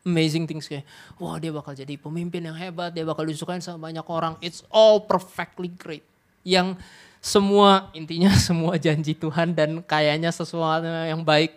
amazing 0.08 0.48
things 0.48 0.64
kayak 0.64 0.88
wah 1.20 1.36
dia 1.36 1.52
bakal 1.52 1.76
jadi 1.76 2.00
pemimpin 2.00 2.40
yang 2.48 2.56
hebat, 2.56 2.96
dia 2.96 3.04
bakal 3.04 3.28
disukain 3.28 3.60
sama 3.60 3.92
banyak 3.92 4.06
orang. 4.08 4.40
It's 4.40 4.64
all 4.72 5.04
perfectly 5.04 5.68
great. 5.68 6.02
Yang 6.40 6.80
semua 7.20 7.92
intinya 7.92 8.32
semua 8.48 8.80
janji 8.80 9.12
Tuhan 9.12 9.52
dan 9.52 9.84
kayaknya 9.84 10.32
sesuatu 10.32 10.88
yang 10.88 11.20
baik 11.20 11.52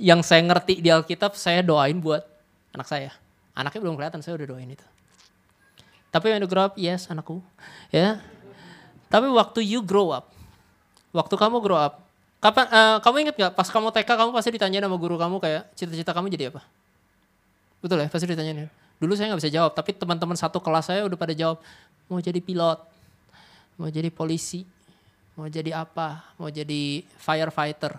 yang 0.00 0.24
saya 0.24 0.40
ngerti 0.40 0.80
di 0.80 0.88
Alkitab 0.88 1.36
saya 1.36 1.60
doain 1.60 2.00
buat 2.00 2.24
anak 2.72 2.88
saya. 2.88 3.12
Anaknya 3.52 3.84
belum 3.84 4.00
kelihatan, 4.00 4.24
saya 4.24 4.40
udah 4.40 4.48
doain 4.48 4.72
itu. 4.72 4.86
Tapi 6.12 6.28
when 6.28 6.40
you 6.44 6.48
grow 6.48 6.68
up, 6.68 6.74
yes 6.76 7.08
anakku. 7.08 7.40
Ya. 7.92 8.20
Tapi 9.12 9.28
waktu 9.28 9.60
you 9.60 9.84
grow 9.84 10.12
up, 10.12 10.32
waktu 11.12 11.34
kamu 11.36 11.60
grow 11.60 11.76
up, 11.76 12.00
kapan 12.40 12.64
uh, 12.72 12.96
kamu 13.04 13.28
inget 13.28 13.36
gak 13.36 13.52
pas 13.52 13.68
kamu 13.68 13.92
TK 13.92 14.08
kamu 14.08 14.30
pasti 14.32 14.50
ditanya 14.56 14.80
sama 14.84 14.96
guru 14.96 15.20
kamu 15.20 15.36
kayak 15.36 15.68
cita-cita 15.76 16.16
kamu 16.16 16.32
jadi 16.32 16.48
apa? 16.48 16.64
Betul 17.82 17.98
ya, 17.98 18.08
pasti 18.08 18.30
ditanyain. 18.30 18.70
Dulu 19.02 19.12
saya 19.18 19.34
nggak 19.34 19.42
bisa 19.42 19.50
jawab, 19.50 19.74
tapi 19.74 19.90
teman-teman 19.90 20.38
satu 20.38 20.62
kelas 20.62 20.86
saya 20.86 21.02
udah 21.02 21.18
pada 21.18 21.34
jawab. 21.34 21.58
Mau 22.06 22.22
jadi 22.22 22.38
pilot, 22.38 22.78
mau 23.74 23.90
jadi 23.90 24.06
polisi, 24.14 24.62
mau 25.34 25.50
jadi 25.50 25.74
apa, 25.74 26.22
mau 26.38 26.46
jadi 26.46 27.02
firefighter. 27.18 27.98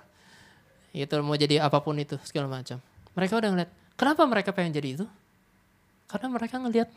Itu 0.96 1.20
mau 1.20 1.36
jadi 1.36 1.60
apa 1.60 1.84
pun 1.84 2.00
itu, 2.00 2.16
segala 2.24 2.48
macam. 2.48 2.80
Mereka 3.12 3.36
udah 3.36 3.50
ngeliat, 3.52 3.70
kenapa 4.00 4.24
mereka 4.24 4.50
pengen 4.56 4.72
jadi 4.72 5.04
itu? 5.04 5.06
Karena 6.08 6.32
mereka 6.32 6.56
ngeliat 6.64 6.90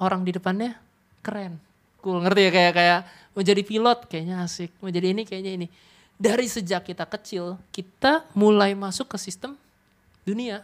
orang 0.00 0.24
di 0.24 0.32
depannya 0.32 0.80
keren. 1.20 1.60
Cool, 2.00 2.24
ngerti 2.24 2.40
ya 2.48 2.50
kayak 2.50 2.72
kayak 2.74 3.00
mau 3.36 3.42
jadi 3.44 3.62
pilot 3.62 3.98
kayaknya 4.08 4.42
asik, 4.42 4.72
mau 4.80 4.88
jadi 4.88 5.12
ini 5.12 5.22
kayaknya 5.28 5.52
ini. 5.60 5.66
Dari 6.16 6.46
sejak 6.48 6.88
kita 6.88 7.04
kecil, 7.04 7.60
kita 7.74 8.24
mulai 8.32 8.72
masuk 8.72 9.12
ke 9.12 9.18
sistem 9.20 9.58
dunia 10.22 10.62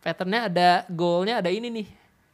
patternnya 0.00 0.48
ada 0.48 0.68
goalnya 0.88 1.40
ada 1.40 1.50
ini 1.52 1.68
nih. 1.70 1.88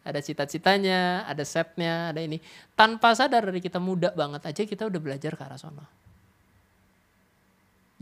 Ada 0.04 0.20
cita-citanya 0.20 1.24
ada 1.24 1.44
setnya 1.48 2.12
ada 2.12 2.20
ini. 2.20 2.36
Tanpa 2.76 3.16
sadar 3.16 3.48
dari 3.48 3.60
kita 3.64 3.80
muda 3.80 4.12
banget 4.12 4.44
aja 4.44 4.62
kita 4.68 4.84
udah 4.84 5.00
belajar 5.00 5.32
ke 5.32 5.42
arah 5.42 5.56
sana 5.56 5.84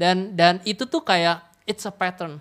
dan 0.02 0.32
dan 0.32 0.58
itu 0.64 0.88
tuh 0.88 1.04
kayak 1.04 1.44
it's 1.68 1.84
a 1.84 1.92
pattern. 1.92 2.40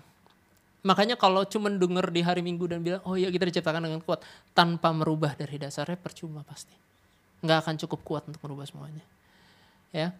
Makanya 0.82 1.14
kalau 1.14 1.46
cuma 1.46 1.70
denger 1.70 2.10
di 2.10 2.20
hari 2.26 2.42
minggu 2.42 2.66
dan 2.66 2.82
bilang 2.82 3.02
oh 3.06 3.14
iya 3.14 3.30
kita 3.30 3.46
diciptakan 3.46 3.86
dengan 3.86 4.00
kuat 4.02 4.26
tanpa 4.50 4.90
merubah 4.90 5.38
dari 5.38 5.60
dasarnya 5.60 5.94
percuma 6.00 6.42
pasti. 6.42 6.74
Nggak 7.44 7.58
akan 7.62 7.74
cukup 7.86 8.00
kuat 8.02 8.22
untuk 8.26 8.42
merubah 8.42 8.66
semuanya. 8.66 9.04
Ya. 9.94 10.10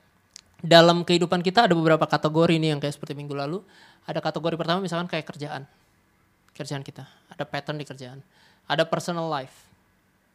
Dalam 0.62 1.02
kehidupan 1.02 1.42
kita 1.42 1.66
ada 1.66 1.74
beberapa 1.74 2.06
kategori 2.06 2.54
nih 2.62 2.78
yang 2.78 2.80
kayak 2.80 2.94
seperti 2.94 3.18
minggu 3.18 3.34
lalu. 3.34 3.58
Ada 4.06 4.22
kategori 4.22 4.54
pertama 4.54 4.78
misalkan 4.78 5.10
kayak 5.10 5.26
kerjaan 5.26 5.66
kerjaan 6.56 6.84
kita. 6.84 7.04
Ada 7.32 7.44
pattern 7.48 7.80
di 7.80 7.86
kerjaan. 7.88 8.20
Ada 8.68 8.84
personal 8.86 9.26
life. 9.28 9.68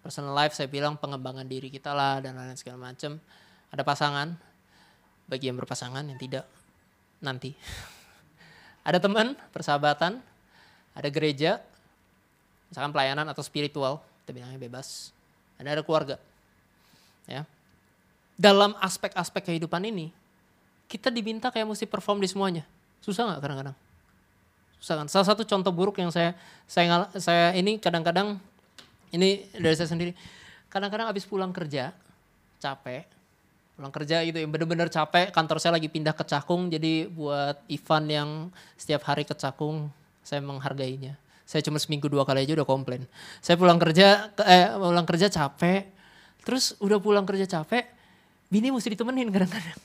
Personal 0.02 0.34
life 0.34 0.54
saya 0.54 0.70
bilang 0.70 0.98
pengembangan 0.98 1.46
diri 1.46 1.70
kita 1.70 1.94
lah 1.94 2.22
dan 2.22 2.38
lain-lain 2.38 2.58
segala 2.58 2.92
macam. 2.92 3.22
Ada 3.74 3.84
pasangan. 3.86 4.28
Bagi 5.28 5.52
yang 5.52 5.58
berpasangan 5.60 6.08
yang 6.08 6.20
tidak 6.20 6.48
nanti. 7.20 7.52
ada 8.88 8.98
teman, 8.98 9.36
persahabatan. 9.52 10.20
Ada 10.98 11.10
gereja. 11.14 11.62
Misalkan 12.72 12.92
pelayanan 12.92 13.28
atau 13.30 13.44
spiritual. 13.46 14.02
Kita 14.24 14.32
bilangnya 14.34 14.60
bebas. 14.60 15.12
Dan 15.58 15.70
ada 15.70 15.84
keluarga. 15.86 16.18
Ya. 17.28 17.44
Dalam 18.38 18.78
aspek-aspek 18.78 19.50
kehidupan 19.50 19.82
ini, 19.90 20.14
kita 20.88 21.12
diminta 21.12 21.52
kayak 21.52 21.68
mesti 21.68 21.90
perform 21.90 22.24
di 22.24 22.30
semuanya. 22.30 22.64
Susah 23.04 23.28
nggak 23.28 23.42
kadang-kadang? 23.44 23.78
Salah 24.78 25.08
satu 25.10 25.42
contoh 25.42 25.74
buruk 25.74 25.98
yang 25.98 26.14
saya 26.14 26.38
saya 26.70 27.10
saya 27.18 27.52
ini 27.58 27.82
kadang-kadang 27.82 28.38
ini 29.10 29.48
dari 29.58 29.76
saya 29.76 29.90
sendiri. 29.90 30.14
Kadang-kadang 30.70 31.10
habis 31.10 31.26
pulang 31.26 31.50
kerja 31.56 31.96
capek, 32.62 33.08
pulang 33.78 33.94
kerja 33.94 34.22
gitu 34.26 34.38
yang 34.38 34.52
bener-bener 34.52 34.90
capek. 34.92 35.34
Kantor 35.34 35.58
saya 35.58 35.78
lagi 35.78 35.90
pindah 35.90 36.14
ke 36.14 36.26
Cakung, 36.28 36.70
jadi 36.70 37.10
buat 37.10 37.62
Ivan 37.72 38.04
yang 38.10 38.30
setiap 38.78 39.08
hari 39.08 39.24
ke 39.26 39.34
Cakung, 39.34 39.90
saya 40.22 40.44
menghargainya. 40.44 41.18
Saya 41.48 41.64
cuma 41.64 41.80
seminggu 41.80 42.12
dua 42.12 42.28
kali 42.28 42.44
aja 42.44 42.60
udah 42.60 42.68
komplain. 42.68 43.08
Saya 43.40 43.56
pulang 43.56 43.80
kerja, 43.80 44.36
eh 44.44 44.68
pulang 44.76 45.08
kerja 45.08 45.32
capek, 45.32 45.88
terus 46.44 46.76
udah 46.84 47.00
pulang 47.00 47.24
kerja 47.24 47.48
capek, 47.48 47.88
bini 48.52 48.68
mesti 48.70 48.92
ditemenin 48.92 49.32
kadang-kadang. 49.32 49.80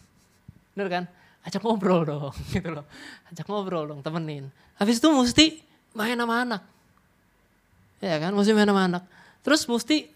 Bener 0.75 0.89
kan? 0.91 1.05
Ajak 1.47 1.63
ngobrol 1.63 2.03
dong 2.07 2.35
gitu 2.55 2.71
loh. 2.71 2.87
Ajak 3.31 3.47
ngobrol 3.47 3.85
dong, 3.89 4.01
temenin. 4.01 4.49
Habis 4.79 5.03
itu 5.03 5.09
mesti 5.11 5.47
main 5.95 6.17
sama 6.19 6.43
anak. 6.43 6.63
Ya 8.03 8.19
kan, 8.19 8.35
mesti 8.35 8.53
main 8.55 8.67
sama 8.67 8.83
anak. 8.87 9.03
Terus 9.43 9.67
mesti 9.67 10.11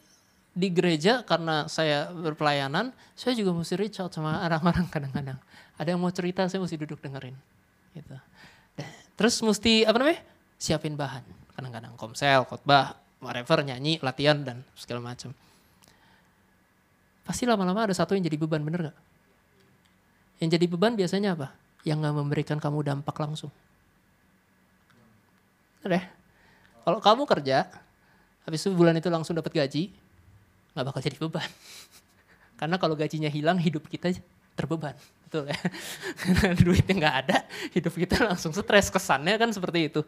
di 0.57 0.69
gereja 0.73 1.21
karena 1.27 1.69
saya 1.69 2.09
berpelayanan, 2.11 2.91
saya 3.13 3.37
juga 3.37 3.53
mesti 3.53 3.77
reach 3.77 4.01
out 4.01 4.15
sama 4.15 4.41
orang-orang 4.41 4.89
kadang-kadang. 4.89 5.39
Ada 5.77 5.93
yang 5.93 6.01
mau 6.01 6.11
cerita, 6.11 6.49
saya 6.49 6.63
mesti 6.65 6.81
duduk 6.81 6.99
dengerin. 7.05 7.37
Gitu. 7.93 8.17
Terus 9.17 9.37
mesti 9.45 9.85
apa 9.85 9.97
namanya? 10.01 10.21
Siapin 10.57 10.97
bahan. 10.97 11.25
Kadang-kadang 11.57 11.93
komsel, 12.01 12.45
khotbah, 12.49 12.97
whatever, 13.21 13.61
nyanyi, 13.65 14.01
latihan 14.01 14.41
dan 14.41 14.65
segala 14.77 15.13
macam. 15.13 15.33
Pasti 17.27 17.43
lama-lama 17.49 17.91
ada 17.91 17.95
satu 17.97 18.15
yang 18.15 18.25
jadi 18.25 18.39
beban, 18.39 18.63
bener 18.63 18.93
gak? 18.93 18.97
Yang 20.37 20.61
jadi 20.61 20.67
beban 20.69 20.93
biasanya 20.93 21.33
apa? 21.33 21.49
Yang 21.87 21.99
gak 22.05 22.17
memberikan 22.17 22.59
kamu 22.61 22.85
dampak 22.85 23.17
langsung. 23.17 23.49
Udah. 25.87 26.05
Kalau 26.87 26.99
kamu 27.01 27.23
kerja, 27.25 27.67
habis 28.45 28.61
itu 28.63 28.75
bulan 28.77 28.95
itu 28.99 29.09
langsung 29.09 29.35
dapat 29.35 29.55
gaji, 29.55 29.91
gak 30.77 30.85
bakal 30.85 31.01
jadi 31.01 31.19
beban. 31.19 31.49
Karena 32.61 32.77
kalau 32.77 32.95
gajinya 32.95 33.33
hilang, 33.33 33.57
hidup 33.57 33.89
kita 33.89 34.13
terbeban. 34.55 34.93
Betul 35.27 35.51
ya? 35.51 35.59
Duitnya 36.65 36.95
gak 37.01 37.17
ada, 37.27 37.37
hidup 37.73 37.97
kita 37.97 38.29
langsung 38.29 38.53
stres. 38.53 38.93
Kesannya 38.93 39.41
kan 39.41 39.51
seperti 39.51 39.89
itu. 39.89 40.05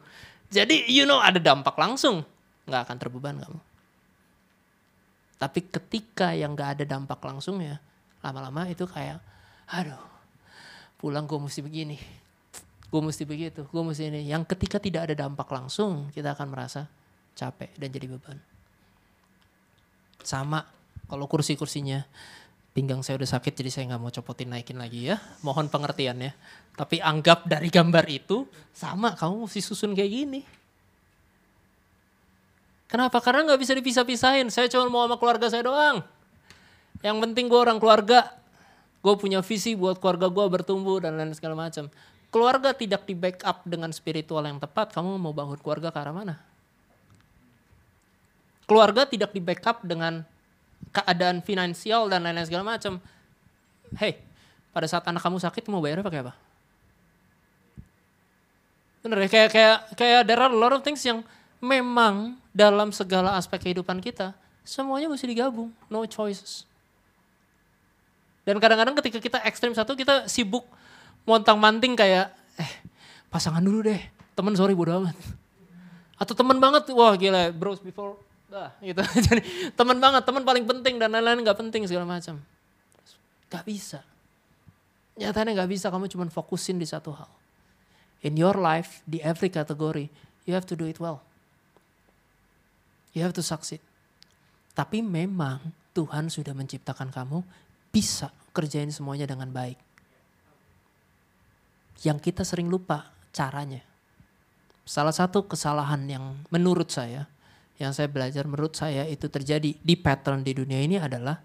Jadi 0.52 0.88
you 0.92 1.08
know 1.08 1.20
ada 1.20 1.40
dampak 1.40 1.74
langsung. 1.80 2.20
Gak 2.68 2.84
akan 2.84 2.96
terbeban 3.00 3.40
kamu. 3.40 3.60
Tapi 5.38 5.60
ketika 5.72 6.36
yang 6.36 6.52
gak 6.52 6.78
ada 6.78 6.84
dampak 6.84 7.22
langsung 7.24 7.62
ya, 7.62 7.80
lama-lama 8.20 8.66
itu 8.68 8.84
kayak, 8.84 9.22
aduh 9.70 10.17
pulang 10.98 11.24
gue 11.30 11.38
mesti 11.38 11.62
begini, 11.62 11.96
gue 12.90 13.00
mesti 13.00 13.22
begitu, 13.22 13.64
gue 13.70 13.82
mesti 13.82 14.10
ini. 14.10 14.26
Yang 14.26 14.50
ketika 14.52 14.82
tidak 14.82 15.08
ada 15.08 15.14
dampak 15.14 15.46
langsung, 15.48 16.10
kita 16.10 16.34
akan 16.34 16.50
merasa 16.50 16.90
capek 17.38 17.70
dan 17.78 17.88
jadi 17.94 18.06
beban. 18.10 18.38
Sama 20.26 20.66
kalau 21.06 21.30
kursi-kursinya 21.30 22.02
pinggang 22.74 23.02
saya 23.02 23.18
udah 23.18 23.30
sakit 23.38 23.54
jadi 23.58 23.70
saya 23.74 23.84
nggak 23.94 24.02
mau 24.02 24.10
copotin 24.10 24.50
naikin 24.50 24.78
lagi 24.78 25.08
ya. 25.08 25.16
Mohon 25.46 25.70
pengertiannya. 25.70 26.34
Tapi 26.78 27.02
anggap 27.02 27.46
dari 27.46 27.70
gambar 27.70 28.04
itu 28.06 28.46
sama 28.70 29.14
kamu 29.14 29.46
mesti 29.46 29.60
susun 29.62 29.94
kayak 29.94 30.10
gini. 30.10 30.40
Kenapa? 32.88 33.20
Karena 33.20 33.44
nggak 33.50 33.60
bisa 33.60 33.74
dipisah-pisahin. 33.74 34.48
Saya 34.48 34.70
cuma 34.70 34.88
mau 34.88 35.02
sama 35.04 35.16
keluarga 35.20 35.46
saya 35.50 35.62
doang. 35.66 36.00
Yang 37.04 37.16
penting 37.20 37.44
gue 37.46 37.60
orang 37.60 37.76
keluarga. 37.76 38.32
Gue 38.98 39.14
punya 39.14 39.38
visi 39.40 39.78
buat 39.78 40.02
keluarga 40.02 40.26
gue 40.26 40.46
bertumbuh 40.50 40.98
dan 40.98 41.14
lain 41.14 41.30
segala 41.34 41.54
macam. 41.54 41.86
Keluarga 42.28 42.76
tidak 42.76 43.08
di 43.08 43.14
backup 43.16 43.64
dengan 43.64 43.88
spiritual 43.94 44.44
yang 44.44 44.60
tepat, 44.60 44.92
kamu 44.92 45.16
mau 45.16 45.32
bangun 45.32 45.56
keluarga 45.56 45.88
ke 45.88 45.98
arah 45.98 46.12
mana? 46.12 46.36
Keluarga 48.68 49.08
tidak 49.08 49.32
di 49.32 49.40
backup 49.40 49.80
dengan 49.80 50.28
keadaan 50.92 51.40
finansial 51.40 52.12
dan 52.12 52.20
lain-lain 52.26 52.44
segala 52.44 52.76
macam. 52.76 53.00
Hey, 53.96 54.20
pada 54.76 54.84
saat 54.84 55.08
anak 55.08 55.24
kamu 55.24 55.40
sakit 55.40 55.64
mau 55.72 55.80
bayarnya 55.80 56.04
pakai 56.04 56.20
apa? 56.20 56.32
Bener 59.00 59.24
ya, 59.24 59.28
kayak 59.30 59.50
kayak 59.54 59.78
kayak 59.96 60.20
there 60.28 60.42
are 60.42 60.52
a 60.52 60.58
lot 60.58 60.74
of 60.76 60.84
things 60.84 61.00
yang 61.00 61.24
memang 61.64 62.36
dalam 62.52 62.92
segala 62.92 63.40
aspek 63.40 63.70
kehidupan 63.70 64.04
kita 64.04 64.36
semuanya 64.68 65.08
mesti 65.08 65.24
digabung, 65.24 65.72
no 65.88 66.04
choices. 66.04 66.68
Dan 68.48 68.56
kadang-kadang 68.56 68.96
ketika 69.04 69.20
kita 69.20 69.38
ekstrim 69.44 69.76
satu 69.76 69.92
kita 69.92 70.24
sibuk 70.24 70.64
montang 71.28 71.60
manting 71.60 71.92
kayak 71.92 72.32
eh 72.56 72.72
pasangan 73.28 73.60
dulu 73.60 73.84
deh. 73.84 74.00
Temen 74.32 74.56
sorry 74.56 74.72
bodo 74.72 75.04
amat. 75.04 75.12
Atau 76.16 76.32
temen 76.32 76.56
banget, 76.56 76.88
wah 76.96 77.12
gila 77.12 77.52
bros 77.52 77.84
before 77.84 78.16
Bah, 78.48 78.72
gitu. 78.80 79.04
Jadi 79.28 79.44
teman 79.76 80.00
banget, 80.00 80.24
teman 80.24 80.40
paling 80.40 80.64
penting 80.64 80.96
dan 80.96 81.12
lain-lain 81.12 81.44
nggak 81.44 81.60
penting 81.60 81.84
segala 81.84 82.08
macam. 82.08 82.40
Gak 83.52 83.64
bisa. 83.68 84.00
Nyatanya 85.20 85.60
nggak 85.60 85.70
bisa, 85.76 85.92
kamu 85.92 86.08
cuma 86.08 86.24
fokusin 86.32 86.80
di 86.80 86.88
satu 86.88 87.12
hal. 87.12 87.28
In 88.24 88.40
your 88.40 88.56
life, 88.56 89.04
di 89.04 89.20
every 89.20 89.52
category, 89.52 90.08
you 90.48 90.56
have 90.56 90.64
to 90.64 90.72
do 90.72 90.88
it 90.88 90.96
well. 90.96 91.20
You 93.12 93.20
have 93.20 93.36
to 93.36 93.44
succeed. 93.44 93.84
Tapi 94.72 95.04
memang 95.04 95.60
Tuhan 95.92 96.32
sudah 96.32 96.56
menciptakan 96.56 97.12
kamu 97.12 97.44
bisa 97.92 98.32
kerjain 98.52 98.90
semuanya 98.90 99.28
dengan 99.28 99.48
baik. 99.52 99.78
Yang 102.02 102.18
kita 102.30 102.42
sering 102.46 102.70
lupa 102.70 103.10
caranya. 103.34 103.82
Salah 104.88 105.12
satu 105.12 105.44
kesalahan 105.44 106.00
yang 106.08 106.24
menurut 106.48 106.88
saya, 106.88 107.28
yang 107.78 107.92
saya 107.94 108.10
belajar 108.10 108.48
menurut 108.48 108.74
saya 108.74 109.04
itu 109.06 109.30
terjadi 109.30 109.76
di 109.76 109.94
pattern 109.94 110.42
di 110.42 110.56
dunia 110.56 110.80
ini 110.80 110.96
adalah 110.98 111.38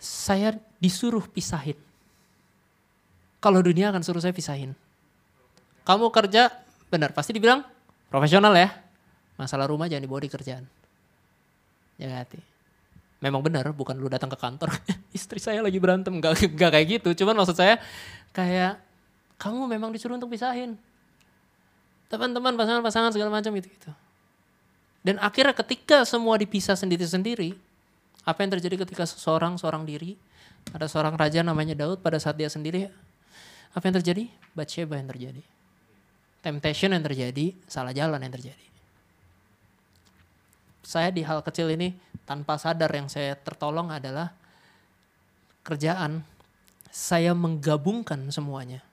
saya 0.00 0.56
disuruh 0.78 1.24
pisahin. 1.28 1.76
Kalau 3.40 3.60
dunia 3.60 3.92
akan 3.92 4.00
suruh 4.00 4.24
saya 4.24 4.32
pisahin. 4.32 4.72
Kamu 5.84 6.08
kerja, 6.08 6.48
benar 6.88 7.12
pasti 7.12 7.36
dibilang 7.36 7.60
profesional 8.08 8.56
ya. 8.56 8.72
Masalah 9.36 9.68
rumah 9.68 9.84
jangan 9.90 10.04
dibawa 10.08 10.24
di 10.24 10.30
kerjaan. 10.32 10.64
Ya 12.00 12.24
hati. 12.24 12.53
Memang 13.24 13.40
benar, 13.40 13.64
bukan 13.72 13.96
lu 13.96 14.12
datang 14.12 14.28
ke 14.28 14.36
kantor, 14.36 14.68
istri 15.16 15.40
saya 15.40 15.64
lagi 15.64 15.80
berantem, 15.80 16.12
gak, 16.20 16.44
gak 16.52 16.70
kayak 16.76 16.86
gitu. 17.00 17.24
Cuman 17.24 17.40
maksud 17.40 17.56
saya 17.56 17.80
kayak 18.36 18.76
kamu 19.40 19.64
memang 19.64 19.88
disuruh 19.96 20.20
untuk 20.20 20.28
pisahin. 20.28 20.76
Teman-teman, 22.12 22.52
pasangan-pasangan 22.52 23.16
segala 23.16 23.32
macam 23.32 23.56
gitu 23.56 23.72
gitu. 23.72 23.90
Dan 25.00 25.16
akhirnya 25.24 25.56
ketika 25.56 26.04
semua 26.04 26.36
dipisah 26.36 26.76
sendiri-sendiri, 26.76 27.56
apa 28.28 28.38
yang 28.44 28.60
terjadi 28.60 28.84
ketika 28.84 29.08
seseorang 29.08 29.56
seorang 29.56 29.88
diri, 29.88 30.20
ada 30.72 30.84
seorang 30.84 31.16
raja 31.16 31.40
namanya 31.40 31.72
Daud 31.72 32.04
pada 32.04 32.20
saat 32.20 32.36
dia 32.36 32.52
sendiri, 32.52 32.88
apa 33.72 33.84
yang 33.88 33.96
terjadi? 34.00 34.24
Bathsheba 34.52 35.00
yang 35.00 35.08
terjadi. 35.08 35.42
Temptation 36.44 36.92
yang 36.92 37.04
terjadi, 37.04 37.56
salah 37.64 37.96
jalan 37.96 38.20
yang 38.20 38.32
terjadi. 38.32 38.66
Saya 40.84 41.08
di 41.08 41.24
hal 41.24 41.40
kecil 41.40 41.72
ini 41.72 41.96
tanpa 42.24 42.56
sadar 42.56 42.90
yang 42.92 43.08
saya 43.08 43.36
tertolong 43.36 43.92
adalah 43.92 44.32
kerjaan 45.64 46.24
saya 46.88 47.32
menggabungkan 47.32 48.28
semuanya. 48.32 48.84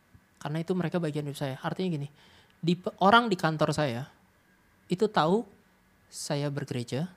Karena 0.41 0.63
itu 0.63 0.73
mereka 0.73 0.97
bagian 0.97 1.27
hidup 1.27 1.37
saya. 1.37 1.55
Artinya 1.61 2.01
gini, 2.01 2.07
di, 2.57 2.73
orang 2.97 3.29
di 3.29 3.37
kantor 3.37 3.75
saya 3.75 4.09
itu 4.89 5.05
tahu 5.05 5.45
saya 6.11 6.51
bergereja, 6.51 7.07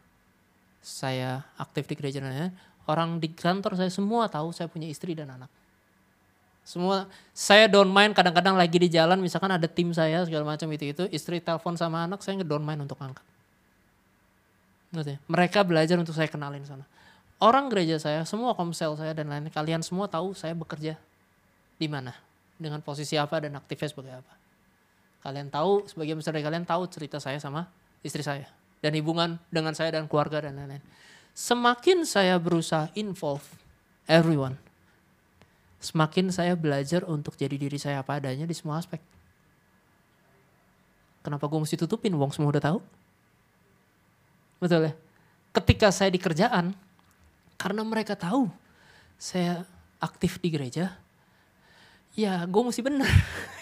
saya 0.84 1.42
aktif 1.56 1.88
di 1.88 1.94
gereja 1.96 2.20
dan 2.20 2.52
Orang 2.84 3.16
di 3.16 3.32
kantor 3.32 3.80
saya 3.80 3.88
semua 3.88 4.28
tahu 4.28 4.52
saya 4.52 4.68
punya 4.68 4.84
istri 4.84 5.16
dan 5.16 5.32
anak. 5.32 5.48
Semua 6.64 7.08
saya 7.32 7.64
don't 7.64 7.88
mind 7.88 8.12
kadang-kadang 8.12 8.56
lagi 8.56 8.76
di 8.76 8.92
jalan 8.92 9.20
misalkan 9.20 9.48
ada 9.52 9.64
tim 9.64 9.88
saya 9.96 10.20
segala 10.28 10.44
macam 10.44 10.68
itu 10.68 10.92
itu 10.92 11.04
istri 11.08 11.40
telepon 11.40 11.76
sama 11.80 12.04
anak 12.04 12.20
saya 12.20 12.44
don't 12.44 12.64
mind 12.64 12.84
untuk 12.84 13.00
angkat. 13.00 13.24
Ngerti? 14.94 15.18
Mereka 15.26 15.66
belajar 15.66 15.98
untuk 15.98 16.14
saya 16.14 16.30
kenalin 16.30 16.62
sana. 16.62 16.86
Orang 17.42 17.66
gereja 17.66 17.98
saya, 17.98 18.22
semua 18.22 18.54
komsel 18.54 18.94
saya 18.94 19.10
dan 19.10 19.26
lain 19.26 19.50
kalian 19.50 19.82
semua 19.82 20.06
tahu 20.06 20.32
saya 20.32 20.54
bekerja 20.54 20.94
di 21.76 21.90
mana, 21.90 22.14
dengan 22.56 22.78
posisi 22.78 23.18
apa 23.18 23.42
dan 23.42 23.58
aktifnya 23.58 23.90
sebagai 23.90 24.14
apa. 24.22 24.32
Kalian 25.26 25.50
tahu, 25.50 25.90
sebagian 25.90 26.16
besar 26.16 26.38
dari 26.38 26.46
kalian 26.46 26.62
tahu 26.62 26.86
cerita 26.86 27.18
saya 27.18 27.42
sama 27.42 27.66
istri 28.06 28.22
saya 28.22 28.46
dan 28.78 28.94
hubungan 28.94 29.36
dengan 29.50 29.74
saya 29.74 29.98
dan 29.98 30.06
keluarga 30.06 30.46
dan 30.46 30.54
lain-lain. 30.54 30.84
Semakin 31.34 32.06
saya 32.06 32.38
berusaha 32.38 32.94
involve 32.94 33.42
everyone, 34.06 34.54
semakin 35.82 36.30
saya 36.30 36.54
belajar 36.54 37.02
untuk 37.02 37.34
jadi 37.34 37.58
diri 37.58 37.76
saya 37.82 38.06
apa 38.06 38.22
adanya 38.22 38.46
di 38.46 38.54
semua 38.54 38.78
aspek. 38.78 39.02
Kenapa 41.24 41.48
gue 41.50 41.58
mesti 41.58 41.74
tutupin? 41.74 42.14
Wong 42.14 42.30
semua 42.30 42.54
udah 42.54 42.62
tahu. 42.62 42.78
Betul 44.58 44.90
ya? 44.90 44.92
Ketika 45.54 45.88
saya 45.94 46.10
di 46.10 46.18
kerjaan, 46.18 46.74
karena 47.54 47.82
mereka 47.86 48.18
tahu 48.18 48.50
saya 49.14 49.62
aktif 50.02 50.42
di 50.42 50.50
gereja, 50.50 50.94
ya 52.18 52.42
gue 52.44 52.62
mesti 52.62 52.82
bener. 52.82 53.06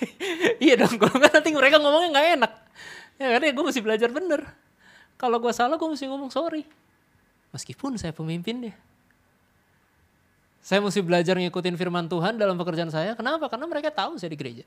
iya 0.65 0.75
dong, 0.81 0.97
kalau 0.97 1.17
nggak 1.21 1.33
nanti 1.37 1.51
mereka 1.53 1.77
ngomongnya 1.81 2.09
nggak 2.17 2.29
enak. 2.41 2.53
Ya 3.21 3.27
karena 3.37 3.45
ya 3.49 3.53
gue 3.53 3.65
mesti 3.65 3.81
belajar 3.85 4.09
bener. 4.09 4.41
Kalau 5.21 5.37
gue 5.39 5.53
salah 5.55 5.77
gue 5.77 5.89
mesti 5.89 6.09
ngomong 6.09 6.33
sorry. 6.33 6.65
Meskipun 7.53 8.01
saya 8.01 8.17
pemimpin 8.17 8.69
deh. 8.69 8.77
Saya 10.63 10.79
mesti 10.79 11.03
belajar 11.03 11.35
ngikutin 11.37 11.75
firman 11.75 12.07
Tuhan 12.07 12.39
dalam 12.39 12.55
pekerjaan 12.57 12.89
saya. 12.89 13.13
Kenapa? 13.19 13.51
Karena 13.51 13.67
mereka 13.69 13.91
tahu 13.91 14.17
saya 14.17 14.31
di 14.31 14.39
gereja. 14.39 14.65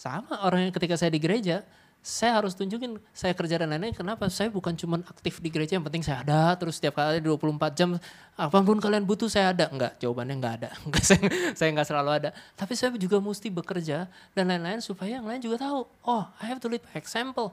Sama 0.00 0.40
orang 0.44 0.68
yang 0.68 0.72
ketika 0.72 0.96
saya 0.96 1.12
di 1.12 1.20
gereja, 1.20 1.60
saya 2.00 2.40
harus 2.40 2.56
tunjukin 2.56 2.96
saya 3.12 3.36
kerja 3.36 3.60
dan 3.60 3.76
lain-lain 3.76 3.92
kenapa? 3.92 4.24
Saya 4.32 4.48
bukan 4.48 4.72
cuma 4.72 5.04
aktif 5.04 5.36
di 5.36 5.52
gereja 5.52 5.76
yang 5.76 5.84
penting 5.84 6.00
saya 6.00 6.24
ada 6.24 6.56
terus 6.56 6.80
setiap 6.80 6.96
kali 6.96 7.20
24 7.20 7.76
jam 7.76 8.00
apa 8.40 8.58
pun 8.64 8.80
kalian 8.80 9.04
butuh 9.04 9.28
saya 9.28 9.52
ada. 9.52 9.68
Enggak 9.68 10.00
jawabannya 10.00 10.34
enggak 10.40 10.54
ada. 10.64 10.68
Enggak 10.88 11.04
saya 11.04 11.20
saya 11.52 11.68
enggak 11.68 11.86
selalu 11.92 12.10
ada. 12.16 12.30
Tapi 12.56 12.72
saya 12.72 12.96
juga 12.96 13.20
mesti 13.20 13.52
bekerja 13.52 14.08
dan 14.32 14.44
lain-lain 14.48 14.80
supaya 14.80 15.20
yang 15.20 15.28
lain 15.28 15.44
juga 15.44 15.60
tahu 15.60 15.84
oh 16.08 16.24
I 16.40 16.48
have 16.48 16.56
to 16.64 16.72
lead 16.72 16.80
by 16.80 16.96
example. 16.96 17.52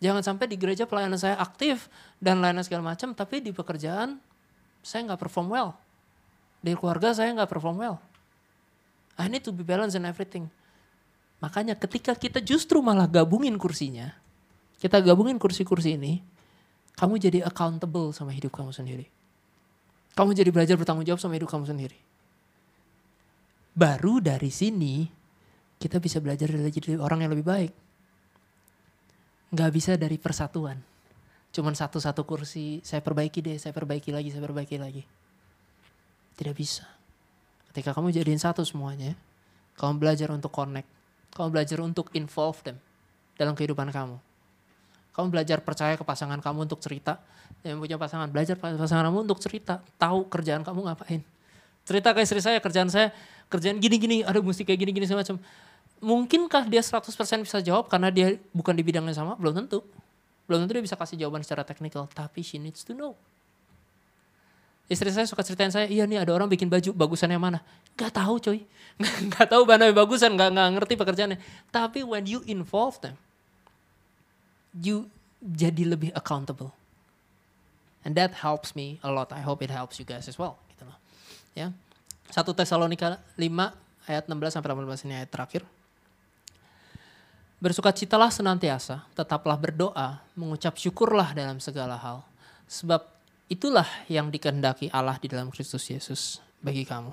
Jangan 0.00 0.24
sampai 0.24 0.48
di 0.48 0.56
gereja 0.56 0.88
pelayanan 0.88 1.20
saya 1.20 1.36
aktif 1.36 1.92
dan 2.24 2.40
lain-lain 2.40 2.64
segala 2.64 2.96
macam 2.96 3.12
tapi 3.12 3.44
di 3.44 3.52
pekerjaan 3.52 4.16
saya 4.80 5.04
nggak 5.12 5.20
perform 5.20 5.52
well. 5.52 5.76
Di 6.64 6.72
keluarga 6.72 7.12
saya 7.12 7.36
nggak 7.36 7.52
perform 7.52 7.84
well. 7.84 8.00
I 9.20 9.28
need 9.28 9.44
to 9.44 9.52
be 9.52 9.60
balanced 9.60 10.00
in 10.00 10.08
everything 10.08 10.48
Makanya 11.40 11.74
ketika 11.76 12.12
kita 12.12 12.44
justru 12.44 12.84
malah 12.84 13.08
gabungin 13.08 13.56
kursinya, 13.56 14.12
kita 14.76 15.00
gabungin 15.00 15.40
kursi-kursi 15.40 15.96
ini, 15.96 16.20
kamu 17.00 17.16
jadi 17.16 17.40
accountable 17.48 18.12
sama 18.12 18.36
hidup 18.36 18.52
kamu 18.52 18.76
sendiri. 18.76 19.08
Kamu 20.12 20.36
jadi 20.36 20.52
belajar 20.52 20.76
bertanggung 20.76 21.08
jawab 21.08 21.16
sama 21.16 21.40
hidup 21.40 21.48
kamu 21.48 21.64
sendiri. 21.64 21.96
Baru 23.72 24.20
dari 24.20 24.52
sini 24.52 25.08
kita 25.80 25.96
bisa 25.96 26.20
belajar 26.20 26.52
jadi 26.52 27.00
orang 27.00 27.24
yang 27.24 27.32
lebih 27.32 27.46
baik. 27.48 27.72
Gak 29.56 29.70
bisa 29.72 29.96
dari 29.96 30.20
persatuan. 30.20 30.76
Cuman 31.50 31.72
satu-satu 31.74 32.22
kursi, 32.28 32.84
saya 32.84 33.00
perbaiki 33.00 33.40
deh, 33.40 33.56
saya 33.56 33.72
perbaiki 33.72 34.12
lagi, 34.12 34.28
saya 34.30 34.44
perbaiki 34.44 34.76
lagi. 34.76 35.02
Tidak 36.36 36.54
bisa. 36.54 36.86
Ketika 37.72 37.96
kamu 37.96 38.12
jadiin 38.12 38.38
satu 38.38 38.62
semuanya, 38.62 39.16
kamu 39.80 39.98
belajar 39.98 40.28
untuk 40.30 40.52
connect 40.52 40.99
kamu 41.34 41.48
belajar 41.50 41.78
untuk 41.82 42.10
involve 42.12 42.58
them 42.62 42.76
dalam 43.38 43.54
kehidupan 43.54 43.88
kamu. 43.88 44.16
Kamu 45.10 45.26
belajar 45.28 45.58
percaya 45.60 45.98
ke 45.98 46.04
pasangan 46.06 46.38
kamu 46.38 46.70
untuk 46.70 46.78
cerita. 46.78 47.18
Yang 47.66 47.82
punya 47.82 47.96
pasangan, 47.98 48.28
belajar 48.30 48.56
pasangan 48.56 49.04
kamu 49.10 49.26
untuk 49.26 49.38
cerita. 49.42 49.82
Tahu 49.98 50.30
kerjaan 50.30 50.62
kamu 50.62 50.86
ngapain. 50.86 51.20
Cerita 51.82 52.14
ke 52.14 52.22
istri 52.22 52.38
saya, 52.38 52.62
kerjaan 52.62 52.88
saya, 52.88 53.10
kerjaan 53.50 53.82
gini-gini, 53.82 54.22
ada 54.22 54.38
mesti 54.38 54.62
kayak 54.62 54.80
gini-gini 54.86 55.06
semacam. 55.10 55.42
Mungkinkah 56.00 56.64
dia 56.70 56.80
100% 56.80 57.04
bisa 57.44 57.58
jawab 57.60 57.90
karena 57.90 58.08
dia 58.08 58.40
bukan 58.54 58.72
di 58.72 58.80
bidangnya 58.80 59.12
sama? 59.12 59.36
Belum 59.36 59.52
tentu. 59.52 59.84
Belum 60.48 60.64
tentu 60.64 60.72
dia 60.78 60.84
bisa 60.84 60.96
kasih 60.96 61.20
jawaban 61.20 61.44
secara 61.44 61.66
teknikal. 61.66 62.08
Tapi 62.08 62.40
she 62.40 62.56
needs 62.56 62.80
to 62.86 62.96
know. 62.96 63.12
Istri 64.90 65.14
saya 65.14 65.26
suka 65.30 65.46
ceritain 65.46 65.70
saya, 65.70 65.86
iya 65.86 66.02
nih 66.02 66.18
ada 66.18 66.34
orang 66.34 66.50
bikin 66.50 66.66
baju, 66.66 66.90
bagusannya 66.90 67.38
mana? 67.38 67.62
Gak 67.94 68.10
tahu 68.10 68.42
coy. 68.42 68.66
Gak 69.38 69.46
tahu 69.46 69.62
mana 69.62 69.86
yang 69.86 69.94
bagusan, 69.94 70.34
gak, 70.34 70.50
gak 70.50 70.70
ngerti 70.76 70.94
pekerjaannya. 70.98 71.38
Tapi 71.70 72.02
when 72.02 72.26
you 72.26 72.42
involve 72.50 72.98
them, 72.98 73.14
you 74.74 75.06
jadi 75.38 75.86
lebih 75.86 76.10
accountable. 76.18 76.74
And 78.02 78.18
that 78.18 78.42
helps 78.42 78.74
me 78.74 78.98
a 79.06 79.14
lot. 79.14 79.30
I 79.30 79.46
hope 79.46 79.62
it 79.62 79.70
helps 79.70 80.02
you 80.02 80.04
guys 80.04 80.26
as 80.26 80.34
well. 80.34 80.58
Gitu 80.74 80.82
loh. 80.82 80.98
Ya. 81.54 81.70
1 82.34 82.42
Tesalonika 82.50 83.22
5 83.38 83.46
ayat 84.10 84.24
16 84.26 84.58
sampai 84.58 84.68
18 84.74 85.06
ini 85.06 85.14
ayat 85.22 85.30
terakhir. 85.30 85.62
Bersukacitalah 87.60 88.32
senantiasa, 88.32 89.04
tetaplah 89.12 89.54
berdoa, 89.54 90.18
mengucap 90.32 90.80
syukurlah 90.80 91.36
dalam 91.36 91.60
segala 91.60 91.94
hal. 91.94 92.24
Sebab 92.64 93.04
Itulah 93.50 94.06
yang 94.06 94.30
dikehendaki 94.30 94.94
Allah 94.94 95.18
di 95.18 95.26
dalam 95.26 95.50
Kristus 95.50 95.90
Yesus 95.90 96.38
bagi 96.62 96.86
kamu. 96.86 97.10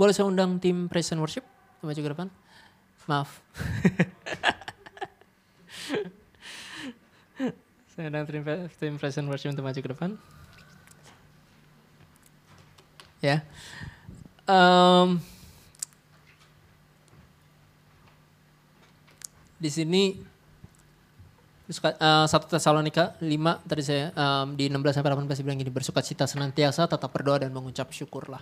Boleh 0.00 0.16
saya 0.16 0.24
undang 0.32 0.56
tim 0.56 0.88
praise 0.88 1.12
and 1.12 1.20
worship? 1.20 1.44
Maju 1.84 2.00
ke 2.00 2.08
depan. 2.16 2.32
Maaf. 3.04 3.44
saya 7.92 8.08
undang 8.08 8.24
tim, 8.24 8.40
tim 8.80 8.96
praise 8.96 9.20
and 9.20 9.28
worship 9.28 9.52
untuk 9.52 9.68
maju 9.68 9.76
ke 9.76 9.90
depan. 9.92 10.16
Ya. 13.20 13.44
Um, 14.48 15.20
di 19.60 19.68
sini 19.68 20.16
Suka, 21.66 21.98
eh, 21.98 22.26
1 22.30 22.46
Tesalonika 22.46 23.18
5 23.18 23.58
tadi 23.66 23.82
saya 23.82 24.14
em, 24.14 24.54
di 24.54 24.70
16 24.70 24.94
sampai 24.94 25.10
18 25.18 25.42
bilang 25.42 25.58
gini 25.58 25.72
bersuka 25.74 25.98
cita 25.98 26.22
senantiasa 26.22 26.86
tetap 26.86 27.10
berdoa 27.10 27.42
dan 27.42 27.50
mengucap 27.50 27.90
syukurlah. 27.90 28.38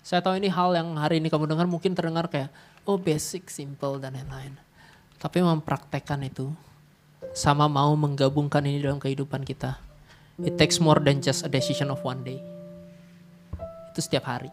Saya 0.00 0.24
tahu 0.24 0.40
ini 0.40 0.48
hal 0.48 0.72
yang 0.72 0.96
hari 0.96 1.20
ini 1.20 1.28
kamu 1.28 1.44
dengar 1.44 1.68
mungkin 1.68 1.92
terdengar 1.92 2.32
kayak 2.32 2.48
oh 2.88 2.96
basic, 2.96 3.52
simple 3.52 4.00
dan 4.00 4.16
lain-lain. 4.16 4.56
Tapi 5.20 5.44
mempraktekkan 5.44 6.24
itu 6.24 6.48
sama 7.36 7.68
mau 7.68 7.92
menggabungkan 7.92 8.64
ini 8.64 8.80
dalam 8.80 8.96
kehidupan 8.96 9.44
kita. 9.44 9.76
It 10.40 10.56
takes 10.56 10.80
more 10.80 11.02
than 11.02 11.20
just 11.20 11.44
a 11.44 11.50
decision 11.52 11.92
of 11.92 12.00
one 12.00 12.24
day. 12.24 12.40
Itu 13.92 14.00
setiap 14.00 14.24
hari. 14.32 14.48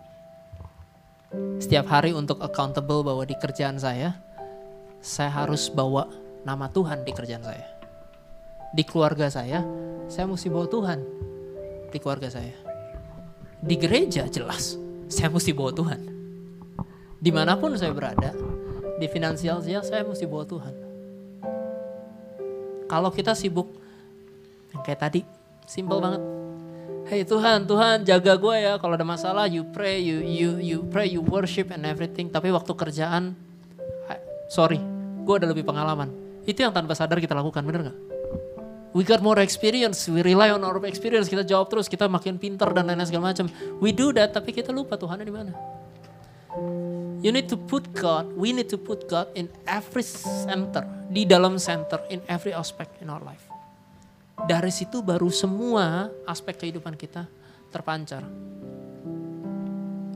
Setiap 1.63 1.87
hari 1.87 2.11
untuk 2.11 2.43
accountable 2.43 3.07
bahwa 3.07 3.23
di 3.23 3.37
kerjaan 3.39 3.79
saya 3.79 4.11
saya 4.99 5.31
harus 5.31 5.71
bawa 5.71 6.09
nama 6.45 6.69
Tuhan 6.69 7.01
di 7.01 7.11
kerjaan 7.11 7.41
saya. 7.41 7.65
Di 8.71 8.85
keluarga 8.85 9.27
saya, 9.33 9.65
saya 10.05 10.29
mesti 10.29 10.47
bawa 10.47 10.69
Tuhan 10.69 10.99
di 11.89 11.97
keluarga 11.97 12.29
saya. 12.29 12.53
Di 13.65 13.75
gereja 13.81 14.29
jelas, 14.29 14.77
saya 15.09 15.33
mesti 15.33 15.51
bawa 15.51 15.73
Tuhan. 15.73 15.99
Di 17.17 17.33
mana 17.33 17.57
pun 17.57 17.73
saya 17.73 17.89
berada, 17.97 18.29
di 19.01 19.09
finansial 19.09 19.65
saya, 19.65 19.81
saya 19.81 20.05
mesti 20.05 20.29
bawa 20.29 20.45
Tuhan. 20.45 20.75
Kalau 22.85 23.09
kita 23.09 23.33
sibuk, 23.33 23.73
yang 24.69 24.85
kayak 24.85 25.01
tadi, 25.01 25.21
simple 25.65 25.97
banget. 25.97 26.21
Hey 27.05 27.21
Tuhan, 27.21 27.65
Tuhan 27.69 28.01
jaga 28.05 28.33
gue 28.37 28.55
ya. 28.61 28.73
Kalau 28.77 28.93
ada 28.97 29.05
masalah, 29.05 29.45
you 29.49 29.65
pray, 29.73 30.01
you 30.01 30.21
you 30.25 30.49
you 30.61 30.77
pray, 30.89 31.09
you 31.09 31.21
worship 31.21 31.73
and 31.73 31.85
everything. 31.85 32.29
Tapi 32.29 32.49
waktu 32.53 32.73
kerjaan, 32.73 33.33
sorry, 34.49 34.77
gue 35.25 35.35
ada 35.37 35.49
lebih 35.49 35.65
pengalaman. 35.65 36.24
Itu 36.45 36.61
yang 36.61 36.73
tanpa 36.73 36.93
sadar 36.93 37.17
kita 37.17 37.33
lakukan, 37.33 37.65
bener 37.65 37.91
gak? 37.91 37.97
We 38.95 39.03
got 39.03 39.19
more 39.19 39.43
experience, 39.43 40.07
we 40.07 40.23
rely 40.23 40.55
on 40.55 40.63
our 40.63 40.79
experience. 40.87 41.27
Kita 41.27 41.43
jawab 41.43 41.67
terus, 41.67 41.91
kita 41.91 42.07
makin 42.07 42.39
pinter 42.39 42.71
dan 42.71 42.87
lain-lain 42.87 43.09
segala 43.11 43.35
macam. 43.35 43.51
We 43.83 43.91
do 43.91 44.15
that, 44.15 44.31
tapi 44.31 44.55
kita 44.55 44.71
lupa 44.71 44.95
Tuhan 44.95 45.19
di 45.19 45.35
mana. 45.35 45.51
You 47.19 47.35
need 47.35 47.51
to 47.51 47.59
put 47.59 47.91
God, 47.91 48.31
we 48.39 48.55
need 48.55 48.71
to 48.71 48.79
put 48.79 49.03
God 49.11 49.27
in 49.35 49.51
every 49.67 50.05
center, 50.47 50.87
di 51.11 51.27
dalam 51.27 51.59
center, 51.59 51.99
in 52.07 52.23
every 52.31 52.55
aspect 52.55 53.03
in 53.03 53.11
our 53.11 53.19
life. 53.19 53.43
Dari 54.47 54.71
situ 54.71 55.03
baru 55.03 55.27
semua 55.27 56.07
aspek 56.23 56.55
kehidupan 56.55 56.95
kita 56.95 57.27
terpancar. 57.75 58.23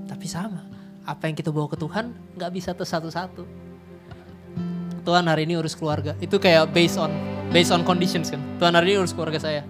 Tapi 0.08 0.26
sama, 0.30 0.64
apa 1.04 1.28
yang 1.28 1.36
kita 1.36 1.52
bawa 1.52 1.68
ke 1.68 1.76
Tuhan 1.76 2.16
nggak 2.40 2.52
bisa 2.56 2.72
satu-satu. 2.72 3.69
Tuhan 5.02 5.26
hari 5.28 5.48
ini 5.48 5.58
urus 5.60 5.74
keluarga, 5.74 6.14
itu 6.20 6.36
kayak 6.38 6.70
based 6.72 7.00
on 7.00 7.12
based 7.50 7.74
on 7.74 7.82
conditions 7.88 8.30
kan. 8.30 8.40
Tuhan 8.62 8.76
hari 8.76 8.94
ini 8.94 8.98
urus 9.02 9.16
keluarga 9.16 9.40
saya, 9.42 9.66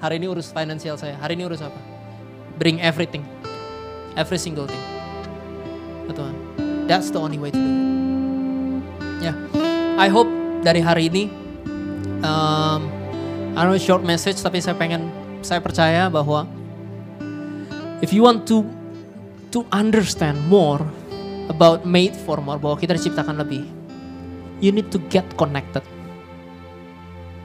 hari 0.00 0.18
ini 0.22 0.26
urus 0.30 0.50
finansial 0.50 0.96
saya, 0.96 1.18
hari 1.18 1.36
ini 1.36 1.44
urus 1.46 1.60
apa? 1.60 1.78
Bring 2.56 2.78
everything, 2.78 3.26
every 4.16 4.38
single 4.38 4.64
thing. 4.70 4.80
ke 6.06 6.12
Tuhan. 6.14 6.34
That's 6.90 7.08
the 7.08 7.20
only 7.22 7.40
way 7.40 7.50
to 7.54 7.58
do 7.58 7.64
it. 7.64 7.80
Ya, 9.22 9.32
I 9.96 10.10
hope 10.10 10.28
dari 10.66 10.82
hari 10.82 11.08
ini, 11.08 11.30
um, 12.26 12.90
I 13.54 13.62
know 13.62 13.78
short 13.78 14.02
message 14.02 14.42
tapi 14.42 14.58
saya 14.58 14.74
pengen, 14.74 15.08
saya 15.40 15.62
percaya 15.62 16.10
bahwa 16.10 16.44
if 18.02 18.10
you 18.10 18.26
want 18.26 18.44
to 18.50 18.66
to 19.54 19.62
understand 19.70 20.36
more 20.50 20.82
about 21.48 21.86
made 21.86 22.18
for 22.26 22.42
more, 22.42 22.58
bahwa 22.58 22.74
kita 22.76 22.98
diciptakan 22.98 23.38
lebih, 23.40 23.62
you 24.62 24.70
need 24.70 24.88
to 24.94 25.02
get 25.10 25.26
connected. 25.34 25.82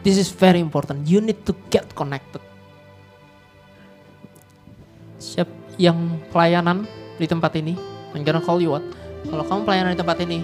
This 0.06 0.22
is 0.22 0.30
very 0.30 0.62
important. 0.62 1.10
You 1.10 1.20
need 1.20 1.44
to 1.50 1.54
get 1.74 1.90
connected. 1.98 2.40
Siap 5.18 5.50
yang 5.82 6.22
pelayanan 6.30 6.86
di 7.18 7.26
tempat 7.26 7.58
ini, 7.58 7.74
I'm 8.14 8.22
gonna 8.22 8.40
call 8.40 8.62
you 8.62 8.78
what? 8.78 8.86
Kalau 9.28 9.44
kamu 9.44 9.62
pelayanan 9.66 9.92
di 9.98 10.00
tempat 10.00 10.18
ini, 10.24 10.40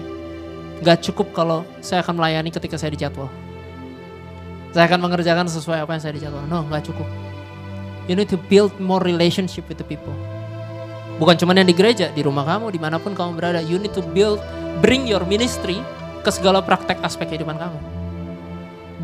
nggak 0.82 1.00
cukup 1.08 1.30
kalau 1.32 1.62
saya 1.78 2.02
akan 2.02 2.18
melayani 2.18 2.50
ketika 2.50 2.76
saya 2.76 2.92
dijadwal. 2.92 3.30
Saya 4.74 4.90
akan 4.90 5.06
mengerjakan 5.06 5.46
sesuai 5.46 5.86
apa 5.86 5.94
yang 5.94 6.02
saya 6.02 6.12
dijadwal. 6.18 6.42
No, 6.50 6.66
nggak 6.66 6.90
cukup. 6.90 7.06
You 8.10 8.18
need 8.18 8.28
to 8.34 8.36
build 8.50 8.74
more 8.82 9.00
relationship 9.00 9.64
with 9.70 9.78
the 9.78 9.86
people. 9.86 10.12
Bukan 11.22 11.38
cuma 11.38 11.54
yang 11.54 11.70
di 11.70 11.72
gereja, 11.78 12.10
di 12.10 12.26
rumah 12.26 12.42
kamu, 12.42 12.74
di 12.74 12.82
mana 12.82 12.98
pun 12.98 13.14
kamu 13.14 13.38
berada. 13.38 13.62
You 13.62 13.78
need 13.78 13.94
to 13.94 14.02
build, 14.02 14.42
bring 14.82 15.06
your 15.06 15.22
ministry 15.22 15.78
ke 16.24 16.32
segala 16.32 16.64
praktek 16.64 17.04
aspek 17.04 17.36
kehidupan 17.36 17.60
kamu. 17.60 17.78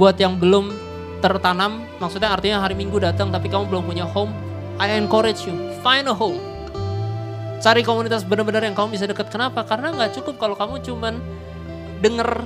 Buat 0.01 0.17
yang 0.17 0.41
belum 0.41 0.73
tertanam, 1.21 1.85
maksudnya 2.01 2.33
artinya 2.33 2.65
hari 2.65 2.73
Minggu 2.73 2.97
datang 2.97 3.29
tapi 3.29 3.53
kamu 3.53 3.69
belum 3.69 3.85
punya 3.85 4.09
home, 4.09 4.33
I 4.81 4.97
encourage 4.97 5.45
you, 5.45 5.53
find 5.85 6.09
a 6.09 6.17
home. 6.17 6.41
Cari 7.61 7.85
komunitas 7.85 8.25
benar-benar 8.25 8.65
yang 8.65 8.73
kamu 8.73 8.97
bisa 8.97 9.05
dekat. 9.05 9.29
Kenapa? 9.29 9.61
Karena 9.69 9.93
nggak 9.93 10.17
cukup 10.17 10.41
kalau 10.41 10.57
kamu 10.57 10.81
cuman 10.81 11.21
denger 12.01 12.41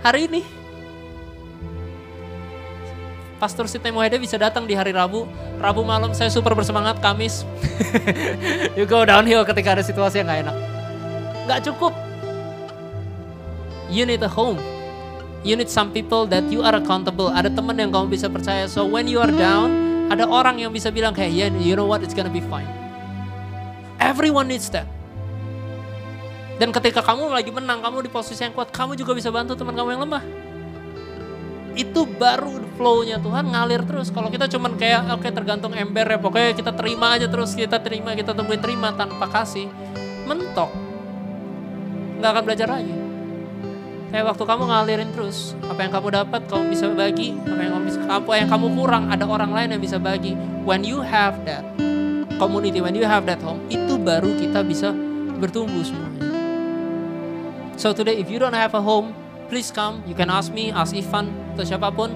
hari 0.00 0.24
ini. 0.24 0.40
Pastor 3.36 3.68
Sidney 3.68 3.92
Mohede 3.92 4.16
bisa 4.16 4.40
datang 4.40 4.64
di 4.64 4.72
hari 4.72 4.96
Rabu. 4.96 5.28
Rabu 5.60 5.84
malam 5.84 6.16
saya 6.16 6.32
super 6.32 6.56
bersemangat, 6.56 6.96
Kamis. 7.04 7.44
you 8.78 8.88
go 8.88 9.04
downhill 9.04 9.44
ketika 9.44 9.76
ada 9.76 9.84
situasi 9.84 10.24
yang 10.24 10.32
nggak 10.32 10.40
enak. 10.48 10.56
Nggak 11.44 11.60
cukup. 11.68 12.03
You 13.94 14.02
need 14.02 14.26
a 14.26 14.30
home. 14.30 14.58
You 15.46 15.54
need 15.54 15.70
some 15.70 15.94
people 15.94 16.26
that 16.34 16.50
you 16.50 16.66
are 16.66 16.74
accountable. 16.74 17.30
Ada 17.30 17.46
teman 17.54 17.78
yang 17.78 17.94
kamu 17.94 18.10
bisa 18.10 18.26
percaya. 18.26 18.66
So 18.66 18.82
when 18.82 19.06
you 19.06 19.22
are 19.22 19.30
down, 19.30 19.70
ada 20.10 20.26
orang 20.26 20.58
yang 20.58 20.74
bisa 20.74 20.90
bilang 20.90 21.14
kayak, 21.14 21.30
yeah, 21.30 21.46
you 21.62 21.78
know 21.78 21.86
what, 21.86 22.02
it's 22.02 22.10
gonna 22.10 22.32
be 22.32 22.42
fine. 22.42 22.66
Everyone 24.02 24.50
needs 24.50 24.66
that. 24.74 24.90
Dan 26.58 26.74
ketika 26.74 27.06
kamu 27.06 27.30
lagi 27.30 27.54
menang, 27.54 27.86
kamu 27.86 28.02
di 28.02 28.10
posisi 28.10 28.42
yang 28.42 28.50
kuat, 28.50 28.74
kamu 28.74 28.98
juga 28.98 29.14
bisa 29.14 29.30
bantu 29.30 29.54
teman 29.54 29.78
kamu 29.78 29.94
yang 29.94 30.02
lemah. 30.02 30.24
Itu 31.78 32.02
baru 32.06 32.66
flow-nya 32.74 33.22
Tuhan 33.22 33.54
ngalir 33.54 33.86
terus. 33.86 34.10
Kalau 34.10 34.26
kita 34.26 34.50
cuman 34.50 34.74
kayak 34.74 35.06
oke 35.06 35.30
tergantung 35.30 35.70
ember 35.70 36.02
ya, 36.02 36.18
pokoknya 36.18 36.50
kita 36.58 36.74
terima 36.74 37.14
aja 37.14 37.30
terus, 37.30 37.54
kita 37.54 37.78
terima, 37.78 38.18
kita 38.18 38.34
tungguin 38.34 38.58
terima 38.58 38.90
tanpa 38.90 39.30
kasih, 39.30 39.70
mentok. 40.26 40.74
Nggak 42.18 42.30
akan 42.34 42.42
belajar 42.42 42.70
lagi. 42.74 43.03
Kayak 44.14 44.30
waktu 44.30 44.44
kamu 44.46 44.62
ngalirin 44.70 45.10
terus, 45.10 45.58
apa 45.66 45.82
yang 45.82 45.90
kamu 45.90 46.08
dapat 46.14 46.46
kamu 46.46 46.70
bisa 46.70 46.86
bagi, 46.86 47.34
apa 47.34 47.58
yang 47.66 47.72
kamu 47.74 47.82
bisa, 47.82 47.98
apa 48.06 48.32
yang 48.38 48.46
kamu 48.46 48.66
kurang 48.78 49.10
ada 49.10 49.26
orang 49.26 49.50
lain 49.50 49.74
yang 49.74 49.82
bisa 49.82 49.98
bagi. 49.98 50.38
When 50.62 50.86
you 50.86 51.02
have 51.02 51.42
that, 51.50 51.66
community, 52.38 52.78
when 52.78 52.94
you 52.94 53.02
have 53.02 53.26
that 53.26 53.42
home, 53.42 53.58
itu 53.66 53.98
baru 53.98 54.38
kita 54.38 54.62
bisa 54.62 54.94
bertumbuh 55.42 55.82
semuanya. 55.82 56.30
So 57.74 57.90
today, 57.90 58.14
if 58.22 58.30
you 58.30 58.38
don't 58.38 58.54
have 58.54 58.78
a 58.78 58.82
home, 58.86 59.18
please 59.50 59.74
come. 59.74 60.06
You 60.06 60.14
can 60.14 60.30
ask 60.30 60.54
me, 60.54 60.70
ask 60.70 60.94
Ivan, 60.94 61.34
atau 61.58 61.66
siapa 61.66 61.90
pun. 61.90 62.14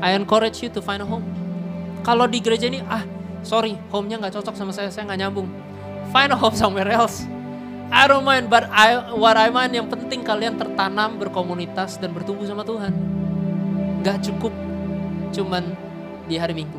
I 0.00 0.16
encourage 0.16 0.64
you 0.64 0.72
to 0.72 0.80
find 0.80 1.04
a 1.04 1.08
home. 1.08 1.28
Kalau 2.00 2.24
di 2.24 2.40
gereja 2.40 2.64
ini, 2.72 2.80
ah 2.88 3.04
sorry, 3.44 3.76
home-nya 3.92 4.24
nggak 4.24 4.40
cocok 4.40 4.56
sama 4.56 4.72
saya, 4.72 4.88
saya 4.88 5.04
nggak 5.04 5.20
nyambung. 5.20 5.52
Find 6.16 6.32
a 6.32 6.38
home 6.40 6.56
somewhere 6.56 6.88
else. 6.88 7.28
I 7.86 8.10
don't 8.10 8.26
mind, 8.26 8.50
but 8.50 8.66
I, 8.74 9.14
what 9.14 9.38
I 9.38 9.46
mind 9.54 9.70
yang 9.70 9.86
penting 9.86 10.26
kalian 10.26 10.58
tertanam 10.58 11.22
berkomunitas 11.22 12.02
dan 12.02 12.10
bertumbuh 12.10 12.42
sama 12.42 12.66
Tuhan. 12.66 12.90
Gak 14.02 14.26
cukup 14.26 14.50
cuman 15.30 15.70
di 16.26 16.34
hari 16.34 16.54
Minggu. 16.58 16.78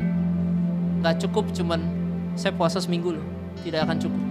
Gak 1.00 1.24
cukup 1.24 1.48
cuman 1.56 1.80
saya 2.36 2.52
puasa 2.52 2.76
seminggu 2.84 3.16
loh. 3.16 3.24
Tidak 3.64 3.80
akan 3.88 3.96
cukup. 3.96 4.22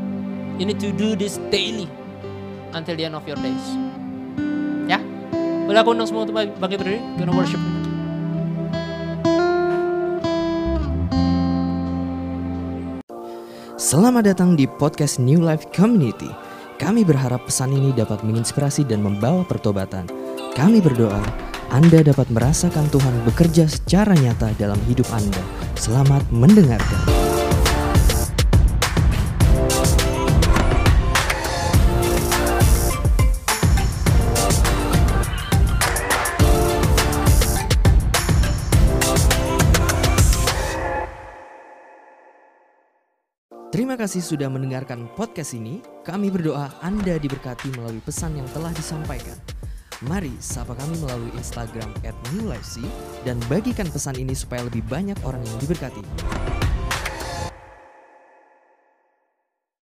You 0.62 0.66
need 0.70 0.78
to 0.82 0.94
do 0.94 1.18
this 1.18 1.42
daily 1.50 1.90
until 2.78 2.94
the 2.94 3.10
end 3.10 3.18
of 3.18 3.26
your 3.26 3.38
days. 3.42 3.66
Ya, 4.86 5.02
boleh 5.66 5.82
aku 5.82 5.98
undang 5.98 6.10
semua 6.10 6.30
untuk 6.30 6.38
bagi 6.38 6.78
berdiri, 6.78 7.02
gonna 7.18 7.34
worship. 7.34 7.62
Selamat 13.78 14.34
datang 14.34 14.58
di 14.58 14.66
podcast 14.66 15.22
New 15.22 15.42
Life 15.42 15.70
Community. 15.74 16.47
Kami 16.78 17.02
berharap 17.02 17.50
pesan 17.50 17.74
ini 17.74 17.90
dapat 17.90 18.22
menginspirasi 18.22 18.86
dan 18.86 19.02
membawa 19.02 19.42
pertobatan. 19.42 20.06
Kami 20.54 20.78
berdoa 20.78 21.26
Anda 21.74 22.06
dapat 22.06 22.30
merasakan 22.30 22.86
Tuhan 22.94 23.26
bekerja 23.26 23.66
secara 23.66 24.14
nyata 24.14 24.54
dalam 24.62 24.78
hidup 24.86 25.10
Anda. 25.10 25.42
Selamat 25.74 26.22
mendengarkan. 26.30 27.27
Terima 43.78 43.94
kasih 43.94 44.26
sudah 44.26 44.50
mendengarkan 44.50 45.06
podcast 45.14 45.54
ini. 45.54 45.86
Kami 46.02 46.34
berdoa 46.34 46.82
Anda 46.82 47.22
diberkati 47.22 47.78
melalui 47.78 48.02
pesan 48.02 48.34
yang 48.34 48.50
telah 48.50 48.74
disampaikan. 48.74 49.38
Mari 50.10 50.34
sapa 50.42 50.74
kami 50.74 50.98
melalui 50.98 51.30
Instagram 51.38 51.86
at 52.02 52.18
New 52.34 52.50
Life 52.50 52.66
C 52.66 52.82
dan 53.22 53.38
bagikan 53.46 53.86
pesan 53.86 54.18
ini 54.18 54.34
supaya 54.34 54.66
lebih 54.66 54.82
banyak 54.90 55.22
orang 55.22 55.46
yang 55.46 55.58
diberkati. 55.62 56.02